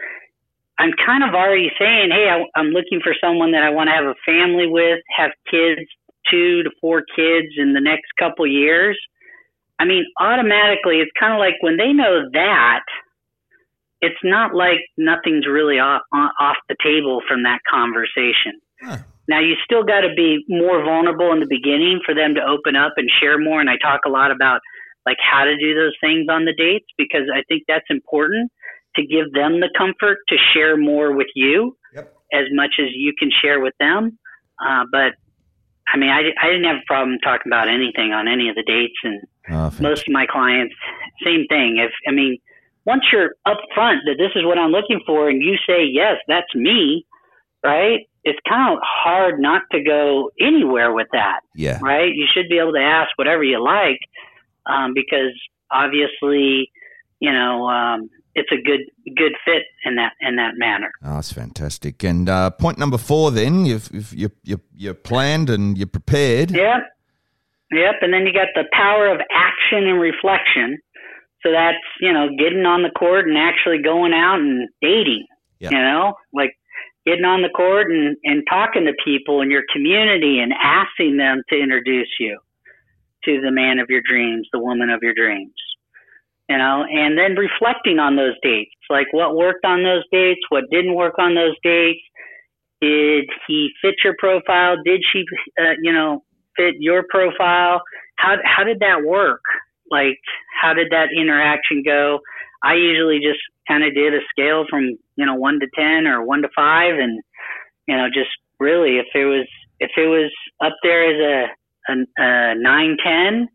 I'm 0.79 0.91
kind 1.05 1.23
of 1.23 1.33
already 1.33 1.71
saying, 1.79 2.09
hey, 2.11 2.29
I, 2.29 2.43
I'm 2.59 2.67
looking 2.67 2.99
for 3.03 3.15
someone 3.21 3.51
that 3.51 3.63
I 3.63 3.69
want 3.69 3.87
to 3.87 3.95
have 3.95 4.05
a 4.05 4.15
family 4.25 4.67
with, 4.67 4.99
have 5.15 5.31
kids, 5.49 5.81
two 6.29 6.63
to 6.63 6.69
four 6.81 7.03
kids 7.15 7.55
in 7.57 7.73
the 7.73 7.81
next 7.81 8.11
couple 8.19 8.45
years. 8.45 8.97
I 9.79 9.85
mean, 9.85 10.05
automatically, 10.19 10.97
it's 10.97 11.11
kind 11.19 11.33
of 11.33 11.39
like 11.39 11.55
when 11.61 11.77
they 11.77 11.93
know 11.93 12.27
that, 12.33 12.83
it's 14.01 14.19
not 14.23 14.53
like 14.53 14.79
nothing's 14.97 15.47
really 15.47 15.79
off, 15.79 16.01
off 16.13 16.57
the 16.69 16.75
table 16.83 17.21
from 17.27 17.43
that 17.43 17.59
conversation. 17.69 18.59
Huh. 18.81 18.97
Now 19.27 19.39
you 19.41 19.55
still 19.63 19.83
got 19.83 20.01
to 20.01 20.13
be 20.15 20.45
more 20.47 20.83
vulnerable 20.83 21.31
in 21.33 21.39
the 21.39 21.47
beginning 21.49 21.99
for 22.05 22.13
them 22.15 22.35
to 22.35 22.41
open 22.41 22.75
up 22.75 22.93
and 22.97 23.09
share 23.19 23.37
more. 23.37 23.59
And 23.59 23.69
I 23.69 23.77
talk 23.77 24.01
a 24.05 24.09
lot 24.09 24.31
about 24.31 24.61
like 25.05 25.17
how 25.19 25.43
to 25.45 25.57
do 25.57 25.73
those 25.73 25.93
things 26.01 26.27
on 26.29 26.45
the 26.45 26.53
dates 26.53 26.85
because 26.97 27.27
I 27.33 27.41
think 27.47 27.63
that's 27.67 27.85
important 27.89 28.51
to 28.95 29.01
give 29.05 29.31
them 29.33 29.59
the 29.59 29.69
comfort 29.77 30.17
to 30.29 30.35
share 30.53 30.77
more 30.77 31.15
with 31.15 31.27
you 31.35 31.75
Yep. 31.93 32.13
as 32.33 32.45
much 32.51 32.75
as 32.79 32.87
you 32.93 33.13
can 33.17 33.29
share 33.41 33.59
with 33.59 33.73
them. 33.79 34.17
Uh, 34.59 34.83
but 34.91 35.13
I 35.93 35.97
mean, 35.97 36.09
I, 36.09 36.19
I 36.41 36.47
didn't 36.47 36.65
have 36.65 36.77
a 36.77 36.85
problem 36.87 37.17
talking 37.23 37.49
about 37.51 37.69
anything 37.69 38.11
on 38.11 38.27
any 38.27 38.49
of 38.49 38.55
the 38.55 38.63
dates 38.63 38.97
and 39.03 39.21
Oh, 39.49 39.71
most 39.79 40.01
of 40.01 40.11
my 40.13 40.25
clients, 40.25 40.75
same 41.23 41.45
thing. 41.47 41.77
If 41.77 41.91
I 42.05 42.11
mean, 42.11 42.37
once 42.87 43.03
you're 43.11 43.31
upfront 43.45 43.97
that 44.05 44.15
this 44.17 44.31
is 44.35 44.45
what 44.45 44.57
I'm 44.57 44.71
looking 44.71 45.01
for, 45.05 45.29
and 45.29 45.43
you 45.43 45.55
say 45.67 45.83
yes, 45.83 46.15
that's 46.27 46.55
me, 46.55 47.05
right? 47.63 47.99
It's 48.23 48.39
kind 48.47 48.73
of 48.73 48.79
hard 48.81 49.39
not 49.39 49.63
to 49.73 49.83
go 49.83 50.31
anywhere 50.39 50.93
with 50.93 51.07
that, 51.11 51.41
yeah. 51.53 51.79
right? 51.81 52.11
You 52.13 52.25
should 52.33 52.49
be 52.49 52.57
able 52.57 52.73
to 52.73 52.79
ask 52.79 53.09
whatever 53.17 53.43
you 53.43 53.61
like, 53.63 53.99
um, 54.65 54.93
because 54.95 55.35
obviously, 55.69 56.71
you 57.19 57.31
know, 57.31 57.67
um, 57.67 58.09
it's 58.35 58.51
a 58.51 58.61
good 58.61 58.81
good 59.17 59.33
fit 59.43 59.63
in 59.83 59.95
that 59.95 60.13
in 60.21 60.37
that 60.37 60.53
manner. 60.55 60.91
Oh, 61.03 61.15
that's 61.15 61.33
fantastic. 61.33 62.03
And 62.03 62.29
uh, 62.29 62.51
point 62.51 62.77
number 62.77 62.97
four, 62.97 63.31
then 63.31 63.65
you've, 63.65 63.89
you've 63.91 64.13
you 64.13 64.31
you 64.43 64.61
you're 64.73 64.93
planned 64.93 65.49
and 65.49 65.77
you're 65.77 65.87
prepared. 65.87 66.51
Yep. 66.51 66.83
Yep. 67.71 67.95
And 68.01 68.13
then 68.13 68.25
you 68.25 68.31
got 68.31 68.47
the 68.55 68.63
power 68.71 69.11
of 69.11 69.19
action 69.33 69.87
and 69.89 69.99
reflection. 69.99 70.79
So 71.43 71.51
that's, 71.51 71.77
you 72.01 72.11
know, 72.11 72.29
getting 72.37 72.65
on 72.65 72.83
the 72.83 72.89
court 72.89 73.27
and 73.27 73.37
actually 73.37 73.81
going 73.81 74.13
out 74.13 74.39
and 74.39 74.67
dating, 74.81 75.25
Yep. 75.59 75.71
you 75.71 75.77
know, 75.77 76.13
like 76.33 76.51
getting 77.05 77.25
on 77.25 77.41
the 77.41 77.49
court 77.49 77.91
and, 77.91 78.17
and 78.23 78.43
talking 78.49 78.85
to 78.85 78.93
people 79.03 79.41
in 79.41 79.49
your 79.49 79.63
community 79.71 80.39
and 80.39 80.53
asking 80.53 81.17
them 81.17 81.41
to 81.49 81.55
introduce 81.59 82.09
you 82.19 82.39
to 83.25 83.41
the 83.41 83.51
man 83.51 83.79
of 83.79 83.87
your 83.89 84.01
dreams, 84.07 84.47
the 84.51 84.59
woman 84.59 84.89
of 84.89 84.99
your 85.01 85.13
dreams, 85.13 85.53
you 86.49 86.57
know, 86.57 86.85
and 86.89 87.17
then 87.17 87.35
reflecting 87.35 87.99
on 87.99 88.15
those 88.15 88.35
dates, 88.41 88.71
like 88.89 89.07
what 89.11 89.35
worked 89.35 89.65
on 89.65 89.83
those 89.83 90.03
dates, 90.11 90.41
what 90.49 90.63
didn't 90.71 90.95
work 90.95 91.15
on 91.19 91.35
those 91.35 91.55
dates. 91.63 92.01
Did 92.81 93.25
he 93.47 93.69
fit 93.81 93.95
your 94.03 94.15
profile? 94.19 94.75
Did 94.85 95.01
she, 95.11 95.25
uh, 95.59 95.73
you 95.81 95.91
know, 95.91 96.23
fit 96.55 96.75
your 96.79 97.03
profile? 97.09 97.81
How 98.17 98.35
how 98.43 98.63
did 98.63 98.79
that 98.79 99.03
work? 99.03 99.41
Like, 99.91 100.19
how 100.61 100.73
did 100.73 100.87
that 100.91 101.09
interaction 101.15 101.83
go? 101.85 102.19
I 102.63 102.75
usually 102.75 103.19
just 103.19 103.39
kind 103.67 103.83
of 103.83 103.93
did 103.93 104.13
a 104.13 104.19
scale 104.29 104.65
from 104.69 104.97
you 105.15 105.25
know 105.25 105.35
one 105.35 105.59
to 105.59 105.67
ten 105.75 106.07
or 106.07 106.25
one 106.25 106.41
to 106.41 106.49
five, 106.55 106.95
and 106.95 107.21
you 107.87 107.95
know 107.95 108.07
just 108.07 108.29
really 108.59 108.97
if 108.97 109.07
it 109.13 109.25
was 109.25 109.47
if 109.79 109.91
it 109.97 110.07
was 110.07 110.31
up 110.63 110.73
there 110.83 111.05
as 111.05 111.19
a 111.19 111.91
a, 111.91 111.93
a 112.17 112.55
nine 112.55 112.97
ten, 113.03 113.47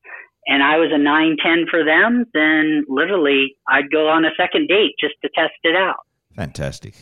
and 0.46 0.62
I 0.62 0.76
was 0.76 0.90
a 0.92 0.98
nine 0.98 1.36
ten 1.42 1.66
for 1.70 1.84
them, 1.84 2.24
then 2.34 2.84
literally 2.88 3.56
I'd 3.68 3.90
go 3.90 4.08
on 4.08 4.24
a 4.24 4.30
second 4.36 4.68
date 4.68 4.94
just 5.00 5.14
to 5.22 5.30
test 5.34 5.58
it 5.62 5.76
out. 5.76 6.06
Fantastic. 6.34 6.94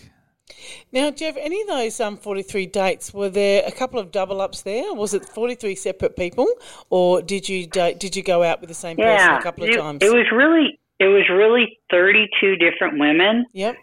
Now, 0.92 1.11
Jeff, 1.11 1.36
any 1.38 1.61
of 1.62 1.68
those 1.68 2.01
um, 2.01 2.16
43 2.16 2.66
dates, 2.66 3.14
were 3.14 3.28
there 3.28 3.62
a 3.66 3.70
couple 3.72 3.98
of 4.01 4.11
double 4.11 4.40
ups 4.40 4.62
there? 4.62 4.92
Was 4.94 5.14
it 5.14 5.24
43 5.24 5.74
separate 5.74 6.16
people? 6.16 6.46
Or 6.90 7.22
did 7.22 7.48
you 7.48 7.66
date, 7.66 8.01
did 8.01 8.16
you 8.16 8.22
go 8.22 8.42
out 8.42 8.61
with 8.61 8.68
the 8.68 8.74
same 8.74 8.96
person 8.96 9.30
a 9.34 9.42
couple 9.42 9.64
of 9.64 9.70
it, 9.70 9.76
times? 9.76 10.03
it 10.03 10.12
was 10.12 10.26
really 10.32 10.78
it 10.98 11.07
was 11.07 11.24
really 11.30 11.78
thirty 11.90 12.28
two 12.40 12.57
different 12.57 12.98
women. 13.01 13.46
Yep. 13.53 13.76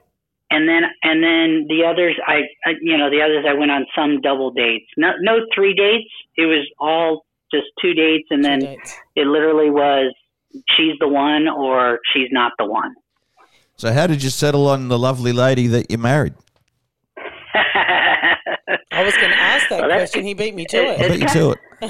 and 0.52 0.68
then 0.70 0.84
and 1.04 1.24
then 1.24 1.66
the 1.68 1.84
others 1.86 2.16
I, 2.28 2.42
I 2.66 2.74
you 2.82 2.98
know 2.98 3.10
the 3.10 3.22
others 3.22 3.44
I 3.50 3.54
went 3.54 3.72
on 3.72 3.86
some 3.96 4.22
double 4.22 4.52
dates 4.52 4.86
no 4.96 5.12
no 5.22 5.40
three 5.54 5.74
dates 5.74 6.10
it 6.38 6.46
was 6.46 6.66
all 6.80 7.26
just 7.52 7.66
two 7.82 7.94
dates 7.94 8.28
and 8.30 8.44
two 8.44 8.50
then 8.50 8.60
dates. 8.60 8.96
it 9.16 9.26
literally 9.28 9.70
was 9.70 10.14
she's 10.76 10.94
the 11.00 11.08
one 11.08 11.48
or 11.48 12.00
she's 12.14 12.30
not 12.32 12.52
the 12.60 12.66
one 12.66 12.94
So, 13.76 13.92
how 13.92 14.08
did 14.08 14.24
you 14.24 14.30
settle 14.30 14.68
on 14.68 14.88
the 14.88 14.98
lovely 15.00 15.34
lady 15.34 15.68
that 15.68 15.92
you 15.92 15.98
married? 15.98 16.34
I 18.92 19.04
was 19.04 19.16
going 19.18 19.32
to 19.32 19.40
ask 19.40 19.70
that 19.70 19.80
Well, 19.88 19.90
question. 19.90 20.24
He 20.24 20.34
beat 20.34 20.56
me 20.56 20.66
to 20.66 20.78
I 20.78 20.82
it. 21.00 21.12
beat 21.12 21.22
you 21.22 21.28
to 21.28 21.52
it. 21.52 21.58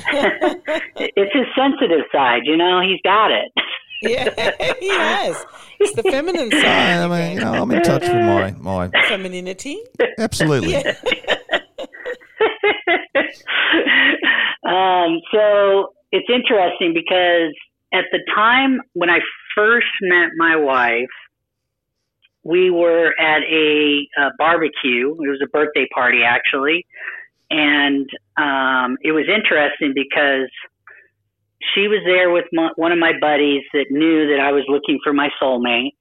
it's 1.15 1.33
his 1.33 1.45
sensitive 1.55 2.05
side 2.11 2.41
you 2.43 2.57
know 2.57 2.81
he's 2.81 2.99
got 3.03 3.31
it 3.31 3.51
Yeah, 4.03 4.29
he 4.79 4.89
has. 4.89 5.43
It's 5.79 5.93
the 5.95 6.03
feminine 6.03 6.51
side. 6.51 6.63
I 6.65 7.07
side. 7.07 7.09
mean, 7.09 7.31
you 7.33 7.39
know, 7.43 7.53
I'm 7.53 7.71
in 7.71 7.81
touch 7.81 8.03
with 8.03 8.11
my 8.13 8.51
my 8.59 8.89
Femininity. 9.07 9.79
absolutely. 10.19 10.73
Yeah. 10.73 10.93
um, 14.67 15.19
so 15.33 15.93
it's 16.11 16.27
interesting 16.29 16.93
because 16.93 17.53
at 17.93 18.05
the 18.11 18.19
time 18.35 18.81
when 18.93 19.09
I 19.09 19.17
first 19.55 19.87
met 20.01 20.29
my 20.37 20.55
wife, 20.55 21.07
we 22.47 22.71
were 22.71 23.13
at 23.19 23.41
a, 23.43 24.07
uh 24.19 24.29
barbecue. 24.37 25.11
It 25.11 25.29
was 25.35 25.41
a 25.43 25.49
birthday 25.49 25.87
party, 25.93 26.21
actually. 26.23 26.85
And 27.49 28.07
um, 28.37 28.97
it 29.01 29.11
was 29.11 29.25
interesting 29.27 29.93
because 29.93 30.49
she 31.73 31.87
was 31.87 32.01
there 32.05 32.31
with 32.31 32.45
my, 32.53 32.69
one 32.75 32.91
of 32.91 32.99
my 32.99 33.13
buddies 33.19 33.63
that 33.73 33.87
knew 33.89 34.27
that 34.31 34.39
I 34.39 34.51
was 34.51 34.63
looking 34.69 34.99
for 35.03 35.13
my 35.13 35.29
soulmate. 35.41 35.91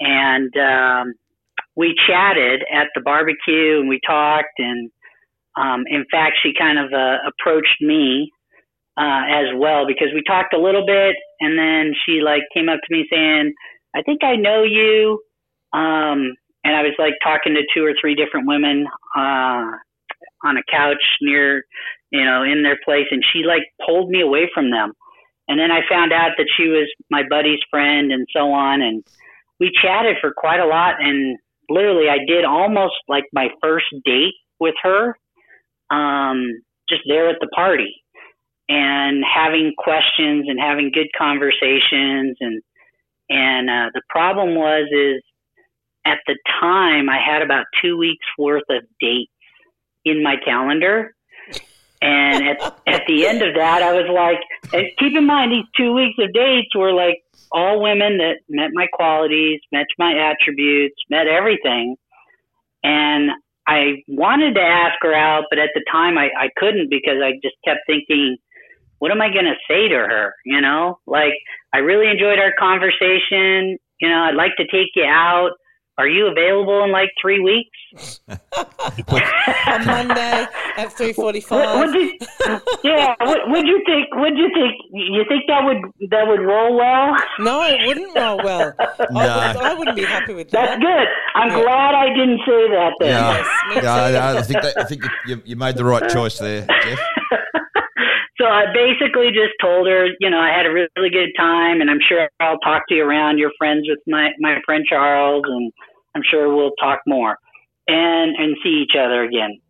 And 0.00 0.52
um, 0.56 1.14
we 1.74 1.94
chatted 2.06 2.62
at 2.72 2.88
the 2.94 3.00
barbecue 3.00 3.80
and 3.80 3.88
we 3.88 4.00
talked. 4.06 4.58
And 4.58 4.90
um, 5.56 5.84
in 5.88 6.04
fact, 6.10 6.36
she 6.42 6.52
kind 6.58 6.78
of 6.78 6.92
uh, 6.92 7.16
approached 7.28 7.80
me 7.80 8.30
uh, 8.96 9.22
as 9.30 9.46
well 9.56 9.86
because 9.86 10.08
we 10.14 10.22
talked 10.26 10.52
a 10.54 10.60
little 10.60 10.84
bit. 10.86 11.16
And 11.40 11.58
then 11.58 11.94
she 12.04 12.20
like 12.20 12.42
came 12.52 12.68
up 12.68 12.80
to 12.80 12.94
me 12.94 13.06
saying, 13.10 13.52
I 13.94 14.02
think 14.02 14.22
I 14.22 14.36
know 14.36 14.62
you. 14.62 15.20
Um, 15.72 16.34
and 16.64 16.76
I 16.76 16.82
was 16.82 16.94
like 16.98 17.14
talking 17.22 17.54
to 17.54 17.62
two 17.74 17.84
or 17.84 17.94
three 18.00 18.14
different 18.14 18.46
women 18.46 18.86
uh, 19.16 19.70
on 20.44 20.56
a 20.56 20.62
couch 20.70 21.02
near, 21.20 21.64
you 22.10 22.24
know, 22.24 22.42
in 22.42 22.62
their 22.62 22.78
place, 22.84 23.06
and 23.10 23.22
she 23.32 23.44
like 23.44 23.62
pulled 23.86 24.10
me 24.10 24.20
away 24.20 24.50
from 24.52 24.70
them. 24.70 24.92
And 25.48 25.58
then 25.58 25.70
I 25.70 25.80
found 25.88 26.12
out 26.12 26.32
that 26.36 26.48
she 26.56 26.64
was 26.64 26.88
my 27.10 27.22
buddy's 27.28 27.60
friend, 27.70 28.12
and 28.12 28.26
so 28.34 28.52
on. 28.52 28.82
And 28.82 29.02
we 29.60 29.72
chatted 29.82 30.16
for 30.20 30.32
quite 30.36 30.60
a 30.60 30.66
lot, 30.66 30.96
and 31.00 31.38
literally, 31.70 32.08
I 32.08 32.18
did 32.26 32.44
almost 32.44 32.94
like 33.08 33.24
my 33.32 33.48
first 33.62 33.86
date 34.04 34.34
with 34.60 34.74
her, 34.82 35.16
um, 35.90 36.60
just 36.88 37.02
there 37.06 37.30
at 37.30 37.36
the 37.40 37.48
party, 37.48 37.94
and 38.68 39.24
having 39.24 39.72
questions 39.78 40.46
and 40.48 40.60
having 40.60 40.90
good 40.92 41.08
conversations, 41.16 42.36
and 42.40 42.62
and 43.30 43.70
uh, 43.70 43.90
the 43.94 44.02
problem 44.10 44.54
was 44.54 44.88
is 44.92 45.22
at 46.08 46.18
the 46.26 46.36
time 46.60 47.08
I 47.08 47.18
had 47.24 47.42
about 47.42 47.66
two 47.82 47.96
weeks 47.96 48.24
worth 48.38 48.64
of 48.70 48.82
dates 49.00 49.32
in 50.04 50.22
my 50.22 50.36
calendar. 50.44 51.14
And 52.00 52.48
at, 52.48 52.60
at 52.86 53.02
the 53.06 53.26
end 53.26 53.42
of 53.42 53.54
that, 53.56 53.82
I 53.82 53.92
was 53.92 54.08
like, 54.08 54.40
and 54.72 54.86
keep 54.98 55.16
in 55.16 55.26
mind, 55.26 55.52
these 55.52 55.64
two 55.76 55.92
weeks 55.92 56.16
of 56.18 56.32
dates 56.32 56.74
were 56.74 56.92
like 56.92 57.22
all 57.52 57.82
women 57.82 58.18
that 58.18 58.38
met 58.48 58.70
my 58.72 58.86
qualities, 58.92 59.60
met 59.72 59.86
my 59.98 60.12
attributes, 60.12 60.96
met 61.10 61.26
everything. 61.26 61.96
And 62.82 63.30
I 63.66 64.02
wanted 64.08 64.54
to 64.54 64.62
ask 64.62 64.96
her 65.02 65.14
out, 65.14 65.44
but 65.50 65.58
at 65.58 65.70
the 65.74 65.84
time 65.90 66.16
I, 66.16 66.28
I 66.38 66.48
couldn't 66.56 66.88
because 66.90 67.20
I 67.22 67.32
just 67.42 67.56
kept 67.64 67.80
thinking, 67.86 68.38
what 68.98 69.10
am 69.10 69.20
I 69.20 69.28
going 69.28 69.44
to 69.44 69.54
say 69.68 69.88
to 69.88 69.94
her? 69.94 70.34
You 70.44 70.60
know, 70.60 70.98
like 71.06 71.34
I 71.72 71.78
really 71.78 72.10
enjoyed 72.10 72.38
our 72.38 72.52
conversation. 72.58 73.78
You 74.00 74.08
know, 74.08 74.22
I'd 74.24 74.34
like 74.34 74.56
to 74.56 74.66
take 74.66 74.88
you 74.94 75.04
out. 75.04 75.50
Are 75.98 76.06
you 76.08 76.28
available 76.28 76.84
in 76.84 76.92
like 76.92 77.10
three 77.20 77.40
weeks? 77.40 78.20
On 78.28 79.84
Monday 79.86 80.46
at 80.76 80.92
three 80.92 81.12
What, 81.16 81.34
what 81.34 81.42
forty-five. 81.42 81.92
did, 81.92 82.22
yeah, 82.84 83.14
what 83.20 83.38
would 83.50 83.66
you 83.66 83.82
think? 83.84 84.14
What 84.14 84.30
do 84.30 84.40
you 84.40 84.50
think? 84.54 84.74
You 84.92 85.24
think 85.28 85.42
that 85.48 85.64
would 85.64 85.78
that 86.10 86.26
would 86.28 86.40
roll 86.40 86.76
well? 86.76 87.16
No, 87.40 87.62
it 87.64 87.86
wouldn't 87.86 88.14
roll 88.16 88.36
well. 88.44 88.72
I, 88.80 89.06
No. 89.10 89.20
would, 89.20 89.56
I 89.56 89.74
wouldn't 89.74 89.96
be 89.96 90.04
happy 90.04 90.34
with 90.34 90.50
that. 90.50 90.78
That's 90.78 90.80
good. 90.80 91.06
I'm 91.34 91.48
Yeah. 91.50 91.62
glad 91.62 91.94
I 91.94 92.08
didn't 92.14 92.40
say 92.46 92.68
that 92.70 92.92
then. 93.00 93.08
Yeah, 93.08 93.36
Yes, 93.36 93.76
me 93.76 93.82
yeah. 93.82 93.94
I, 94.30 94.38
I 94.38 94.42
think 94.42 94.62
that, 94.62 94.78
I 94.78 94.84
think 94.84 95.02
you, 95.26 95.42
you 95.44 95.56
made 95.56 95.76
the 95.76 95.84
right 95.84 96.08
choice 96.08 96.38
there, 96.38 96.66
Jeff. 96.84 96.98
So 98.38 98.44
I 98.46 98.66
basically 98.72 99.28
just 99.34 99.54
told 99.60 99.88
her, 99.88 100.06
you 100.20 100.30
know, 100.30 100.38
I 100.38 100.50
had 100.56 100.64
a 100.64 100.70
really 100.70 101.10
good 101.10 101.30
time, 101.36 101.80
and 101.80 101.90
I'm 101.90 101.98
sure 102.08 102.28
I'll 102.38 102.58
talk 102.60 102.86
to 102.88 102.94
you 102.94 103.02
around. 103.04 103.38
You're 103.38 103.50
friends 103.58 103.86
with 103.88 103.98
my 104.06 104.30
my 104.38 104.58
friend 104.64 104.84
Charles, 104.88 105.42
and 105.44 105.72
I'm 106.18 106.26
sure 106.28 106.54
we'll 106.54 106.74
talk 106.82 106.98
more 107.06 107.38
and 107.86 108.34
and 108.36 108.56
see 108.62 108.82
each 108.82 108.98
other 108.98 109.22
again. 109.22 109.60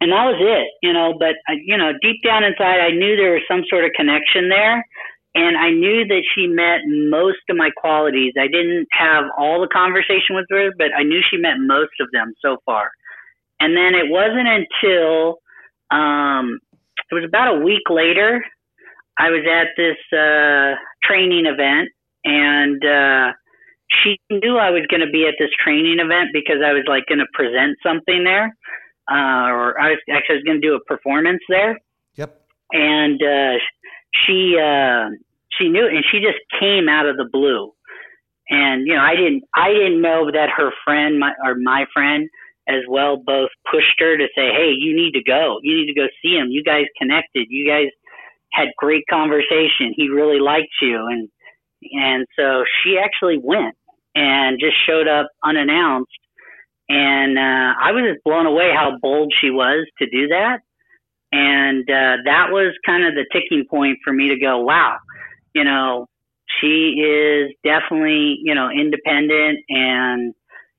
And 0.00 0.10
that 0.10 0.24
was 0.24 0.40
it, 0.40 0.72
you 0.82 0.92
know. 0.92 1.12
But 1.18 1.36
uh, 1.48 1.60
you 1.64 1.76
know, 1.76 1.92
deep 2.00 2.24
down 2.24 2.44
inside, 2.44 2.80
I 2.80 2.90
knew 2.90 3.16
there 3.16 3.36
was 3.36 3.44
some 3.46 3.62
sort 3.68 3.84
of 3.84 3.92
connection 3.94 4.48
there, 4.48 4.84
and 5.34 5.56
I 5.56 5.70
knew 5.70 6.08
that 6.08 6.24
she 6.34 6.46
met 6.48 6.80
most 6.88 7.44
of 7.48 7.56
my 7.56 7.70
qualities. 7.76 8.32
I 8.40 8.48
didn't 8.48 8.88
have 8.92 9.24
all 9.36 9.60
the 9.60 9.68
conversation 9.68 10.34
with 10.34 10.46
her, 10.50 10.72
but 10.78 10.88
I 10.96 11.04
knew 11.04 11.20
she 11.30 11.36
met 11.36 11.60
most 11.60 11.92
of 12.00 12.08
them 12.12 12.32
so 12.40 12.56
far. 12.64 12.90
And 13.60 13.76
then 13.76 13.94
it 13.94 14.10
wasn't 14.10 14.48
until 14.48 15.38
um, 15.92 16.58
it 17.10 17.14
was 17.14 17.24
about 17.24 17.54
a 17.54 17.60
week 17.60 17.86
later. 17.88 18.42
I 19.18 19.30
was 19.30 19.44
at 19.46 19.68
this 19.76 20.00
uh, 20.10 20.74
training 21.04 21.46
event, 21.46 21.90
and 22.24 22.82
uh, 22.82 23.32
she 24.02 24.18
knew 24.30 24.58
I 24.58 24.70
was 24.70 24.86
going 24.90 25.04
to 25.04 25.10
be 25.10 25.26
at 25.26 25.34
this 25.38 25.50
training 25.62 25.98
event 26.00 26.30
because 26.32 26.62
I 26.64 26.72
was 26.72 26.84
like 26.88 27.04
going 27.06 27.18
to 27.20 27.30
present 27.34 27.76
something 27.82 28.24
there, 28.24 28.54
uh, 29.10 29.50
or 29.52 29.80
I 29.80 29.90
was 29.90 29.98
actually 30.10 30.36
I 30.36 30.38
was 30.38 30.44
going 30.44 30.60
to 30.60 30.66
do 30.66 30.74
a 30.74 30.84
performance 30.84 31.42
there. 31.48 31.78
Yep. 32.16 32.40
And 32.72 33.20
uh, 33.22 33.58
she 34.24 34.56
uh, 34.56 35.10
she 35.58 35.68
knew, 35.68 35.86
and 35.86 36.04
she 36.10 36.18
just 36.18 36.40
came 36.60 36.88
out 36.88 37.06
of 37.06 37.16
the 37.16 37.28
blue. 37.30 37.72
And 38.48 38.86
you 38.86 38.94
know, 38.94 39.02
I 39.02 39.16
didn't 39.16 39.44
I 39.54 39.72
didn't 39.72 40.00
know 40.00 40.30
that 40.30 40.48
her 40.56 40.70
friend, 40.84 41.18
my 41.18 41.32
or 41.44 41.54
my 41.54 41.86
friend, 41.92 42.28
as 42.68 42.82
well 42.88 43.16
both 43.16 43.50
pushed 43.70 43.98
her 43.98 44.16
to 44.16 44.26
say, 44.34 44.50
"Hey, 44.52 44.72
you 44.76 44.94
need 44.94 45.12
to 45.12 45.22
go. 45.22 45.58
You 45.62 45.76
need 45.76 45.92
to 45.92 45.98
go 45.98 46.06
see 46.22 46.36
him. 46.36 46.48
You 46.50 46.62
guys 46.62 46.84
connected. 46.98 47.46
You 47.50 47.68
guys 47.68 47.88
had 48.52 48.68
great 48.76 49.04
conversation. 49.08 49.94
He 49.94 50.08
really 50.08 50.40
liked 50.40 50.74
you." 50.80 51.06
And 51.06 51.28
and 51.92 52.26
so 52.38 52.64
she 52.82 52.98
actually 52.98 53.38
went 53.42 53.74
and 54.14 54.58
just 54.60 54.76
showed 54.86 55.08
up 55.08 55.28
unannounced. 55.44 56.10
And 56.88 57.38
uh, 57.38 57.74
I 57.80 57.92
was 57.92 58.04
just 58.12 58.24
blown 58.24 58.46
away 58.46 58.70
how 58.74 58.98
bold 59.00 59.32
she 59.40 59.50
was 59.50 59.86
to 59.98 60.06
do 60.10 60.28
that. 60.28 60.58
And 61.32 61.88
uh, 61.88 62.22
that 62.26 62.48
was 62.50 62.74
kind 62.84 63.04
of 63.04 63.14
the 63.14 63.24
ticking 63.32 63.64
point 63.68 63.98
for 64.04 64.12
me 64.12 64.28
to 64.28 64.38
go, 64.38 64.60
wow, 64.60 64.98
you 65.54 65.64
know, 65.64 66.06
she 66.60 67.00
is 67.00 67.54
definitely, 67.64 68.38
you 68.42 68.54
know, 68.54 68.68
independent 68.68 69.60
and, 69.70 70.34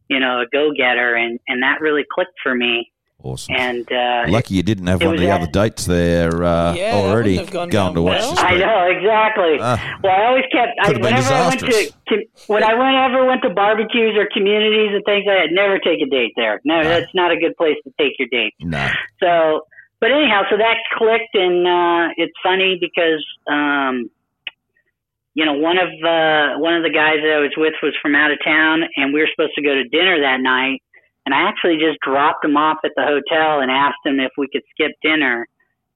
you 0.08 0.20
know, 0.20 0.42
a 0.42 0.46
go 0.52 0.72
getter. 0.78 1.16
And, 1.16 1.40
and 1.48 1.64
that 1.64 1.82
really 1.82 2.04
clicked 2.14 2.38
for 2.44 2.54
me. 2.54 2.92
Awesome. 3.24 3.56
And 3.56 3.90
uh, 3.90 4.26
Lucky 4.28 4.56
you 4.56 4.64
didn't 4.64 4.88
have 4.88 5.02
one 5.02 5.16
of 5.16 5.20
the 5.22 5.30
at- 5.30 5.42
other 5.42 5.50
dates 5.50 5.86
there 5.86 6.44
uh, 6.44 6.74
Yeah, 6.76 6.92
already 6.96 7.38
gone 7.46 7.70
going 7.70 7.96
to 7.96 8.02
watch 8.02 8.20
well. 8.20 8.36
I 8.38 8.58
know 8.58 8.84
exactly. 8.92 9.58
Ah. 9.62 10.00
well, 10.04 10.12
I 10.12 10.26
always 10.28 10.44
kept. 10.52 10.72
I, 10.82 10.88
Could've 10.88 11.02
been 11.02 11.14
whenever 11.16 11.34
I 11.34 11.48
went 11.48 11.60
to, 11.62 11.66
disastrous. 11.68 11.94
to 12.10 12.16
when 12.48 12.64
I 12.64 12.74
went, 12.74 12.96
ever 12.98 13.26
went 13.26 13.42
to 13.44 13.50
barbecues 13.52 14.18
or 14.18 14.28
communities 14.34 14.92
and 14.92 15.06
things, 15.06 15.24
I 15.26 15.40
had 15.40 15.52
never 15.52 15.80
take 15.80 16.02
a 16.02 16.10
date 16.10 16.34
there. 16.36 16.60
No, 16.66 16.84
that's 16.84 17.16
not 17.16 17.32
a 17.32 17.38
good 17.38 17.56
place 17.56 17.78
to 17.86 17.94
take 17.98 18.20
your 18.20 18.28
date. 18.28 18.54
No. 18.60 18.90
So, 19.22 19.68
but 20.02 20.12
anyhow, 20.12 20.42
so 20.52 20.58
that 20.58 20.76
clicked, 20.98 21.34
and 21.34 21.66
uh, 21.66 22.14
it's 22.18 22.36
funny 22.44 22.78
because 22.78 23.24
um, 23.48 24.12
you 25.34 25.46
know 25.46 25.54
one 25.54 25.78
of 25.78 25.88
uh, 26.04 26.60
one 26.60 26.76
of 26.76 26.84
the 26.84 26.92
guys 26.92 27.24
that 27.24 27.32
I 27.32 27.40
was 27.40 27.54
with 27.56 27.74
was 27.82 27.94
from 28.02 28.16
out 28.16 28.32
of 28.32 28.40
town, 28.44 28.84
and 28.98 29.14
we 29.14 29.22
were 29.22 29.30
supposed 29.34 29.56
to 29.56 29.64
go 29.64 29.74
to 29.76 29.88
dinner 29.88 30.20
that 30.20 30.42
night. 30.42 30.84
And 31.26 31.34
I 31.34 31.48
actually 31.48 31.78
just 31.78 32.00
dropped 32.02 32.44
him 32.44 32.58
off 32.58 32.78
at 32.84 32.92
the 32.96 33.04
hotel 33.04 33.62
and 33.62 33.72
asked 33.72 34.06
him 34.06 34.20
if 34.20 34.32
we 34.38 34.48
could 34.52 34.64
skip 34.72 34.92
dinner. 35.02 35.48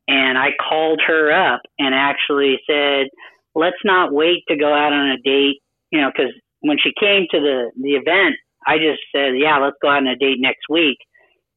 And 0.07 0.38
I 0.38 0.49
called 0.69 1.01
her 1.05 1.32
up 1.32 1.61
and 1.80 1.93
actually 1.93 2.59
said, 2.69 3.07
"Let's 3.55 3.84
not 3.84 4.13
wait 4.13 4.43
to 4.47 4.55
go 4.55 4.73
out 4.73 4.93
on 4.93 5.09
a 5.09 5.17
date." 5.17 5.61
You 5.91 6.01
know, 6.01 6.11
because 6.15 6.34
when 6.61 6.78
she 6.80 6.93
came 6.99 7.28
to 7.32 7.39
the 7.39 7.71
the 7.82 7.95
event, 7.95 8.36
I 8.65 8.78
just 8.78 9.01
said, 9.13 9.38
"Yeah, 9.38 9.57
let's 9.57 9.75
go 9.82 9.89
out 9.89 9.97
on 9.97 10.07
a 10.07 10.15
date 10.15 10.39
next 10.39 10.69
week." 10.69 10.97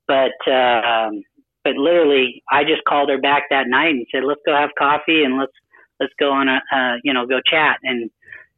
But 0.08 0.34
uh, 0.48 0.82
um, 0.82 1.22
but 1.62 1.76
literally, 1.76 2.42
I 2.50 2.64
just 2.64 2.84
called 2.88 3.10
her 3.10 3.20
back 3.20 3.44
that 3.50 3.68
night 3.68 3.94
and 3.94 4.06
said, 4.10 4.24
"Let's 4.24 4.40
go 4.44 4.54
have 4.54 4.70
coffee 4.76 5.22
and 5.22 5.38
let's 5.38 5.52
let's 6.00 6.12
go 6.18 6.32
on 6.32 6.48
a 6.48 6.60
uh, 6.74 6.96
you 7.04 7.12
know 7.12 7.26
go 7.26 7.40
chat." 7.46 7.78
And 7.84 8.10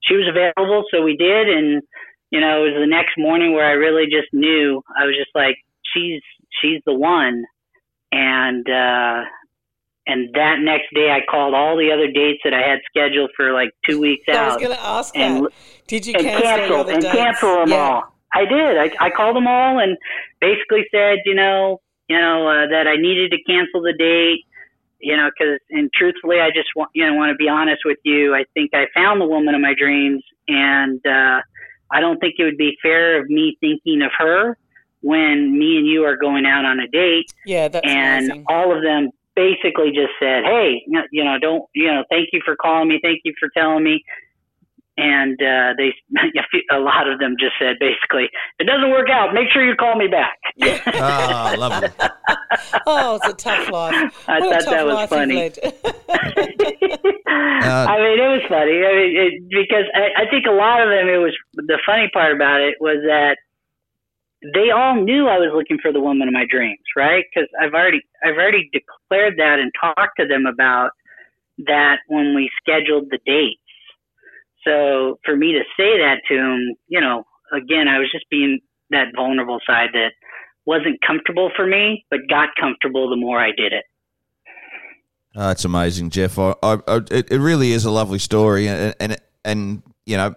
she 0.03 0.17
was 0.17 0.27
available, 0.29 0.85
so 0.91 1.03
we 1.03 1.17
did. 1.17 1.49
And 1.49 1.83
you 2.33 2.41
know, 2.41 2.65
it 2.65 2.73
was 2.73 2.81
the 2.81 2.87
next 2.87 3.13
morning 3.19 3.53
where 3.53 3.67
I 3.67 3.73
really 3.73 4.07
just 4.07 4.33
knew. 4.33 4.83
I 4.99 5.05
was 5.05 5.15
just 5.15 5.31
like, 5.35 5.57
"She's 5.95 6.23
she's 6.61 6.81
the 6.87 6.95
one." 6.95 7.45
And 8.11 8.67
uh, 8.69 9.29
and 10.07 10.35
that 10.35 10.57
next 10.61 10.89
day, 10.95 11.11
I 11.11 11.21
called 11.31 11.55
all 11.55 11.77
the 11.77 11.93
other 11.93 12.11
dates 12.11 12.41
that 12.45 12.55
I 12.55 12.67
had 12.67 12.81
scheduled 12.89 13.31
for 13.37 13.53
like 13.53 13.69
two 13.87 14.01
weeks 14.01 14.25
out. 14.31 14.37
I 14.37 14.49
was 14.49 14.57
going 14.57 14.77
to 14.77 14.85
ask 14.85 15.17
and- 15.17 15.45
that. 15.45 15.53
Did 15.87 16.07
you 16.07 16.15
and 16.15 16.25
cancel, 16.25 16.49
your 16.49 16.57
cancel 16.57 16.81
other 16.81 16.93
and 16.93 17.03
dates? 17.03 17.15
cancel 17.15 17.55
them 17.57 17.69
yeah. 17.69 17.77
all. 17.77 18.03
I 18.35 18.45
did. 18.47 18.79
I, 18.79 18.91
I 18.99 19.11
called 19.11 19.37
them 19.37 19.47
all 19.47 19.79
and 19.79 19.99
basically 20.41 20.85
said, 20.91 21.19
you 21.27 21.35
know, 21.35 21.83
you 22.09 22.19
know 22.19 22.49
uh, 22.49 22.67
that 22.71 22.87
I 22.87 22.97
needed 22.97 23.31
to 23.33 23.43
cancel 23.47 23.83
the 23.83 23.93
date. 23.93 24.47
You 25.01 25.17
know, 25.17 25.29
because 25.29 25.59
and 25.69 25.91
truthfully, 25.93 26.41
I 26.41 26.49
just 26.49 26.71
want 26.75 26.91
you 26.95 27.05
know 27.05 27.15
want 27.15 27.29
to 27.31 27.37
be 27.37 27.49
honest 27.49 27.83
with 27.85 27.99
you. 28.05 28.35
I 28.35 28.45
think 28.55 28.71
I 28.73 28.87
found 28.95 29.21
the 29.21 29.27
woman 29.27 29.55
of 29.55 29.61
my 29.61 29.75
dreams, 29.77 30.23
and 30.49 31.05
uh, 31.05 31.43
I 31.93 32.01
don't 32.01 32.19
think 32.19 32.35
it 32.39 32.45
would 32.45 32.57
be 32.57 32.77
fair 32.83 33.21
of 33.21 33.29
me 33.29 33.57
thinking 33.61 34.03
of 34.03 34.11
her 34.19 34.57
when 35.03 35.59
me 35.59 35.77
and 35.79 35.87
you 35.87 36.05
are 36.05 36.17
going 36.17 36.47
out 36.47 36.65
on 36.65 36.81
a 36.81 36.89
date 36.89 37.33
Yeah, 37.45 37.69
that's 37.69 37.87
and 37.87 38.27
amazing. 38.27 38.45
all 38.49 38.75
of 38.75 38.83
them 38.83 39.11
basically 39.35 39.91
just 39.91 40.13
said, 40.21 40.45
"Hey, 40.45 40.83
you 40.87 40.93
know- 40.93 41.07
you 41.11 41.25
know, 41.25 41.39
don't 41.39 41.65
you 41.75 41.87
know? 41.87 42.05
Thank 42.11 42.29
you 42.33 42.41
for 42.45 42.55
calling 42.57 42.89
me. 42.89 42.99
Thank 43.03 43.21
you 43.25 43.35
for 43.39 43.49
telling 43.57 43.83
me." 43.85 44.05
And 44.97 45.41
uh, 45.41 45.73
they, 45.79 45.95
a 46.71 46.79
lot 46.79 47.09
of 47.09 47.19
them 47.19 47.37
just 47.41 47.55
said, 47.59 47.77
basically, 47.81 48.25
"If 48.25 48.61
it 48.61 48.67
doesn't 48.67 48.91
work 48.91 49.09
out, 49.11 49.33
make 49.33 49.49
sure 49.53 49.65
you 49.65 49.75
call 49.75 49.97
me 49.97 50.07
back." 50.07 50.39
Ah, 50.87 51.55
lovely. 51.59 51.89
Oh, 52.87 53.17
it's 53.17 53.29
a 53.29 53.33
tough 53.33 53.71
life. 53.71 54.29
I 54.29 54.41
what 54.41 54.61
a 54.61 54.65
thought 54.65 54.71
that 54.71 54.87
was 54.87 55.09
funny. 55.09 55.45
you've. 55.45 55.59
I 57.27 57.97
mean, 57.97 58.21
it 58.21 58.29
was 58.29 58.45
funny. 58.49 58.85
I 58.85 58.93
mean, 58.93 59.17
it, 59.17 59.33
because 59.49 59.89
I, 59.95 60.23
I 60.23 60.31
think 60.31 60.45
a 60.47 60.53
lot 60.53 60.83
of 60.83 60.89
them. 60.91 61.09
It 61.09 61.17
was 61.17 61.35
the 61.55 61.79
funny 61.87 62.11
part 62.13 62.35
about 62.35 62.61
it 62.61 62.77
was 62.79 62.99
that 63.07 63.37
they 64.43 64.71
all 64.71 64.97
knew 65.01 65.29
I 65.29 65.39
was 65.39 65.53
looking 65.55 65.79
for 65.81 65.93
the 65.93 66.01
woman 66.01 66.29
of 66.29 66.35
my 66.35 66.45
dreams, 66.49 66.83
right? 66.97 67.25
Because 67.33 67.49
I've 67.61 67.73
already 67.73 68.03
I've 68.25 68.37
already 68.37 68.69
declared 68.73 69.39
that 69.39 69.59
and 69.61 69.73
talked 69.81 70.19
to 70.21 70.27
them 70.27 70.47
about 70.47 70.91
that 71.67 71.99
when 72.09 72.35
we 72.35 72.51
scheduled 72.61 73.11
the 73.11 73.19
dates. 73.25 73.62
So 74.65 75.19
for 75.25 75.37
me 75.37 75.53
to 75.53 75.63
say 75.77 75.99
that 75.99 76.21
to 76.29 76.35
him, 76.35 76.77
you 76.89 77.01
know, 77.01 77.25
again, 77.53 77.89
I 77.89 77.99
was 77.99 78.11
just 78.13 78.29
being 78.31 78.61
that 78.91 79.09
vulnerable 79.17 79.59
side 79.69 79.91
that 79.93 80.13
wasn't 80.65 81.01
comfortable 81.05 81.51
for 81.57 81.67
me, 81.67 82.05
but 82.11 82.21
got 82.29 82.51
comfortable 82.61 83.11
the 83.11 83.17
more 83.17 83.41
I 83.41 83.51
did 83.57 83.73
it. 83.73 83.85
Oh, 85.35 85.51
it's 85.51 85.65
amazing, 85.65 86.11
Jeff. 86.11 86.39
I, 86.39 86.55
I, 86.63 86.79
I, 86.87 86.97
it, 87.11 87.33
it 87.33 87.39
really 87.39 87.73
is 87.73 87.85
a 87.85 87.91
lovely 87.91 88.19
story, 88.19 88.69
and, 88.69 88.95
and 89.01 89.17
and 89.45 89.83
you 90.05 90.17
know, 90.19 90.35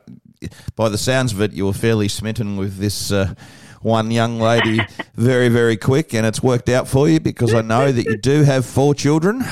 by 0.76 0.90
the 0.90 0.98
sounds 0.98 1.34
of 1.34 1.42
it, 1.42 1.52
you 1.52 1.66
were 1.66 1.74
fairly 1.74 2.08
smitten 2.08 2.56
with 2.56 2.78
this 2.78 3.12
uh, 3.12 3.34
one 3.82 4.10
young 4.10 4.40
lady 4.40 4.80
very, 5.16 5.50
very 5.50 5.76
quick, 5.76 6.14
and 6.14 6.26
it's 6.26 6.42
worked 6.42 6.70
out 6.70 6.88
for 6.88 7.10
you 7.10 7.20
because 7.20 7.54
I 7.54 7.62
know 7.62 7.92
that 7.92 8.06
you 8.06 8.18
do 8.18 8.44
have 8.44 8.66
four 8.66 8.96
children. 8.96 9.44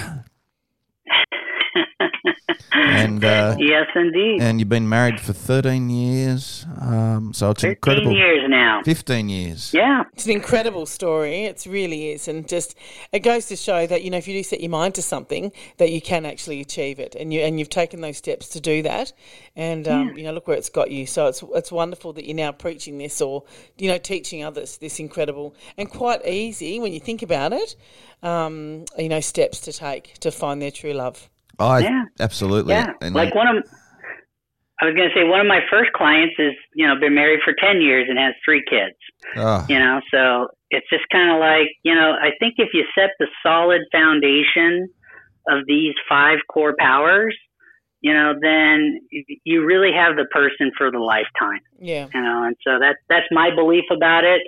And 2.95 3.23
uh, 3.23 3.55
Yes, 3.59 3.87
indeed. 3.95 4.41
and 4.41 4.59
you've 4.59 4.69
been 4.69 4.87
married 4.89 5.19
for 5.19 5.33
thirteen 5.33 5.89
years. 5.89 6.65
Um, 6.81 7.33
so 7.33 7.51
it's 7.51 7.61
15 7.61 7.71
incredible. 7.71 8.11
years 8.15 8.49
now. 8.49 8.81
Fifteen 8.83 9.29
years. 9.29 9.73
Yeah. 9.73 10.03
It's 10.13 10.25
an 10.25 10.31
incredible 10.31 10.85
story. 10.85 11.45
It 11.45 11.65
really 11.67 12.11
is, 12.11 12.27
and 12.27 12.47
just 12.47 12.75
it 13.11 13.19
goes 13.19 13.47
to 13.47 13.55
show 13.55 13.87
that 13.87 14.03
you 14.03 14.09
know 14.09 14.17
if 14.17 14.27
you 14.27 14.33
do 14.33 14.43
set 14.43 14.61
your 14.61 14.69
mind 14.69 14.95
to 14.95 15.01
something, 15.01 15.51
that 15.77 15.91
you 15.91 16.01
can 16.01 16.25
actually 16.25 16.61
achieve 16.61 16.99
it, 16.99 17.15
and 17.15 17.33
you 17.33 17.41
and 17.41 17.59
you've 17.59 17.69
taken 17.69 18.01
those 18.01 18.17
steps 18.17 18.49
to 18.49 18.59
do 18.61 18.81
that, 18.83 19.13
and 19.55 19.87
um, 19.87 20.15
you 20.17 20.23
know 20.23 20.31
look 20.33 20.47
where 20.47 20.57
it's 20.57 20.69
got 20.69 20.91
you. 20.91 21.05
So 21.05 21.27
it's 21.27 21.43
it's 21.53 21.71
wonderful 21.71 22.13
that 22.13 22.25
you're 22.25 22.35
now 22.35 22.51
preaching 22.51 22.97
this 22.97 23.21
or 23.21 23.43
you 23.77 23.89
know 23.89 23.97
teaching 23.97 24.43
others 24.43 24.77
this 24.77 24.99
incredible 24.99 25.55
and 25.77 25.89
quite 25.89 26.25
easy 26.25 26.79
when 26.79 26.93
you 26.93 26.99
think 26.99 27.21
about 27.21 27.53
it. 27.53 27.75
Um, 28.21 28.85
you 28.97 29.09
know 29.09 29.19
steps 29.19 29.59
to 29.61 29.73
take 29.73 30.13
to 30.19 30.31
find 30.31 30.61
their 30.61 30.71
true 30.71 30.93
love. 30.93 31.29
I 31.59 31.79
Yeah. 31.79 32.03
absolutely. 32.19 32.73
Yeah. 32.73 32.91
And 33.01 33.15
like 33.15 33.35
one 33.35 33.47
of 33.47 33.63
I 34.81 34.87
was 34.87 34.95
going 34.95 35.07
to 35.07 35.15
say 35.15 35.23
one 35.23 35.39
of 35.39 35.47
my 35.47 35.61
first 35.71 35.93
clients 35.93 36.33
is, 36.39 36.53
you 36.75 36.85
know, 36.85 36.99
been 36.99 37.15
married 37.15 37.39
for 37.45 37.53
10 37.53 37.79
years 37.79 38.07
and 38.09 38.19
has 38.19 38.33
three 38.43 38.61
kids, 38.69 38.97
oh, 39.37 39.65
you 39.69 39.79
know, 39.79 40.01
so 40.11 40.47
it's 40.71 40.87
just 40.89 41.03
kind 41.09 41.31
of 41.31 41.39
like, 41.39 41.67
you 41.83 41.93
know, 41.95 42.11
I 42.19 42.31
think 42.39 42.55
if 42.57 42.69
you 42.73 42.83
set 42.97 43.11
the 43.19 43.27
solid 43.41 43.81
foundation 43.93 44.89
of 45.47 45.59
these 45.67 45.93
five 46.09 46.39
core 46.51 46.75
powers, 46.77 47.37
you 48.01 48.13
know, 48.13 48.33
then 48.41 48.99
you 49.45 49.63
really 49.63 49.91
have 49.95 50.17
the 50.17 50.25
person 50.31 50.71
for 50.77 50.91
the 50.91 50.99
lifetime, 50.99 51.61
Yeah. 51.79 52.07
you 52.13 52.21
know, 52.21 52.43
and 52.43 52.55
so 52.67 52.79
that 52.79 52.97
that's 53.07 53.27
my 53.31 53.51
belief 53.55 53.85
about 53.91 54.25
it, 54.25 54.41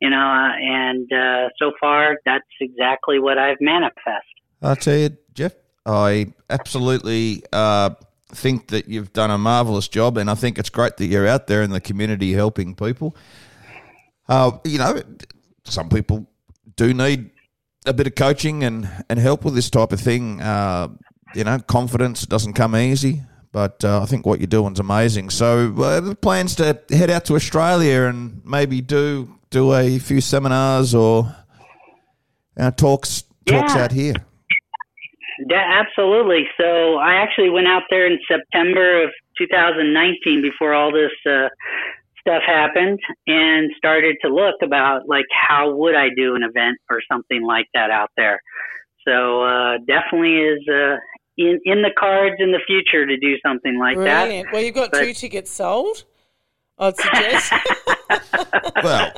you 0.00 0.10
know, 0.10 0.18
uh, 0.18 0.52
and 0.60 1.10
uh, 1.12 1.48
so 1.58 1.72
far 1.80 2.18
that's 2.26 2.44
exactly 2.60 3.18
what 3.18 3.38
I've 3.38 3.56
manifested. 3.60 4.22
I'll 4.60 4.76
tell 4.76 4.96
you, 4.98 5.10
Jeff, 5.32 5.52
I 5.88 6.26
absolutely 6.50 7.42
uh, 7.52 7.90
think 8.28 8.68
that 8.68 8.88
you've 8.88 9.12
done 9.14 9.30
a 9.30 9.38
marvelous 9.38 9.88
job, 9.88 10.18
and 10.18 10.30
I 10.30 10.34
think 10.34 10.58
it's 10.58 10.68
great 10.70 10.98
that 10.98 11.06
you're 11.06 11.26
out 11.26 11.46
there 11.46 11.62
in 11.62 11.70
the 11.70 11.80
community 11.80 12.32
helping 12.34 12.74
people. 12.74 13.16
Uh, 14.28 14.58
you 14.64 14.78
know, 14.78 15.00
some 15.64 15.88
people 15.88 16.26
do 16.76 16.92
need 16.92 17.30
a 17.86 17.94
bit 17.94 18.06
of 18.06 18.14
coaching 18.14 18.64
and, 18.64 18.88
and 19.08 19.18
help 19.18 19.44
with 19.44 19.54
this 19.54 19.70
type 19.70 19.92
of 19.92 20.00
thing. 20.00 20.42
Uh, 20.42 20.88
you 21.34 21.44
know, 21.44 21.58
confidence 21.58 22.26
doesn't 22.26 22.52
come 22.52 22.76
easy, 22.76 23.22
but 23.52 23.82
uh, 23.82 24.02
I 24.02 24.06
think 24.06 24.26
what 24.26 24.40
you're 24.40 24.46
doing 24.46 24.74
is 24.74 24.80
amazing. 24.80 25.30
So, 25.30 25.74
uh, 25.78 26.00
the 26.00 26.14
plans 26.14 26.54
to 26.56 26.78
head 26.90 27.08
out 27.08 27.24
to 27.26 27.34
Australia 27.34 28.02
and 28.02 28.42
maybe 28.44 28.82
do 28.82 29.34
do 29.50 29.72
a 29.74 29.98
few 29.98 30.20
seminars 30.20 30.94
or 30.94 31.34
uh, 32.58 32.70
talks 32.72 33.24
talks 33.46 33.74
Yeah. 33.74 33.84
out 33.84 33.92
here. 33.92 34.14
Yeah, 35.48 35.82
absolutely. 35.82 36.44
So 36.60 36.96
I 36.96 37.14
actually 37.14 37.50
went 37.50 37.66
out 37.68 37.82
there 37.90 38.06
in 38.06 38.18
September 38.28 39.04
of 39.04 39.10
2019 39.38 40.42
before 40.42 40.74
all 40.74 40.92
this 40.92 41.12
uh, 41.26 41.48
stuff 42.20 42.42
happened 42.46 42.98
and 43.26 43.70
started 43.78 44.16
to 44.22 44.28
look 44.28 44.56
about 44.62 45.08
like 45.08 45.24
how 45.32 45.74
would 45.74 45.94
I 45.94 46.08
do 46.14 46.34
an 46.34 46.42
event 46.42 46.78
or 46.90 47.00
something 47.10 47.42
like 47.42 47.66
that 47.74 47.90
out 47.90 48.10
there. 48.16 48.40
So 49.06 49.42
uh, 49.42 49.78
definitely 49.86 50.36
is 50.36 50.60
uh, 50.68 50.96
in 51.38 51.60
in 51.64 51.82
the 51.82 51.92
cards 51.98 52.36
in 52.40 52.52
the 52.52 52.60
future 52.66 53.06
to 53.06 53.16
do 53.16 53.36
something 53.46 53.78
like 53.78 53.96
that. 53.96 54.44
Well, 54.52 54.62
you've 54.62 54.74
got 54.74 54.90
But- 54.90 55.00
two 55.04 55.14
tickets 55.14 55.50
sold. 55.50 56.04
I'd 56.78 56.96
suggest. 56.96 57.52
Well, 58.82 59.12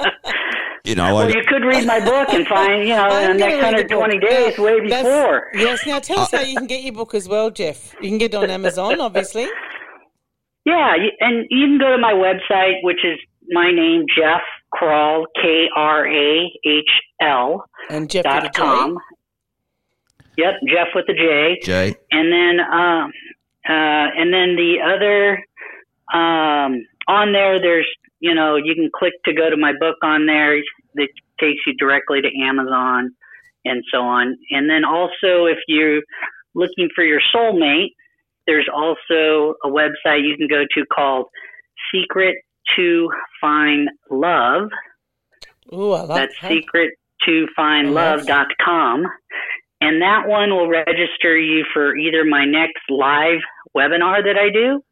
you 0.85 0.95
know, 0.95 1.15
Well, 1.15 1.27
I, 1.27 1.29
you 1.29 1.43
could 1.49 1.65
read 1.65 1.87
my 1.87 2.01
book 2.05 2.29
and 2.31 2.47
find, 2.47 2.83
you 2.89 2.95
know, 2.97 3.17
in 3.19 3.33
the 3.33 3.39
next 3.39 3.63
read 3.63 3.89
the 3.89 3.97
120 3.97 4.19
days, 4.19 4.59
Now, 4.59 4.65
way 4.65 4.81
that's- 4.89 5.03
before. 5.03 5.49
Yes. 5.55 5.87
Now 5.87 5.99
tell 5.99 6.21
us 6.21 6.31
how 6.33 6.41
you 6.41 6.57
can 6.57 6.67
get 6.67 6.83
your 6.83 6.95
book 6.95 7.15
as 7.15 7.29
well, 7.29 7.51
Jeff. 7.51 7.95
You 8.01 8.09
can 8.09 8.19
get 8.19 8.33
it 8.35 8.37
on 8.37 8.51
Amazon, 8.51 9.01
obviously. 9.09 9.49
Yeah, 10.65 10.95
and 11.21 11.47
you 11.51 11.67
can 11.67 11.79
go 11.79 11.91
to 11.91 11.99
my 11.99 12.13
website, 12.13 12.83
which 12.83 12.99
is 13.05 13.19
my 13.49 13.73
name, 13.73 14.05
Jeff 14.17 14.43
Krahl, 14.75 15.25
K 15.41 15.67
R 15.75 16.07
A 16.07 16.53
H 16.67 16.85
L 17.23 17.65
And 17.89 18.09
Jeff 18.11 18.25
dot 18.25 18.53
com. 18.55 18.99
Yep, 20.37 20.55
Jeff 20.69 20.89
with 20.95 21.07
the 21.07 21.15
J. 21.15 21.59
J. 21.63 21.95
And 22.13 22.33
then, 22.33 22.61
um, 22.61 23.11
uh, 23.69 24.09
and 24.17 24.33
then 24.33 24.57
the 24.57 24.77
other, 24.85 25.39
um, 26.17 26.87
on 27.09 27.33
there, 27.33 27.61
there's, 27.61 27.87
you 28.21 28.35
know, 28.35 28.57
you 28.57 28.75
can 28.75 28.91
click 28.95 29.15
to 29.25 29.33
go 29.33 29.51
to 29.51 29.57
my 29.57 29.73
book 29.79 29.97
on 30.03 30.27
there. 30.27 30.57
That 30.95 31.09
takes 31.41 31.61
you 31.67 31.75
directly 31.75 32.21
to 32.21 32.29
Amazon 32.43 33.15
and 33.65 33.83
so 33.93 33.99
on. 34.03 34.37
And 34.51 34.69
then 34.69 34.85
also, 34.85 35.47
if 35.47 35.59
you're 35.69 36.03
looking 36.55 36.89
for 36.95 37.05
your 37.05 37.21
soulmate, 37.35 37.95
there's 38.47 38.69
also 38.75 39.55
a 39.65 39.69
website 39.69 40.27
you 40.27 40.37
can 40.37 40.49
go 40.49 40.65
to 40.75 40.87
called 40.87 41.27
Secret 41.93 42.37
to 42.77 43.11
Find 43.41 43.89
Love. 44.11 44.69
Ooh, 45.73 45.93
I 45.93 46.01
love 46.01 46.09
That's 46.09 46.33
that. 46.43 46.51
secret 46.51 46.95
to 47.27 47.47
find 47.55 47.95
love.com. 47.95 49.05
And 49.83 50.03
that 50.03 50.27
one 50.27 50.51
will 50.51 50.69
register 50.69 51.39
you 51.39 51.65
for 51.73 51.97
either 51.97 52.25
my 52.25 52.45
next 52.45 52.83
live 52.89 53.41
webinar 53.77 54.23
that 54.23 54.37
I 54.37 54.51
do, 54.51 54.83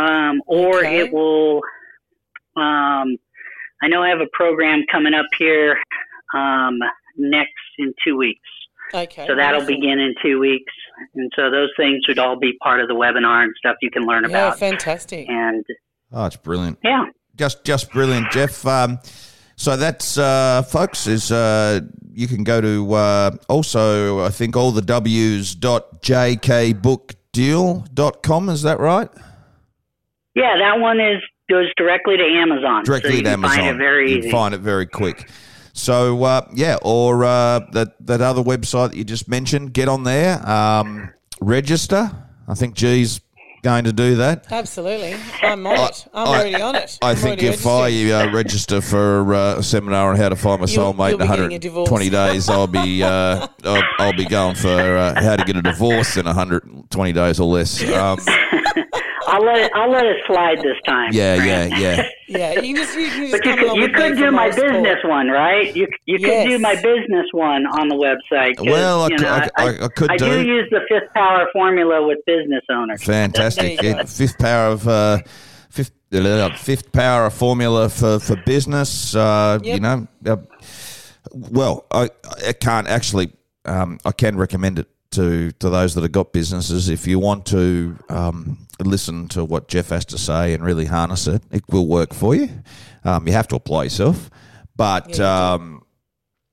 um, 0.00 0.42
or 0.46 0.78
Okay. 0.78 1.00
it 1.00 1.12
will. 1.12 1.62
Um, 2.56 3.16
I 3.82 3.88
know 3.88 4.02
I 4.02 4.08
have 4.08 4.20
a 4.20 4.28
program 4.32 4.84
coming 4.90 5.14
up 5.14 5.26
here 5.38 5.76
um, 6.34 6.78
next 7.16 7.52
in 7.78 7.92
two 8.04 8.16
weeks. 8.16 8.40
Okay. 8.94 9.26
So 9.26 9.34
that'll 9.34 9.60
wonderful. 9.60 9.80
begin 9.80 9.98
in 9.98 10.14
two 10.22 10.38
weeks. 10.38 10.72
And 11.14 11.30
so 11.36 11.50
those 11.50 11.70
things 11.76 12.02
would 12.08 12.18
all 12.18 12.38
be 12.38 12.52
part 12.62 12.80
of 12.80 12.88
the 12.88 12.94
webinar 12.94 13.42
and 13.42 13.52
stuff 13.58 13.76
you 13.82 13.90
can 13.90 14.06
learn 14.06 14.24
Yeah, 14.24 14.48
about. 14.48 14.58
fantastic. 14.58 15.28
And 15.28 15.64
oh, 16.12 16.26
it's 16.26 16.36
brilliant. 16.36 16.78
yeah. 16.82 17.04
Just, 17.36 17.64
just 17.64 17.90
brilliant, 17.90 18.30
Jeff. 18.30 18.64
Um, 18.64 18.98
so 19.56 19.76
that's, 19.76 20.16
uh, 20.16 20.62
folks, 20.62 21.06
is 21.06 21.30
uh, 21.30 21.80
you 22.12 22.28
can 22.28 22.44
go 22.44 22.60
to 22.62 22.92
uh, 22.94 23.30
also, 23.48 24.24
I 24.24 24.30
think, 24.30 24.56
all 24.56 24.70
the 24.70 24.80
W's 24.82 25.54
dot 25.54 26.00
jkbookdeal.com. 27.36 28.48
Is 28.48 28.62
that 28.62 28.80
right? 28.80 29.08
Yeah, 30.34 30.56
that 30.58 30.80
one 30.80 31.00
is 31.00 31.22
goes 31.48 31.66
directly 31.76 32.16
to 32.16 32.22
Amazon. 32.24 32.84
Directly 32.84 33.10
so 33.10 33.16
you 33.18 33.22
to 33.24 33.30
Amazon. 33.30 33.56
Find 33.56 33.76
it 33.76 33.78
very 33.78 34.10
you 34.12 34.18
easy. 34.18 34.30
find 34.30 34.54
it 34.54 34.60
very 34.60 34.86
quick. 34.86 35.28
So 35.72 36.24
uh, 36.24 36.48
yeah, 36.54 36.78
or 36.82 37.24
uh, 37.24 37.60
that 37.72 37.94
that 38.06 38.20
other 38.20 38.42
website 38.42 38.90
that 38.90 38.96
you 38.96 39.04
just 39.04 39.28
mentioned, 39.28 39.72
get 39.74 39.88
on 39.88 40.04
there, 40.04 40.46
um, 40.48 41.10
register. 41.40 42.10
I 42.48 42.54
think 42.54 42.74
G's 42.74 43.20
going 43.62 43.84
to 43.84 43.92
do 43.92 44.14
that. 44.16 44.46
Absolutely. 44.52 45.16
I'm 45.42 45.66
on 45.66 45.88
it. 45.88 46.06
I'm 46.14 46.28
I- 46.28 46.30
already 46.30 46.54
on 46.62 46.76
it. 46.76 46.98
I 47.02 47.10
I'm 47.10 47.16
think 47.16 47.40
already 47.42 47.46
if 47.48 47.66
I 47.66 47.82
registered. 47.88 48.12
uh, 48.28 48.32
register 48.36 48.80
for 48.80 49.34
uh, 49.34 49.58
a 49.58 49.62
seminar 49.62 50.10
on 50.10 50.16
how 50.16 50.28
to 50.28 50.36
find 50.36 50.60
my 50.60 50.66
You'll- 50.68 50.94
soulmate 50.94 51.10
you'll 51.10 51.20
in 51.22 51.26
be 51.28 51.36
getting 51.36 51.52
a 51.54 51.58
divorce. 51.58 51.90
120 51.90 52.10
days, 52.10 52.48
I'll 52.48 52.66
be 52.68 53.02
uh, 53.02 53.46
I'll, 53.64 53.82
I'll 53.98 54.12
be 54.16 54.24
going 54.24 54.54
for 54.54 54.68
uh, 54.96 55.20
how 55.20 55.36
to 55.36 55.44
get 55.44 55.56
a 55.56 55.62
divorce 55.62 56.16
in 56.16 56.24
120 56.26 57.12
days 57.12 57.38
or 57.40 57.44
less. 57.52 57.82
Um, 57.92 58.18
I'll 59.26 59.44
let 59.44 59.58
it, 59.58 59.72
I'll 59.74 59.90
let 59.90 60.04
it 60.06 60.16
slide 60.26 60.58
this 60.58 60.76
time. 60.86 61.10
yeah, 61.12 61.34
yeah, 61.44 61.78
yeah. 61.78 62.08
Yeah, 62.28 62.58
you 62.60 62.74
just, 62.74 62.98
you 62.98 63.06
can 63.08 63.30
just 63.30 63.32
But 63.32 63.44
you 63.46 63.56
could, 63.56 63.76
you 63.76 63.88
could 63.92 64.16
do 64.16 64.30
my 64.32 64.46
moral 64.48 64.52
support. 64.52 64.72
business 64.72 64.98
one, 65.04 65.28
right? 65.28 65.76
You 65.76 65.86
you 66.06 66.18
could 66.18 66.48
do 66.48 66.58
my 66.58 66.74
business 66.74 67.26
one 67.32 67.66
on 67.66 67.86
the 67.88 67.94
website. 67.94 68.58
Well, 68.68 69.02
I 69.02 69.08
you 69.08 69.16
could- 69.16 69.22
know, 69.22 69.28
I- 69.28 69.50
I- 69.56 69.84
I 69.84 69.88
could 69.88 70.10
I 70.10 70.16
do. 70.16 70.30
do 70.30 70.42
use 70.42 70.68
the 70.72 70.80
fifth 70.88 71.12
power 71.14 71.46
formula 71.52 72.04
with 72.04 72.18
business 72.26 72.64
owners. 72.68 73.04
Fantastic. 73.04 73.80
There. 73.80 73.96
Yeah, 73.96 74.02
fifth 74.04 74.38
power 74.38 74.72
of 74.72 74.88
uh, 74.88 75.18
fifth 75.70 75.92
uh, 76.12 76.50
fifth 76.56 76.90
power 76.90 77.26
of 77.26 77.34
formula 77.34 77.88
for 77.88 78.18
for 78.18 78.34
business. 78.44 79.14
Uh, 79.14 79.60
You 79.62 79.78
know, 79.78 80.08
uh, 80.26 80.36
well, 81.32 81.86
I 81.92 82.10
I 82.48 82.52
can't 82.54 82.88
actually. 82.88 83.30
Um, 83.64 83.98
I 84.04 84.12
can 84.12 84.36
recommend 84.36 84.78
it 84.80 84.88
to 85.12 85.50
to 85.60 85.70
those 85.70 85.94
that 85.94 86.02
have 86.02 86.12
got 86.12 86.32
businesses. 86.32 86.88
If 86.88 87.06
you 87.06 87.18
want 87.20 87.46
to 87.46 87.96
um, 88.08 88.65
listen 88.80 89.28
to 89.28 89.44
what 89.44 89.68
Jeff 89.68 89.88
has 89.88 90.04
to 90.06 90.18
say 90.18 90.52
and 90.52 90.64
really 90.64 90.86
harness 90.86 91.26
it, 91.26 91.42
it 91.50 91.64
will 91.70 91.86
work 91.86 92.12
for 92.12 92.34
you. 92.34 92.50
Um, 93.04 93.26
you 93.26 93.32
have 93.32 93.48
to 93.48 93.56
apply 93.56 93.84
yourself, 93.84 94.30
but. 94.76 95.18
Yeah, 95.18 95.52
um, 95.52 95.82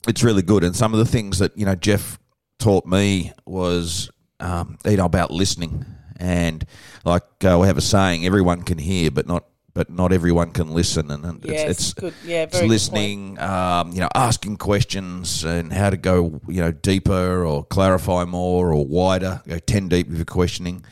it's 0.07 0.23
really 0.23 0.41
good. 0.41 0.63
And 0.63 0.75
some 0.75 0.93
of 0.93 0.99
the 0.99 1.05
things 1.05 1.39
that 1.39 1.57
you 1.57 1.65
know 1.65 1.75
Jeff 1.75 2.19
taught 2.59 2.85
me 2.85 3.31
was 3.45 4.09
um, 4.39 4.77
you 4.85 4.97
know 4.97 5.05
about 5.05 5.31
listening, 5.31 5.85
and 6.17 6.65
like 7.05 7.23
uh, 7.45 7.57
we 7.59 7.67
have 7.67 7.77
a 7.77 7.81
saying: 7.81 8.25
everyone 8.25 8.63
can 8.63 8.77
hear, 8.77 9.11
but 9.11 9.27
not 9.27 9.45
but 9.73 9.89
not 9.89 10.13
everyone 10.13 10.51
can 10.51 10.71
listen. 10.71 11.09
And, 11.09 11.25
and 11.25 11.43
Yes, 11.45 11.69
it's, 11.69 11.79
it's 11.79 11.93
good. 11.93 12.13
Yeah, 12.23 12.43
it's 12.43 12.61
listening, 12.61 13.39
um, 13.39 13.91
you 13.91 14.01
know, 14.01 14.09
asking 14.13 14.57
questions 14.57 15.43
and 15.43 15.73
how 15.73 15.89
to 15.89 15.97
go 15.97 16.41
you 16.47 16.61
know 16.61 16.71
deeper 16.71 17.45
or 17.45 17.63
clarify 17.65 18.25
more 18.25 18.73
or 18.73 18.85
wider, 18.85 19.41
go 19.47 19.59
ten 19.59 19.87
deep 19.87 20.07
with 20.07 20.17
your 20.17 20.25
questioning. 20.25 20.85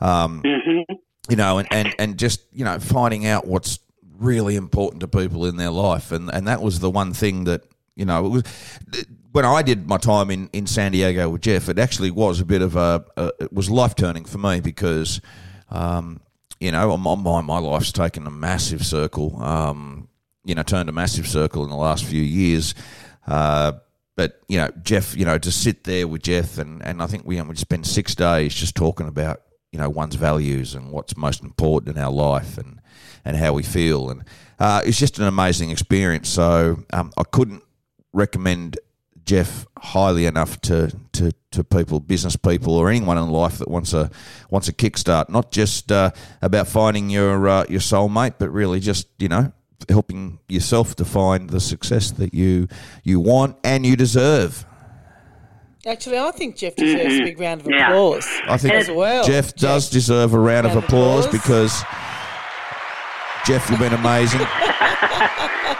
Um, 0.00 0.42
You 1.28 1.36
know, 1.36 1.58
and, 1.58 1.68
and, 1.72 1.94
and 1.98 2.18
just 2.18 2.42
you 2.52 2.64
know 2.64 2.78
finding 2.78 3.26
out 3.26 3.46
what's 3.46 3.80
really 4.18 4.56
important 4.56 5.00
to 5.00 5.08
people 5.08 5.44
in 5.46 5.56
their 5.56 5.70
life, 5.70 6.12
and 6.12 6.32
and 6.32 6.46
that 6.46 6.62
was 6.62 6.78
the 6.80 6.90
one 6.90 7.12
thing 7.12 7.44
that 7.44 7.64
you 7.96 8.04
know 8.04 8.26
it 8.26 8.28
was 8.28 8.42
when 9.36 9.44
I 9.44 9.60
did 9.60 9.86
my 9.86 9.98
time 9.98 10.30
in, 10.30 10.48
in 10.54 10.66
San 10.66 10.92
Diego 10.92 11.28
with 11.28 11.42
Jeff, 11.42 11.68
it 11.68 11.78
actually 11.78 12.10
was 12.10 12.40
a 12.40 12.44
bit 12.46 12.62
of 12.62 12.74
a, 12.74 13.04
a 13.18 13.32
it 13.40 13.52
was 13.52 13.68
life 13.68 13.94
turning 13.94 14.24
for 14.24 14.38
me 14.38 14.60
because, 14.60 15.20
um, 15.68 16.22
you 16.58 16.72
know, 16.72 16.96
my, 16.96 17.14
my 17.14 17.42
my 17.42 17.58
life's 17.58 17.92
taken 17.92 18.26
a 18.26 18.30
massive 18.30 18.84
circle. 18.86 19.42
Um, 19.42 20.08
you 20.46 20.54
know, 20.54 20.62
turned 20.62 20.88
a 20.88 20.92
massive 20.92 21.26
circle 21.26 21.64
in 21.64 21.68
the 21.68 21.76
last 21.76 22.04
few 22.04 22.22
years. 22.22 22.74
Uh, 23.26 23.72
but 24.16 24.40
you 24.48 24.56
know, 24.56 24.70
Jeff, 24.82 25.14
you 25.14 25.26
know, 25.26 25.36
to 25.36 25.52
sit 25.52 25.84
there 25.84 26.08
with 26.08 26.22
Jeff, 26.22 26.56
and, 26.56 26.82
and 26.82 27.02
I 27.02 27.06
think 27.06 27.26
we 27.26 27.38
we 27.42 27.56
spent 27.56 27.86
six 27.86 28.14
days 28.14 28.54
just 28.54 28.74
talking 28.74 29.06
about 29.06 29.42
you 29.76 29.82
know 29.82 29.90
one's 29.90 30.14
values 30.14 30.74
and 30.74 30.90
what's 30.90 31.18
most 31.18 31.42
important 31.42 31.94
in 31.94 32.02
our 32.02 32.10
life, 32.10 32.56
and 32.56 32.80
and 33.26 33.36
how 33.36 33.52
we 33.52 33.62
feel, 33.62 34.08
and 34.08 34.24
uh, 34.58 34.80
it's 34.86 34.98
just 34.98 35.18
an 35.18 35.26
amazing 35.26 35.70
experience. 35.70 36.30
So 36.30 36.82
um, 36.94 37.12
I 37.18 37.24
couldn't 37.24 37.62
recommend 38.14 38.78
Jeff 39.26 39.66
highly 39.76 40.24
enough 40.24 40.58
to, 40.62 40.96
to, 41.12 41.32
to 41.50 41.62
people, 41.62 42.00
business 42.00 42.36
people, 42.36 42.74
or 42.74 42.88
anyone 42.88 43.18
in 43.18 43.28
life 43.28 43.58
that 43.58 43.68
wants 43.68 43.92
a 43.92 44.10
wants 44.48 44.68
a 44.68 44.72
kickstart. 44.72 45.28
Not 45.28 45.50
just 45.50 45.92
uh, 45.92 46.12
about 46.40 46.68
finding 46.68 47.10
your 47.10 47.46
uh, 47.46 47.66
your 47.68 47.80
soulmate, 47.80 48.36
but 48.38 48.48
really 48.48 48.80
just 48.80 49.08
you 49.18 49.28
know 49.28 49.52
helping 49.90 50.38
yourself 50.48 50.96
to 50.96 51.04
find 51.04 51.50
the 51.50 51.60
success 51.60 52.12
that 52.12 52.32
you 52.32 52.66
you 53.04 53.20
want 53.20 53.58
and 53.62 53.84
you 53.84 53.94
deserve. 53.94 54.64
Actually, 55.86 56.18
I 56.18 56.30
think 56.32 56.56
Jeff 56.56 56.74
deserves 56.74 57.14
a 57.14 57.22
big 57.22 57.38
round 57.38 57.60
of 57.60 57.68
Yeah. 57.70 57.88
applause. 57.90 58.26
I 58.48 58.56
think 58.58 58.74
as 58.74 58.90
well. 58.90 59.24
Jeff 59.24 59.54
does 59.54 59.88
deserve 59.88 60.34
a 60.34 60.38
round 60.38 60.66
of 60.66 60.72
Round 60.74 60.78
of 60.78 60.84
applause 60.84 61.26
applause. 61.26 61.40
because 61.42 61.82
Jeff, 63.46 63.70
you've 63.70 63.78
been 63.78 63.92
amazing. 63.94 64.40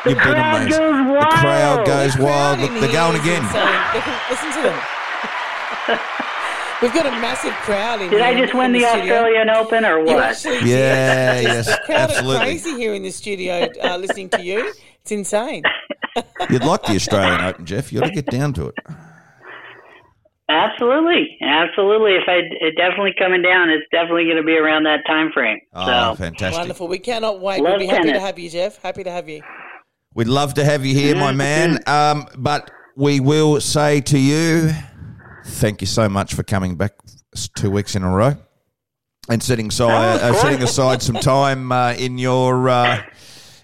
You've 0.07 0.19
been 0.19 0.35
amazing. 0.37 0.71
goes 0.71 0.79
The 1.19 1.27
crowd 1.41 1.87
goes 1.87 2.13
The 2.13 2.19
crowd 2.19 2.29
wild. 2.29 2.61
in 2.61 2.65
Look, 2.67 2.81
they're 2.81 2.89
here 2.91 2.93
going 3.01 3.21
again. 3.21 3.43
Listen- 3.43 4.21
Listen 4.31 4.53
to 4.53 4.63
them. 4.69 4.81
We've 6.83 6.93
got 6.95 7.07
a 7.07 7.11
massive 7.11 7.53
crowd 7.55 8.01
in 8.03 8.11
Did 8.11 8.21
here 8.21 8.29
Did 8.31 8.37
I 8.37 8.41
just 8.41 8.55
win 8.55 8.73
the 8.73 8.81
studio. 8.85 9.15
Australian 9.15 9.51
Open 9.51 9.85
or 9.85 10.05
what? 10.05 10.23
actually 10.23 10.61
did. 10.61 10.69
Yeah, 10.69 11.41
yes, 11.41 11.67
The 11.67 11.81
crowd 11.87 11.97
are 11.99 12.03
absolutely. 12.03 12.39
crazy 12.47 12.71
here 12.77 12.95
in 12.95 13.03
the 13.03 13.11
studio 13.11 13.69
uh, 13.83 13.97
listening 13.97 14.29
to 14.31 14.43
you. 14.45 14.73
It's 15.01 15.11
insane. 15.11 15.65
You'd 16.51 16.65
like 16.65 16.83
the 16.85 16.95
Australian 16.95 17.41
Open, 17.41 17.65
Jeff. 17.67 17.93
You 17.93 18.01
ought 18.03 18.07
to 18.07 18.13
get 18.13 18.27
down 18.27 18.53
to 18.55 18.69
it. 18.69 18.75
Absolutely, 20.49 21.36
absolutely. 21.42 22.12
If 22.12 22.22
I 22.28 22.40
it 22.61 22.76
definitely 22.76 23.14
coming 23.18 23.42
down, 23.42 23.68
it's 23.68 23.86
definitely 23.90 24.24
going 24.24 24.36
to 24.36 24.44
be 24.44 24.57
around 24.57 24.84
that 24.84 25.01
time 25.05 25.32
frame. 25.32 25.59
Oh, 25.74 25.86
so 25.86 26.14
fantastic. 26.14 26.59
Wonderful. 26.59 26.86
We 26.86 27.01
cannot 27.01 27.40
wait. 27.40 27.61
Love 27.61 27.72
we'll 27.72 27.80
be 27.80 27.86
happy 27.86 28.12
to 28.12 28.20
have 28.20 28.38
you, 28.38 28.49
Jeff. 28.49 28.80
Happy 28.80 29.03
to 29.03 29.11
have 29.11 29.28
you. 29.28 29.42
We'd 30.14 30.28
love 30.28 30.55
to 30.55 30.64
have 30.64 30.86
you 30.86 30.94
here, 30.94 31.16
my 31.16 31.32
man. 31.32 31.80
Um, 31.86 32.28
but 32.38 32.70
we 32.97 33.18
will 33.18 33.61
say 33.61 34.01
to 34.03 34.18
you, 34.18 34.70
thank 35.44 35.80
you 35.80 35.86
so 35.86 36.09
much 36.09 36.34
for 36.34 36.44
coming 36.44 36.76
back 36.76 36.92
two 37.57 37.70
weeks 37.70 37.97
in 37.97 38.03
a 38.03 38.11
row 38.11 38.36
and 39.28 39.42
setting 39.42 39.68
aside, 39.68 40.20
uh, 40.20 40.32
setting 40.34 40.62
aside 40.62 41.03
some 41.03 41.16
time 41.16 41.72
uh, 41.72 41.92
in 41.94 42.18
your 42.18 42.68
uh, 42.68 43.03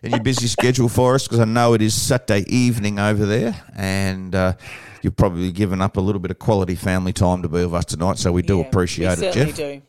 in 0.02 0.10
your 0.10 0.20
busy 0.20 0.48
schedule 0.48 0.88
for 0.88 1.14
us 1.14 1.28
because 1.28 1.38
I 1.38 1.44
know 1.44 1.74
it 1.74 1.82
is 1.82 1.94
Saturday 1.94 2.44
evening 2.52 2.98
over 2.98 3.24
there, 3.24 3.54
and 3.76 4.34
uh, 4.34 4.54
you've 5.02 5.16
probably 5.16 5.50
given 5.52 5.80
up 5.80 5.96
a 5.96 6.00
little 6.00 6.20
bit 6.20 6.30
of 6.30 6.38
quality 6.38 6.74
family 6.74 7.12
time 7.12 7.42
to 7.42 7.48
be 7.48 7.64
with 7.64 7.74
us 7.74 7.84
tonight. 7.86 8.18
So 8.18 8.32
we 8.32 8.42
do 8.42 8.58
Yeah, 8.58 8.64
appreciate 8.66 9.18
we 9.18 9.26
it, 9.26 9.34
Jeff. 9.34 9.56
do. 9.56 9.82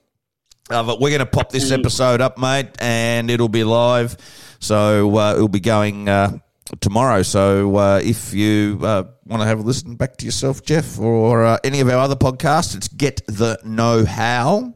Uh, 0.70 0.82
but 0.84 1.00
we're 1.02 1.10
going 1.10 1.20
to 1.20 1.26
pop 1.26 1.50
this 1.52 1.72
episode 1.72 2.22
up, 2.22 2.38
mate, 2.38 2.70
and 2.80 3.30
it'll 3.30 3.50
be 3.50 3.64
live. 3.64 4.16
So 4.60 5.18
uh, 5.18 5.34
it'll 5.36 5.50
be 5.50 5.60
going 5.60 6.08
uh, 6.08 6.38
tomorrow. 6.80 7.22
So 7.22 7.76
uh, 7.76 8.00
if 8.04 8.34
you 8.34 8.80
uh, 8.82 9.04
want 9.26 9.42
to 9.42 9.46
have 9.46 9.60
a 9.60 9.62
listen 9.62 9.96
back 9.96 10.16
to 10.18 10.26
yourself, 10.26 10.64
Jeff, 10.64 10.98
or 11.00 11.44
uh, 11.44 11.58
any 11.66 11.82
of 11.82 11.90
our 11.90 11.98
other 11.98 12.16
podcasts, 12.16 12.76
it's 12.78 12.88
Get 12.88 13.22
the 13.28 13.60
Know 13.66 14.06
How. 14.06 14.74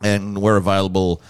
And 0.00 0.40
we're 0.40 0.56
available 0.56 1.22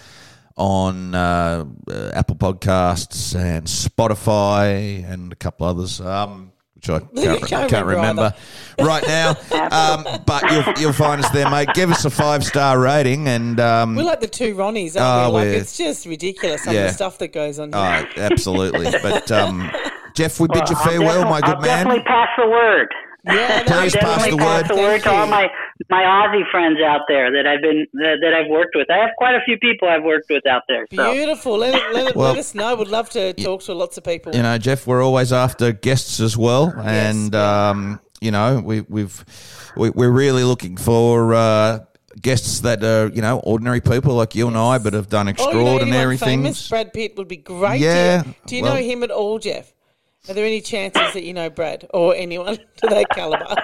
on 0.56 1.14
Apple 1.14 2.36
Podcasts 2.36 3.34
and 3.34 3.66
Spotify 3.66 5.10
and 5.10 5.32
a 5.32 5.36
couple 5.36 5.66
others. 5.66 6.00
Um, 6.02 6.52
which 6.80 6.88
I 6.90 7.00
can't, 7.38 7.46
Can't 7.46 7.70
can't, 7.70 7.86
remember 7.86 8.32
remember, 8.32 8.34
right 8.80 9.06
now, 9.06 9.30
um, 9.70 10.22
but 10.26 10.50
you'll, 10.50 10.64
you'll 10.78 10.92
find 10.92 11.22
us 11.24 11.30
there, 11.30 11.50
mate. 11.50 11.68
Give 11.74 11.90
us 11.90 12.04
a 12.04 12.10
five 12.10 12.44
star 12.44 12.78
rating, 12.80 13.28
and 13.28 13.60
um, 13.60 13.96
We're 13.96 14.02
like 14.04 14.20
the 14.20 14.26
two 14.28 14.54
Ronnies, 14.54 15.00
aren't 15.00 15.32
Oh, 15.32 15.36
we? 15.36 15.40
Like, 15.42 15.48
it's 15.60 15.76
just 15.76 16.06
ridiculous 16.06 16.62
some 16.64 16.70
of 16.70 16.74
Yeah. 16.76 16.86
the 16.88 16.92
stuff 16.92 17.18
that 17.18 17.32
goes 17.32 17.58
on 17.58 17.72
here. 17.72 18.08
Oh, 18.16 18.20
absolutely. 18.22 18.90
But 19.02 19.30
um, 19.30 19.70
Jeff, 20.14 20.40
we 20.40 20.48
bid 20.48 20.68
you 20.68 20.76
I'll 20.76 20.84
farewell, 20.84 21.24
my 21.28 21.40
good 21.40 21.56
I'll 21.56 21.60
man. 21.60 21.84
definitely 21.86 22.02
pass 22.04 22.28
the 22.38 22.48
word. 22.48 22.88
Yeah, 23.24 23.62
Please 23.66 23.94
pass 23.96 24.22
definitely 24.24 24.30
the 24.30 24.36
pass 24.38 24.62
word. 24.62 24.68
the 24.76 24.80
word 24.82 24.90
Thank 24.90 25.04
to 25.04 25.10
all 25.12 25.26
my 25.26 25.48
my 25.88 26.02
Aussie 26.02 26.48
friends 26.50 26.78
out 26.84 27.02
there 27.08 27.30
that 27.32 27.46
I've 27.46 27.60
been 27.62 27.86
that, 27.94 28.16
that 28.22 28.34
I've 28.34 28.50
worked 28.50 28.74
with. 28.74 28.90
I 28.90 28.98
have 28.98 29.10
quite 29.18 29.34
a 29.34 29.40
few 29.44 29.58
people 29.58 29.88
I've 29.88 30.04
worked 30.04 30.30
with 30.30 30.46
out 30.46 30.62
there. 30.68 30.86
So 30.94 31.12
Beautiful. 31.12 31.58
Let, 31.58 31.92
let, 31.94 32.14
Well- 32.16 32.30
let 32.30 32.38
us 32.38 32.54
know. 32.54 32.74
Would 32.76 32.88
love 32.88 33.10
to 33.10 33.32
talk 33.34 33.62
to 33.62 33.74
lots 33.74 33.96
of 33.98 34.04
people. 34.04 34.34
You 34.34 34.42
know, 34.42 34.58
Jeff, 34.58 34.86
we're 34.86 35.02
always 35.02 35.32
after 35.32 35.72
guests 35.72 36.20
as 36.20 36.36
well, 36.36 36.72
and 36.78 37.34
um, 37.34 38.00
you 38.20 38.30
know, 38.30 38.60
we, 38.64 38.82
we've 38.82 39.24
we, 39.76 39.90
we're 39.90 40.10
really 40.10 40.44
looking 40.44 40.76
for. 40.76 41.34
Uh, 41.34 41.78
Guests 42.20 42.60
that 42.62 42.82
are, 42.82 43.06
you 43.14 43.22
know, 43.22 43.38
ordinary 43.38 43.80
people 43.80 44.14
like 44.14 44.34
you 44.34 44.48
and 44.48 44.56
I, 44.58 44.78
but 44.78 44.94
have 44.94 45.08
done 45.08 45.28
Oh, 45.28 45.30
you 45.30 45.36
know 45.36 45.44
extraordinary 45.44 46.16
famous? 46.16 46.58
things. 46.58 46.68
Brad 46.68 46.92
Pitt 46.92 47.16
would 47.16 47.28
be 47.28 47.36
great. 47.36 47.80
Yeah, 47.80 48.24
Do 48.24 48.28
you, 48.28 48.34
do 48.46 48.56
you 48.56 48.62
well- 48.64 48.74
know 48.74 48.80
him 48.82 49.02
at 49.04 49.12
all, 49.12 49.38
Jeff? 49.38 49.72
Are 50.28 50.34
there 50.34 50.44
any 50.44 50.60
chances 50.60 51.14
that 51.14 51.22
you 51.24 51.32
know 51.32 51.48
Brad 51.50 51.86
or 51.94 52.14
anyone 52.14 52.56
to 52.76 52.86
that 52.88 53.06
caliber? 53.10 53.54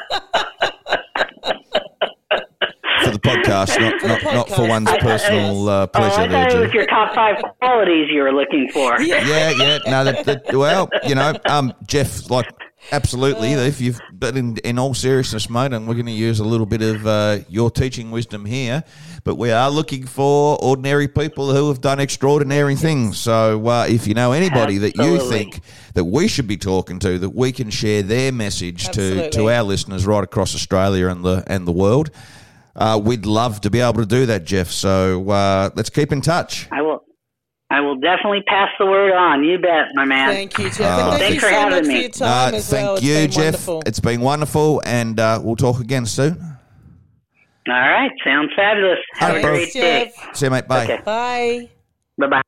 for 3.04 3.10
the 3.10 3.18
podcast, 3.18 3.78
not 3.78 4.00
the 4.00 4.08
not, 4.08 4.22
not 4.34 4.48
for 4.48 4.66
one's 4.66 4.88
I- 4.88 4.94
I- 4.94 4.98
personal 4.98 5.68
uh, 5.68 5.72
Oh, 5.72 5.82
I 5.82 5.86
pleasure. 5.86 6.16
thought 6.16 6.28
there, 6.30 6.56
it 6.56 6.60
was 6.66 6.72
your 6.72 6.86
top 6.86 7.14
five 7.14 7.36
qualities 7.60 8.08
you 8.10 8.22
were 8.22 8.32
looking 8.32 8.68
for. 8.72 9.00
yeah, 9.02 9.50
yeah. 9.50 9.78
No, 9.86 10.02
that, 10.04 10.24
that 10.24 10.54
well, 10.54 10.88
you 11.06 11.14
know, 11.14 11.34
um, 11.48 11.72
Jeff, 11.86 12.30
like 12.30 12.46
absolutely. 12.92 13.52
if 13.52 13.80
you've, 13.80 14.00
but 14.12 14.36
in 14.36 14.56
in 14.58 14.78
all 14.78 14.94
seriousness, 14.94 15.48
mate, 15.50 15.72
and 15.72 15.86
we're 15.86 15.94
going 15.94 16.06
to 16.06 16.12
use 16.12 16.40
a 16.40 16.44
little 16.44 16.66
bit 16.66 16.82
of 16.82 17.06
uh, 17.06 17.38
your 17.48 17.70
teaching 17.70 18.10
wisdom 18.10 18.44
here, 18.44 18.84
but 19.24 19.36
we 19.36 19.50
are 19.50 19.70
looking 19.70 20.06
for 20.06 20.58
ordinary 20.62 21.08
people 21.08 21.54
who 21.54 21.68
have 21.68 21.80
done 21.80 22.00
extraordinary 22.00 22.76
things. 22.76 23.18
So 23.18 23.66
uh, 23.66 23.86
if 23.88 24.06
you 24.06 24.14
know 24.14 24.32
anybody 24.32 24.78
that 24.78 24.96
you 24.96 25.18
think 25.30 25.60
that 25.94 26.04
we 26.04 26.28
should 26.28 26.46
be 26.46 26.56
talking 26.56 26.98
to, 27.00 27.18
that 27.18 27.30
we 27.30 27.52
can 27.52 27.70
share 27.70 28.02
their 28.02 28.32
message 28.32 28.88
to 28.90 29.30
to 29.30 29.50
our 29.50 29.62
listeners 29.62 30.06
right 30.06 30.24
across 30.24 30.54
Australia 30.54 31.08
and 31.08 31.24
the 31.24 31.44
and 31.46 31.66
the 31.66 31.72
world. 31.72 32.10
Uh, 32.74 33.00
we'd 33.02 33.24
love 33.24 33.62
to 33.62 33.70
be 33.70 33.80
able 33.80 33.94
to 33.94 34.06
do 34.06 34.26
that, 34.26 34.44
Jeff. 34.44 34.70
So 34.70 35.30
uh, 35.30 35.70
let's 35.74 35.88
keep 35.88 36.12
in 36.12 36.20
touch. 36.20 36.68
I 36.70 36.82
will. 36.82 37.05
I 37.68 37.80
will 37.80 37.96
definitely 37.96 38.42
pass 38.46 38.68
the 38.78 38.86
word 38.86 39.12
on. 39.12 39.42
You 39.42 39.58
bet, 39.58 39.86
my 39.94 40.04
man. 40.04 40.28
Thank 40.30 40.56
you, 40.58 40.70
Jeff. 40.70 40.80
Oh. 40.80 41.10
and 41.10 41.10
thank 41.10 41.20
Thanks 41.20 41.34
you 41.34 41.40
for 41.40 41.46
so 41.48 41.52
having 41.52 41.70
much 41.78 41.86
for 41.86 41.92
your 41.92 42.08
time 42.10 42.54
Uh, 42.54 42.56
as 42.56 42.70
thank 42.70 42.86
well. 42.86 43.00
You, 43.00 43.14
been 43.14 43.30
Jeff. 43.30 43.44
wonderful. 43.44 43.82
It's 43.86 44.00
been 44.00 44.20
wonderful, 44.20 44.82
and 44.84 45.18
uh, 45.18 45.40
we'll 45.42 45.56
talk 45.56 45.80
again 45.80 46.06
soon. 46.06 46.40
All 47.68 47.74
right, 47.74 48.12
sounds 48.24 48.52
fabulous. 48.54 48.98
Have 49.14 49.30
All 49.30 49.36
a 49.38 49.42
great 49.42 49.58
Thanks, 49.58 49.74
day. 49.74 50.12
Jeff. 50.16 50.36
See 50.36 50.46
you, 50.46 50.50
mate. 50.50 50.68
Bye. 50.68 50.84
Okay. 50.84 51.00
Bye. 51.04 51.68
Bye 52.18 52.26
bye. 52.28 52.42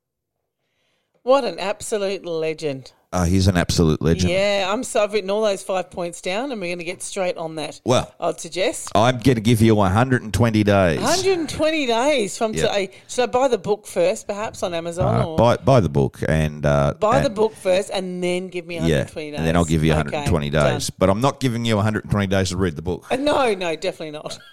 What 1.23 1.43
an 1.45 1.59
absolute 1.59 2.25
legend. 2.25 2.93
Oh, 3.11 3.25
he's 3.25 3.47
an 3.47 3.57
absolute 3.57 4.03
legend. 4.03 4.31
Yeah, 4.31 4.69
I'm 4.71 4.85
so 4.85 5.03
I've 5.03 5.15
written 5.15 5.31
all 5.31 5.41
those 5.41 5.63
five 5.63 5.91
points 5.91 6.21
down 6.21 6.53
and 6.53 6.61
we're 6.61 6.67
going 6.67 6.79
to 6.79 6.85
get 6.85 7.03
straight 7.03 7.39
on 7.39 7.55
that. 7.55 7.81
Well, 7.83 8.15
I'd 8.21 8.39
suggest. 8.39 8.91
I'm 8.95 9.19
going 9.21 9.37
to 9.37 9.41
give 9.41 9.63
you 9.63 9.75
120 9.75 10.63
days. 10.63 10.99
120 11.01 11.87
days 11.87 12.37
from 12.37 12.53
Yeah. 12.53 12.67
today. 12.67 12.91
Should 13.09 13.23
I 13.23 13.27
buy 13.27 13.49
the 13.49 13.57
book 13.57 13.87
first, 13.87 14.27
perhaps 14.27 14.63
on 14.63 14.75
Amazon? 14.75 15.23
Uh, 15.23 15.25
or 15.25 15.37
buy, 15.39 15.57
buy 15.57 15.81
the 15.81 15.89
book 15.89 16.21
and 16.29 16.67
uh, 16.67 16.93
buy 17.01 17.21
the 17.21 17.31
book 17.31 17.55
first 17.55 17.89
and 17.91 18.23
then 18.23 18.49
give 18.49 18.67
me 18.67 18.75
Yeah, 18.75 18.81
120 19.07 19.31
days? 19.31 19.39
and 19.39 19.47
then 19.49 19.57
I'll 19.57 19.65
give 19.65 19.83
you 19.83 19.93
Okay, 19.93 20.01
120 20.03 20.51
done. 20.51 20.75
days. 20.75 20.91
But 20.91 21.09
I'm 21.09 21.23
not 21.23 21.41
giving 21.41 21.65
you 21.65 21.77
120 21.77 22.27
days 22.27 22.51
to 22.51 22.59
read 22.59 22.77
the 22.77 22.83
book. 22.83 23.07
Uh, 23.11 23.17
No, 23.17 23.55
no, 23.55 23.75
definitely 23.75 24.11
not. 24.11 24.39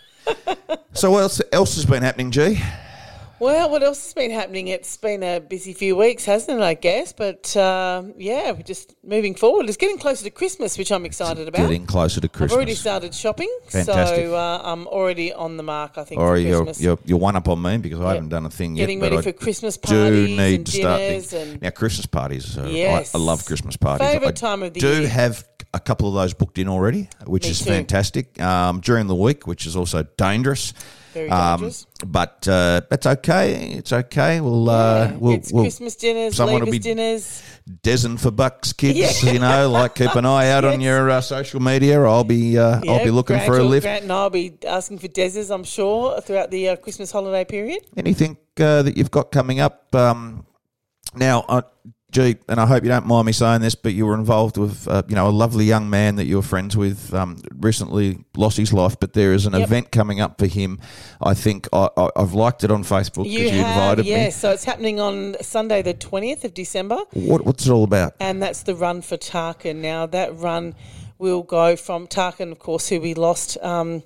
So 0.93 1.11
what 1.11 1.23
else, 1.23 1.41
else 1.51 1.75
has 1.75 1.85
been 1.85 2.01
happening, 2.03 2.31
G? 2.31 2.57
Well, 3.37 3.69
what 3.69 3.83
else 3.83 4.01
has 4.05 4.13
been 4.13 4.31
happening? 4.31 4.69
It's 4.69 4.95
been 4.95 5.21
a 5.21 5.41
busy 5.41 5.73
few 5.73 5.97
weeks, 5.97 6.23
hasn't 6.23 6.57
it? 6.57 6.63
I 6.63 6.73
guess, 6.73 7.11
but 7.11 7.55
um, 7.57 8.13
yeah, 8.17 8.51
we're 8.53 8.61
just 8.61 8.95
moving 9.03 9.35
forward. 9.35 9.67
It's 9.67 9.75
getting 9.77 9.97
closer 9.97 10.23
to 10.23 10.29
Christmas, 10.29 10.77
which 10.77 10.89
I'm 10.89 11.05
excited 11.05 11.45
about. 11.49 11.57
Getting 11.63 11.85
closer 11.85 12.21
to 12.21 12.29
Christmas. 12.29 12.53
I've 12.53 12.55
already 12.55 12.75
started 12.75 13.13
shopping, 13.13 13.53
Fantastic. 13.67 14.27
so 14.27 14.35
uh, 14.35 14.61
I'm 14.63 14.87
already 14.87 15.33
on 15.33 15.57
the 15.57 15.63
mark. 15.63 15.97
I 15.97 16.05
think 16.05 16.21
Or 16.21 16.37
you're, 16.37 16.65
you're, 16.77 16.97
you're 17.03 17.17
one 17.19 17.35
up 17.35 17.49
on 17.49 17.61
me 17.61 17.77
because 17.77 17.99
I 17.99 18.13
haven't 18.13 18.29
done 18.29 18.45
a 18.45 18.49
thing 18.49 18.75
Getting 18.75 18.99
yet. 18.99 19.03
ready 19.03 19.15
but 19.17 19.23
for 19.23 19.29
I 19.29 19.33
Christmas 19.33 19.75
do 19.77 19.87
parties 19.93 20.37
need 20.37 20.55
and 20.55 20.65
to 20.67 20.71
start 20.71 20.99
dinners 21.01 21.33
and 21.33 21.61
Now, 21.61 21.69
Christmas 21.71 22.05
parties. 22.05 22.57
Are, 22.57 22.67
Yes. 22.69 23.13
I, 23.13 23.17
I 23.17 23.21
love 23.21 23.43
Christmas 23.45 23.75
parties. 23.75 24.07
Favourite 24.07 24.29
I 24.29 24.31
time 24.31 24.63
of 24.63 24.73
the 24.73 24.79
do 24.79 24.87
year. 24.87 25.01
Do 25.01 25.07
have 25.07 25.45
a 25.73 25.79
couple 25.81 26.07
of 26.07 26.13
those 26.15 26.33
booked 26.33 26.57
in 26.57 26.69
already, 26.69 27.09
which 27.25 27.43
Me 27.43 27.49
is 27.49 27.59
too. 27.59 27.65
fantastic. 27.65 28.39
Um, 28.41 28.79
during 28.79 29.07
the 29.07 29.15
week, 29.15 29.45
which 29.45 29.65
is 29.65 29.75
also 29.75 30.03
dangerous. 30.15 30.73
Very 31.15 31.29
Um, 31.29 31.71
but 32.05 32.45
uh, 32.45 32.81
that's 32.89 33.05
okay. 33.05 33.71
It's 33.71 33.93
okay. 33.93 34.41
We'll 34.41 34.69
uh, 34.69 35.05
Yeah, 35.05 35.15
we'll, 35.15 35.33
it's 35.35 35.51
we'll 35.53 35.63
Christmas 35.63 35.95
dinners, 35.95 36.35
someone 36.35 36.65
will 36.65 36.71
be- 36.71 36.79
dinners. 36.79 37.41
Desin 37.83 38.19
for 38.19 38.31
bucks, 38.31 38.73
kids. 38.73 39.23
Yeah. 39.23 39.31
You 39.31 39.39
know, 39.39 39.69
like 39.69 39.95
keep 39.95 40.13
an 40.13 40.25
eye 40.25 40.49
out 40.55 40.65
on 40.65 40.81
your 40.81 41.09
uh, 41.09 41.21
social 41.21 41.61
media. 41.61 42.03
I'll 42.03 42.25
be 42.25 42.57
uh, 42.57 42.81
I'll 42.85 43.03
be 43.03 43.11
looking 43.11 43.37
Grant 43.37 43.47
for 43.47 43.57
a 43.57 43.63
lift. 43.63 43.85
Grant 43.85 44.03
and 44.03 44.11
I'll 44.11 44.29
be 44.29 44.57
asking 44.67 44.99
for 44.99 45.07
deses, 45.07 45.49
I'm 45.49 45.63
sure, 45.63 46.19
throughout 46.19 46.51
the 46.51 46.69
uh, 46.69 46.75
Christmas 46.75 47.13
holiday 47.13 47.45
period. 47.45 47.79
Anything 47.95 48.37
uh, 48.59 48.81
that 48.83 48.97
you've 48.97 49.09
got 49.09 49.31
coming 49.31 49.61
up? 49.61 49.95
Um, 49.95 50.45
now, 51.15 51.45
uh, 51.47 51.61
gee, 52.15 52.37
and 52.47 52.61
I 52.61 52.65
hope 52.65 52.83
you 52.83 52.89
don't 52.89 53.05
mind 53.05 53.25
me 53.25 53.33
saying 53.33 53.59
this, 53.59 53.75
but 53.75 53.93
you 53.93 54.05
were 54.05 54.15
involved 54.15 54.57
with, 54.57 54.87
uh, 54.87 55.03
you 55.07 55.15
know, 55.15 55.27
a 55.27 55.31
lovely 55.31 55.65
young 55.65 55.89
man 55.89 56.15
that 56.15 56.25
you 56.25 56.37
were 56.37 56.41
friends 56.41 56.77
with. 56.77 57.13
Um, 57.13 57.37
recently 57.59 58.23
lost 58.37 58.55
his 58.55 58.71
life, 58.71 58.97
but 58.99 59.13
there 59.13 59.33
is 59.33 59.45
an 59.45 59.53
Yep. 59.53 59.61
event 59.63 59.91
coming 59.91 60.21
up 60.21 60.39
for 60.39 60.47
him. 60.47 60.79
I 61.21 61.33
think 61.33 61.67
I, 61.73 61.89
I, 61.97 62.09
I've 62.15 62.33
liked 62.33 62.63
it 62.63 62.71
on 62.71 62.83
Facebook 62.83 63.25
because 63.25 63.33
you, 63.33 63.49
have, 63.49 63.67
invited 63.67 64.05
yeah. 64.05 64.15
me. 64.15 64.23
Yeah, 64.23 64.29
so 64.29 64.51
it's 64.51 64.63
happening 64.63 64.99
on 64.99 65.35
Sunday, 65.41 65.81
the 65.81 65.93
20th 65.93 66.45
of 66.45 66.53
December. 66.53 66.97
What, 67.11 67.45
what's 67.45 67.67
it 67.67 67.71
all 67.71 67.83
about? 67.83 68.13
and 68.21 68.41
that's 68.41 68.63
the 68.63 68.75
run 68.75 69.01
for 69.01 69.17
Tarkin. 69.17 69.77
Now 69.77 70.05
that 70.05 70.37
run 70.37 70.73
will 71.17 71.43
go 71.43 71.75
from 71.75 72.07
Tarkin, 72.07 72.51
of 72.51 72.59
course, 72.59 72.87
who 72.87 73.01
we 73.01 73.13
lost. 73.13 73.57
Um, 73.61 74.03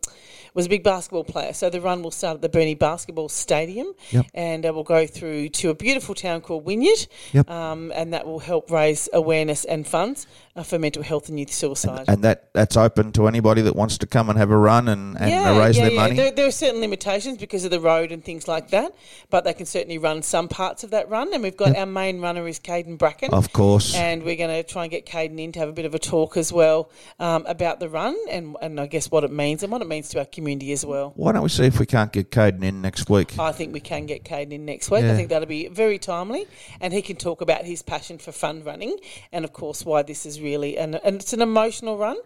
was 0.54 0.66
a 0.66 0.70
big 0.70 0.84
basketball 0.84 1.24
player, 1.24 1.54
so 1.54 1.70
the 1.70 1.82
run 1.82 2.02
will 2.04 2.12
start 2.12 2.36
at 2.36 2.42
the 2.42 2.50
Burnie 2.50 2.76
Basketball 2.76 3.30
Stadium, 3.30 3.94
Yep. 4.12 4.26
and 4.34 4.66
uh, 4.66 4.74
we'll 4.74 4.84
go 4.84 5.06
through 5.06 5.50
to 5.50 5.70
a 5.70 5.74
beautiful 5.74 6.16
town 6.16 6.42
called 6.42 6.66
Wynyard, 6.66 7.08
Yep. 7.34 7.50
um, 7.50 7.92
and 7.96 8.14
that 8.14 8.26
will 8.26 8.40
help 8.40 8.72
raise 8.72 9.08
awareness 9.14 9.66
and 9.66 9.88
funds 9.88 10.28
for 10.64 10.80
mental 10.80 11.04
health 11.04 11.30
and 11.30 11.40
youth 11.40 11.52
suicide. 11.52 12.06
And 12.08 12.24
that 12.24 12.54
that's 12.54 12.78
open 12.78 13.12
to 13.14 13.28
anybody 13.28 13.62
that 13.62 13.76
wants 13.76 13.98
to 14.00 14.08
come 14.08 14.30
and 14.30 14.38
have 14.38 14.52
a 14.52 14.58
run 14.58 14.88
and, 14.88 15.20
and 15.20 15.60
raise 15.60 15.78
their 15.78 15.92
money. 15.92 16.16
There, 16.16 16.32
there 16.32 16.48
are 16.48 16.52
certain 16.52 16.82
limitations 16.82 17.38
because 17.38 17.66
of 17.66 17.72
the 17.72 17.80
road 17.80 18.12
and 18.12 18.24
things 18.24 18.48
like 18.48 18.70
that, 18.70 18.94
but 19.30 19.44
they 19.44 19.54
can 19.54 19.66
certainly 19.66 19.98
run 19.98 20.22
some 20.22 20.48
parts 20.48 20.84
of 20.84 20.92
that 20.92 21.10
run. 21.10 21.34
And 21.34 21.44
we've 21.44 21.58
got 21.58 21.76
our 21.76 21.86
main 21.86 22.20
runner 22.22 22.48
is 22.48 22.60
Caden 22.60 22.98
Bracken. 22.98 23.34
Of 23.34 23.54
course. 23.54 23.96
And 23.96 24.24
we're 24.24 24.36
going 24.36 24.50
to 24.50 24.64
try 24.64 24.84
and 24.84 24.92
get 24.92 25.06
Caden 25.06 25.40
in 25.40 25.52
to 25.54 25.60
have 25.60 25.70
a 25.70 25.74
bit 25.74 25.86
of 25.86 25.96
a 25.96 26.00
talk 26.00 26.38
as 26.38 26.52
well 26.52 26.90
um, 27.20 27.46
about 27.46 27.80
the 27.80 27.90
run 27.90 28.16
and, 28.30 28.56
and 28.62 28.80
I 28.80 28.88
guess 28.88 29.10
what 29.10 29.24
it 29.24 29.32
means 29.32 29.64
and 29.64 29.72
what 29.72 29.82
it 29.82 29.88
means 29.88 30.10
to 30.10 30.20
our 30.20 30.26
community 30.26 30.72
as 30.72 30.86
well. 30.86 31.14
Why 31.16 31.32
don't 31.32 31.44
we 31.44 31.50
see 31.50 31.66
if 31.66 31.80
we 31.80 31.86
can't 31.86 32.12
get 32.12 32.32
Caden 32.32 32.64
in 32.64 32.82
next 32.82 33.10
week? 33.10 33.38
I 33.40 33.52
think 33.52 33.74
we 33.74 33.80
can 33.80 34.06
get 34.06 34.24
Caden 34.24 34.52
in 34.52 34.66
next 34.66 34.92
week. 34.92 35.04
Yeah. 35.04 35.14
I 35.14 35.16
think 35.16 35.30
that'll 35.30 35.48
be 35.48 35.68
very 35.68 36.00
timely, 36.00 36.48
and 36.82 36.92
he 36.94 37.02
can 37.02 37.16
talk 37.16 37.42
about 37.42 37.64
his 37.66 37.82
passion 37.82 38.18
for 38.18 38.32
fun 38.32 38.64
running, 38.64 38.98
and 39.32 39.46
of 39.46 39.54
course 39.54 39.86
why 39.86 40.02
this 40.04 40.26
is 40.26 40.42
really 40.42 40.49
and 40.56 40.96
and 41.04 41.16
it's 41.22 41.34
an 41.34 41.42
emotional 41.42 41.98
run. 41.98 42.18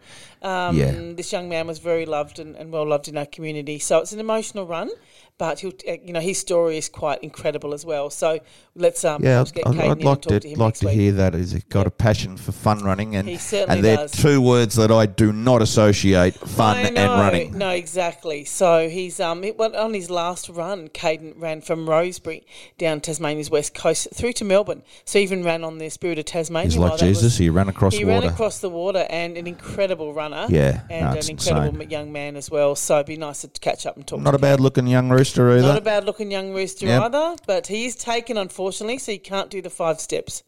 Um, 0.42 0.78
Yeah. 0.78 1.14
This 1.16 1.32
young 1.32 1.50
man 1.50 1.68
was 1.68 1.80
very 1.80 2.06
loved 2.06 2.40
and, 2.40 2.56
and 2.56 2.72
well 2.72 2.86
loved 2.88 3.08
in 3.08 3.18
our 3.18 3.26
community, 3.26 3.80
so 3.80 4.00
it's 4.00 4.14
an 4.14 4.20
emotional 4.20 4.66
run. 4.66 4.90
But 5.40 5.60
he'll, 5.60 5.72
uh, 5.88 5.94
you 6.06 6.14
know, 6.14 6.20
his 6.20 6.38
story 6.38 6.78
is 6.78 6.88
quite 6.90 7.24
incredible 7.24 7.74
as 7.74 7.84
well. 7.86 8.10
So 8.12 8.40
let's 8.76 9.04
um, 9.04 9.24
Yeah, 9.24 9.42
I'd, 9.42 9.52
get 9.54 9.68
I'd, 9.68 9.74
Caden 9.74 9.90
I'd 9.92 10.00
in 10.00 10.06
like 10.06 10.22
to 10.22 10.40
to 10.40 10.48
him 10.48 10.60
like 10.60 10.74
to 10.76 10.86
week. 10.86 10.96
hear 10.96 11.12
that. 11.14 11.34
He's 11.34 11.54
got 11.66 11.80
Yep. 11.80 11.88
a 11.88 11.92
passion 11.92 12.38
for 12.38 12.52
fun 12.52 12.80
running, 12.84 13.16
and 13.16 13.28
He 13.28 13.38
certainly 13.38 13.76
and 13.78 13.84
they're 13.84 13.98
does. 13.98 14.12
two 14.12 14.40
words 14.42 14.76
that 14.76 14.92
I 14.92 15.08
do 15.08 15.34
not 15.34 15.62
associate: 15.64 16.36
fun 16.36 16.78
and 16.86 16.96
running. 16.98 17.58
No, 17.58 17.70
exactly. 17.70 18.46
So 18.46 18.90
he's 18.90 19.20
um 19.20 19.44
it, 19.44 19.58
well, 19.58 19.76
on 19.76 19.94
his 19.96 20.10
last 20.10 20.50
run, 20.50 20.88
Caden 20.90 21.34
ran 21.38 21.62
from 21.62 21.88
Rosebery 21.90 22.44
down 22.78 23.02
Tasmania's 23.02 23.50
west 23.50 23.74
coast 23.74 24.10
through 24.14 24.34
to 24.34 24.46
Melbourne. 24.46 24.84
So 25.04 25.18
he 25.20 25.24
even 25.24 25.44
ran 25.44 25.64
on 25.64 25.80
the 25.80 25.90
Spirit 25.90 26.20
of 26.20 26.26
Tasmania. 26.26 26.66
He's 26.70 26.78
like 26.78 27.00
that 27.00 27.08
was- 27.08 27.18
Jesus. 27.22 27.38
he 27.38 27.50
ran 27.50 27.70
across 27.70 27.94
he 27.94 28.00
the 28.04 28.06
ran 28.06 28.22
water. 28.22 28.30
across 28.34 28.60
the 28.60 28.70
water 28.70 29.06
and 29.10 29.36
an 29.36 29.48
incredible 29.48 30.14
runner. 30.14 30.46
Yeah, 30.50 30.82
and 30.92 31.06
no, 31.06 31.12
an 31.20 31.30
incredible 31.30 31.70
insane. 31.82 31.90
young 31.90 32.12
man 32.12 32.36
as 32.36 32.52
well. 32.52 32.76
So 32.76 32.96
it'd 32.98 33.08
be 33.08 33.18
nice 33.18 33.42
to 33.42 33.48
catch 33.60 33.86
up 33.88 33.96
and 33.98 34.06
talk. 34.06 34.20
Not 34.20 34.36
a 34.36 34.40
bad 34.40 34.60
looking 34.60 34.86
young 34.88 35.10
rooster 35.24 35.52
either. 35.52 35.68
Not 35.68 35.78
a 35.78 35.82
bad 35.82 36.06
looking 36.06 36.32
young 36.32 36.54
rooster 36.54 36.86
Yep. 36.86 37.02
either, 37.04 37.36
but 37.48 37.68
he 37.68 37.86
is 37.86 37.96
taken 37.96 38.38
unfortunately, 38.38 38.98
so 38.98 39.12
he 39.12 39.18
can't 39.18 39.50
do 39.50 39.62
the 39.62 39.70
five 39.70 40.00
steps. 40.00 40.44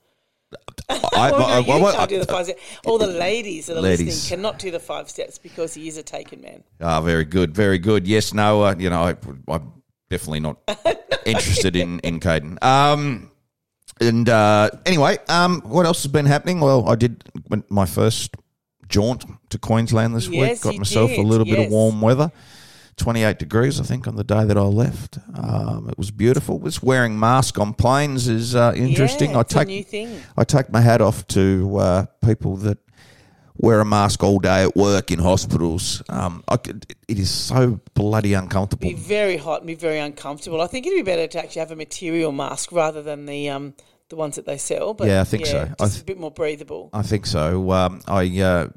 I, 0.89 0.95
no, 1.31 1.37
I- 1.37 1.59
you 1.59 1.85
I- 1.85 1.91
can't 1.95 2.09
do 2.09 2.19
the 2.19 2.25
five 2.25 2.45
steps. 2.45 2.61
All 2.85 2.97
the 2.97 3.07
ladies 3.07 3.65
that 3.67 3.77
are 3.77 3.81
Ladies. 3.81 4.05
listening 4.07 4.37
cannot 4.37 4.59
do 4.59 4.71
the 4.71 4.79
five 4.79 5.09
steps 5.09 5.37
because 5.37 5.73
he 5.73 5.87
is 5.87 5.97
a 5.97 6.03
taken 6.03 6.41
man. 6.41 6.63
Ah, 6.81 7.01
very 7.01 7.25
good, 7.25 7.53
very 7.55 7.77
good. 7.79 8.07
Yes, 8.07 8.33
no, 8.33 8.63
uh, 8.63 8.75
you 8.77 8.89
know, 8.89 9.03
I, 9.03 9.15
I'm 9.47 9.71
definitely 10.09 10.41
not 10.41 10.57
interested 11.25 11.75
in 11.75 11.99
in 11.99 12.19
Caden. 12.19 12.63
Um, 12.63 13.31
and 13.99 14.27
uh, 14.29 14.69
anyway, 14.85 15.17
um, 15.29 15.61
what 15.61 15.85
else 15.85 16.03
has 16.03 16.11
been 16.11 16.25
happening? 16.25 16.59
Well, 16.59 16.87
I 16.89 16.95
did 16.95 17.23
my 17.69 17.85
first 17.85 18.35
jaunt 18.87 19.25
to 19.49 19.57
Queensland 19.57 20.15
this 20.15 20.27
week. 20.29 20.61
Got 20.61 20.75
myself 20.77 21.11
a 21.11 21.15
did, 21.15 21.25
little 21.25 21.45
bit 21.45 21.59
of 21.59 21.71
warm 21.71 22.01
weather. 22.01 22.31
28 22.97 23.37
degrees, 23.39 23.79
I 23.79 23.83
think, 23.83 24.07
on 24.07 24.15
the 24.15 24.23
day 24.23 24.45
that 24.45 24.57
I 24.57 24.61
left. 24.61 25.19
Um, 25.35 25.89
it 25.89 25.97
was 25.97 26.11
beautiful. 26.11 26.59
This 26.59 26.81
wearing 26.81 27.19
mask 27.19 27.59
on 27.59 27.73
planes 27.73 28.27
is 28.27 28.55
uh, 28.55 28.73
interesting. 28.75 29.31
Yeah, 29.31 29.39
I 29.39 29.43
take 29.43 29.67
a 29.67 29.71
new 29.71 29.83
thing. 29.83 30.21
I 30.37 30.43
take 30.43 30.71
my 30.71 30.81
hat 30.81 31.01
off 31.01 31.27
to 31.27 31.77
uh, 31.77 32.05
people 32.23 32.55
that 32.57 32.77
wear 33.57 33.79
a 33.79 33.85
mask 33.85 34.23
all 34.23 34.39
day 34.39 34.63
at 34.63 34.75
work 34.75 35.11
in 35.11 35.19
hospitals. 35.19 36.03
Um, 36.09 36.43
I 36.47 36.57
could, 36.57 36.85
it 37.07 37.19
is 37.19 37.29
so 37.31 37.79
bloody 37.93 38.33
uncomfortable. 38.33 38.87
be 38.89 38.95
very 38.95 39.37
hot 39.37 39.61
and 39.61 39.67
be 39.67 39.75
very 39.75 39.99
uncomfortable. 39.99 40.61
I 40.61 40.67
think 40.67 40.85
it'd 40.85 40.97
be 40.97 41.03
better 41.03 41.27
to 41.27 41.39
actually 41.39 41.61
have 41.61 41.71
a 41.71 41.75
material 41.75 42.31
mask 42.31 42.71
rather 42.71 43.01
than 43.01 43.25
the 43.25 43.49
um 43.49 43.73
the 44.09 44.15
ones 44.15 44.35
that 44.35 44.45
they 44.45 44.57
sell. 44.57 44.93
But 44.93 45.07
Yeah, 45.07 45.21
I 45.21 45.23
think 45.23 45.45
so. 45.45 45.67
It's 45.79 45.93
th- 45.93 46.01
a 46.01 46.05
bit 46.05 46.19
more 46.19 46.31
breathable. 46.31 46.89
I 46.93 47.01
think 47.01 47.25
so. 47.25 47.71
Um, 47.71 48.01
I 48.07 48.39
uh, 48.39 48.67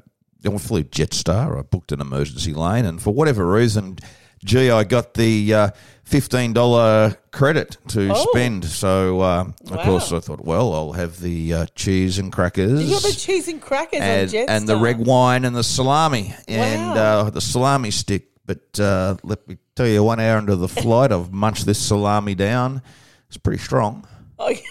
I 0.45 0.57
flew 0.57 0.83
Jetstar. 0.83 1.57
I 1.59 1.61
booked 1.63 1.91
an 1.91 2.01
emergency 2.01 2.53
lane, 2.53 2.85
and 2.85 3.01
for 3.01 3.13
whatever 3.13 3.45
reason, 3.51 3.97
gee, 4.43 4.69
I 4.71 4.83
got 4.85 5.13
the 5.15 5.53
uh, 5.53 5.69
fifteen 6.03 6.53
dollar 6.53 7.17
credit 7.31 7.77
to 7.89 8.09
Oh. 8.13 8.25
spend. 8.31 8.63
So 8.65 9.19
uh, 9.21 9.51
of 9.69 9.79
course, 9.81 10.11
I 10.13 10.19
thought, 10.19 10.43
well, 10.45 10.73
I'll 10.73 10.93
have 10.93 11.19
the 11.19 11.53
uh, 11.53 11.65
cheese 11.75 12.19
and 12.19 12.31
crackers. 12.31 12.83
You 12.83 12.93
got 12.95 13.03
the 13.03 13.13
cheese 13.17 13.47
and 13.47 13.61
crackers 13.61 13.99
and, 14.01 14.21
on 14.29 14.33
Jetstar. 14.33 14.45
and 14.49 14.67
the 14.69 14.77
red 14.77 14.97
wine 15.05 15.43
and 15.45 15.55
the 15.55 15.63
salami 15.63 16.33
and 16.47 16.81
Wow. 16.95 17.19
uh, 17.27 17.29
the 17.29 17.41
salami 17.41 17.91
stick. 17.91 18.27
But 18.45 18.79
uh, 18.79 19.17
let 19.23 19.47
me 19.47 19.57
tell 19.75 19.85
you, 19.87 20.03
one 20.03 20.19
hour 20.19 20.39
into 20.39 20.55
the 20.55 20.67
flight, 20.81 21.11
I've 21.11 21.31
munched 21.33 21.65
this 21.65 21.77
salami 21.79 22.33
down. 22.33 22.81
It's 23.27 23.37
pretty 23.37 23.61
strong. 23.61 24.07
Oh, 24.39 24.53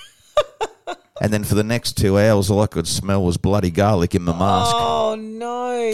And 1.20 1.32
then 1.32 1.42
for 1.42 1.56
the 1.56 1.64
next 1.64 1.96
two 1.96 2.16
hours, 2.16 2.48
all 2.48 2.60
I 2.62 2.68
could 2.68 2.86
smell 2.86 3.24
was 3.24 3.36
bloody 3.36 3.72
garlic 3.72 4.14
in 4.14 4.22
my 4.22 4.32
mask. 4.38 4.72
oh 4.74 4.97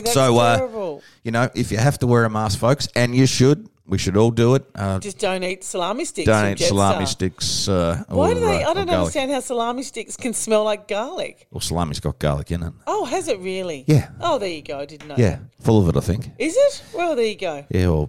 that's 0.00 0.14
So, 0.14 0.38
uh. 0.38 1.00
You 1.22 1.30
know, 1.30 1.48
if 1.54 1.70
you 1.72 1.78
have 1.78 1.98
to 2.00 2.06
wear 2.06 2.24
a 2.24 2.30
mask, 2.30 2.58
folks, 2.58 2.88
and 2.94 3.14
you 3.14 3.26
should, 3.26 3.68
we 3.86 3.98
should 3.98 4.16
all 4.16 4.30
do 4.30 4.54
it. 4.54 4.64
Uh, 4.74 4.98
Just 4.98 5.18
don't 5.18 5.42
eat 5.44 5.62
salami 5.62 6.04
sticks. 6.06 6.26
don't 6.26 6.52
eat 6.52 6.58
salami 6.58 7.04
Jetstar. 7.04 7.08
sticks. 7.08 7.68
Uh, 7.68 8.02
Why 8.08 8.30
or, 8.30 8.34
do 8.34 8.40
they? 8.40 8.62
uh, 8.62 8.70
I 8.70 8.74
don't 8.74 8.88
understand 8.88 9.30
how 9.30 9.40
salami 9.40 9.82
sticks 9.82 10.16
can 10.16 10.32
smell 10.32 10.64
like 10.64 10.88
garlic. 10.88 11.46
Well, 11.50 11.60
salami's 11.60 12.00
got 12.00 12.18
garlic 12.18 12.50
in 12.50 12.62
it. 12.62 12.72
Oh, 12.86 13.04
has 13.04 13.28
it 13.28 13.38
really? 13.40 13.84
Yeah. 13.86 14.08
Oh, 14.20 14.38
there 14.38 14.48
you 14.48 14.62
go. 14.62 14.78
I 14.80 14.86
didn't 14.86 15.08
know. 15.08 15.16
Yeah, 15.18 15.36
that. 15.36 15.62
full 15.64 15.80
of 15.82 15.88
it, 15.94 15.96
I 15.98 16.00
think. 16.00 16.30
Is 16.38 16.56
it? 16.56 16.82
Well, 16.94 17.14
there 17.14 17.26
you 17.26 17.36
go. 17.36 17.64
Yeah, 17.70 17.88
or 17.88 18.08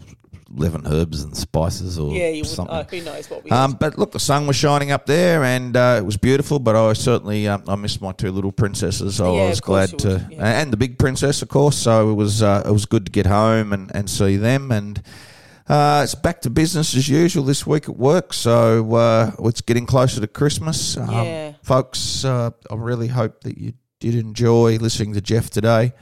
eleven 0.58 0.84
herbs 0.88 1.22
and 1.24 1.36
spices 1.36 2.00
or 2.00 2.14
Yeah, 2.14 2.30
you 2.30 2.42
would. 2.44 2.48
something. 2.48 2.76
Oh, 2.76 2.84
who 2.90 3.02
knows 3.02 3.30
what 3.30 3.44
we? 3.44 3.52
Um, 3.52 3.74
but 3.80 3.98
look, 3.98 4.12
the 4.12 4.20
sun 4.20 4.48
was 4.48 4.56
shining 4.56 4.92
up 4.92 5.06
there, 5.06 5.44
and 5.44 5.76
uh, 5.76 5.96
it 6.00 6.06
was 6.06 6.18
beautiful. 6.18 6.60
But 6.60 6.76
I 6.76 6.94
certainly 6.94 7.48
uh, 7.48 7.60
I 7.68 7.76
missed 7.76 8.02
my 8.02 8.12
two 8.12 8.32
little 8.32 8.52
princesses. 8.52 9.16
So 9.16 9.36
Yeah, 9.36 9.44
I 9.44 9.50
was 9.50 9.62
glad 9.62 9.98
to, 10.00 10.28
yeah. 10.32 10.62
and 10.62 10.72
the 10.74 10.78
big 10.78 10.98
princess, 10.98 11.42
of 11.42 11.50
course. 11.50 11.76
So 11.78 12.10
it 12.12 12.14
was 12.16 12.42
uh, 12.42 12.64
it 12.66 12.72
was 12.72 12.86
good 12.86 13.06
to 13.06 13.12
get 13.12 13.26
home 13.26 13.74
and, 13.74 13.92
and 13.96 14.10
see 14.10 14.38
them. 14.38 14.72
And 14.72 15.02
uh, 15.68 16.02
it's 16.04 16.16
back 16.16 16.42
to 16.42 16.50
business 16.50 16.96
as 16.96 17.10
usual 17.10 17.44
this 17.44 17.66
week 17.66 17.90
at 17.90 17.98
work. 17.98 18.34
So 18.34 18.94
uh, 18.96 19.32
it's 19.40 19.62
getting 19.62 19.86
closer 19.86 20.22
to 20.22 20.28
Christmas, 20.28 20.96
um, 20.98 21.10
Yeah. 21.10 21.54
folks. 21.64 22.24
Uh, 22.24 22.52
I 22.70 22.76
really 22.76 23.08
hope 23.08 23.42
that 23.44 23.58
you 23.58 23.74
did 24.00 24.14
enjoy 24.16 24.78
listening 24.78 25.14
to 25.16 25.22
Jeff 25.22 25.50
today. 25.50 25.94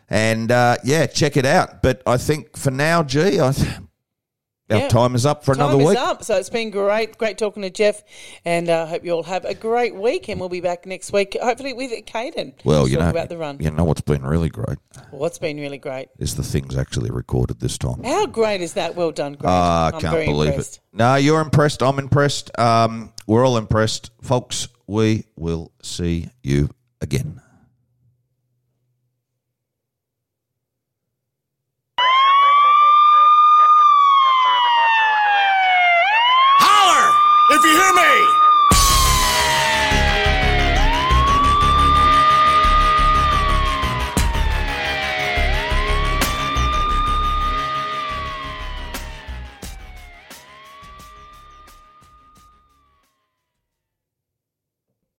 And 0.08 0.50
uh, 0.50 0.78
yeah, 0.84 1.04
check 1.06 1.36
it 1.36 1.44
out. 1.44 1.82
But 1.82 2.02
I 2.06 2.16
think 2.16 2.56
for 2.56 2.70
now, 2.70 3.02
gee, 3.02 3.38
I, 3.40 3.52
our 4.70 4.78
Yeah. 4.78 4.88
time 4.88 5.14
is 5.14 5.24
up 5.24 5.44
for 5.44 5.54
Time 5.54 5.70
another 5.70 5.84
week. 5.84 5.96
up. 5.98 6.22
So 6.24 6.36
it's 6.36 6.50
been 6.50 6.70
great, 6.70 7.16
great 7.18 7.38
talking 7.38 7.62
to 7.62 7.70
Jeff, 7.70 8.02
and 8.44 8.68
I 8.68 8.72
uh, 8.82 8.86
hope 8.86 9.04
you 9.04 9.12
all 9.12 9.22
have 9.22 9.44
a 9.44 9.54
great 9.54 9.94
week. 9.94 10.28
And 10.28 10.38
we'll 10.40 10.48
be 10.48 10.60
back 10.60 10.84
next 10.86 11.12
week, 11.12 11.36
hopefully 11.40 11.72
with 11.72 11.90
Caden. 12.06 12.52
Well, 12.64 12.86
you 12.88 12.96
talk 12.96 13.04
know, 13.04 13.10
about 13.10 13.28
the 13.28 13.38
run. 13.38 13.56
you 13.60 13.70
know 13.70 13.84
what's 13.84 14.00
been 14.02 14.22
really 14.24 14.48
great 14.50 14.78
What's 15.10 15.38
been 15.38 15.56
really 15.58 15.78
great? 15.78 16.08
is 16.18 16.36
the 16.36 16.42
things 16.42 16.76
actually 16.76 17.10
recorded 17.10 17.60
this 17.60 17.78
time. 17.78 18.02
How 18.04 18.26
great 18.26 18.60
is 18.60 18.74
that? 18.74 18.94
Well 18.94 19.10
done, 19.12 19.34
Grant. 19.34 19.46
Ah, 19.54 19.86
I 19.94 20.00
can't 20.00 20.26
believe 20.26 20.50
impressed. 20.50 20.76
it. 20.76 20.80
No, 20.92 21.14
you're 21.14 21.40
impressed. 21.40 21.82
I'm 21.82 21.98
impressed. 21.98 22.56
Um, 22.58 23.12
we're 23.26 23.46
all 23.46 23.56
impressed. 23.56 24.10
Folks, 24.22 24.68
we 24.86 25.24
will 25.36 25.72
see 25.82 26.28
you 26.42 26.70
again. 27.00 27.40
If 37.58 37.64
you 37.64 37.70
hear 37.72 37.92
me, 37.92 38.37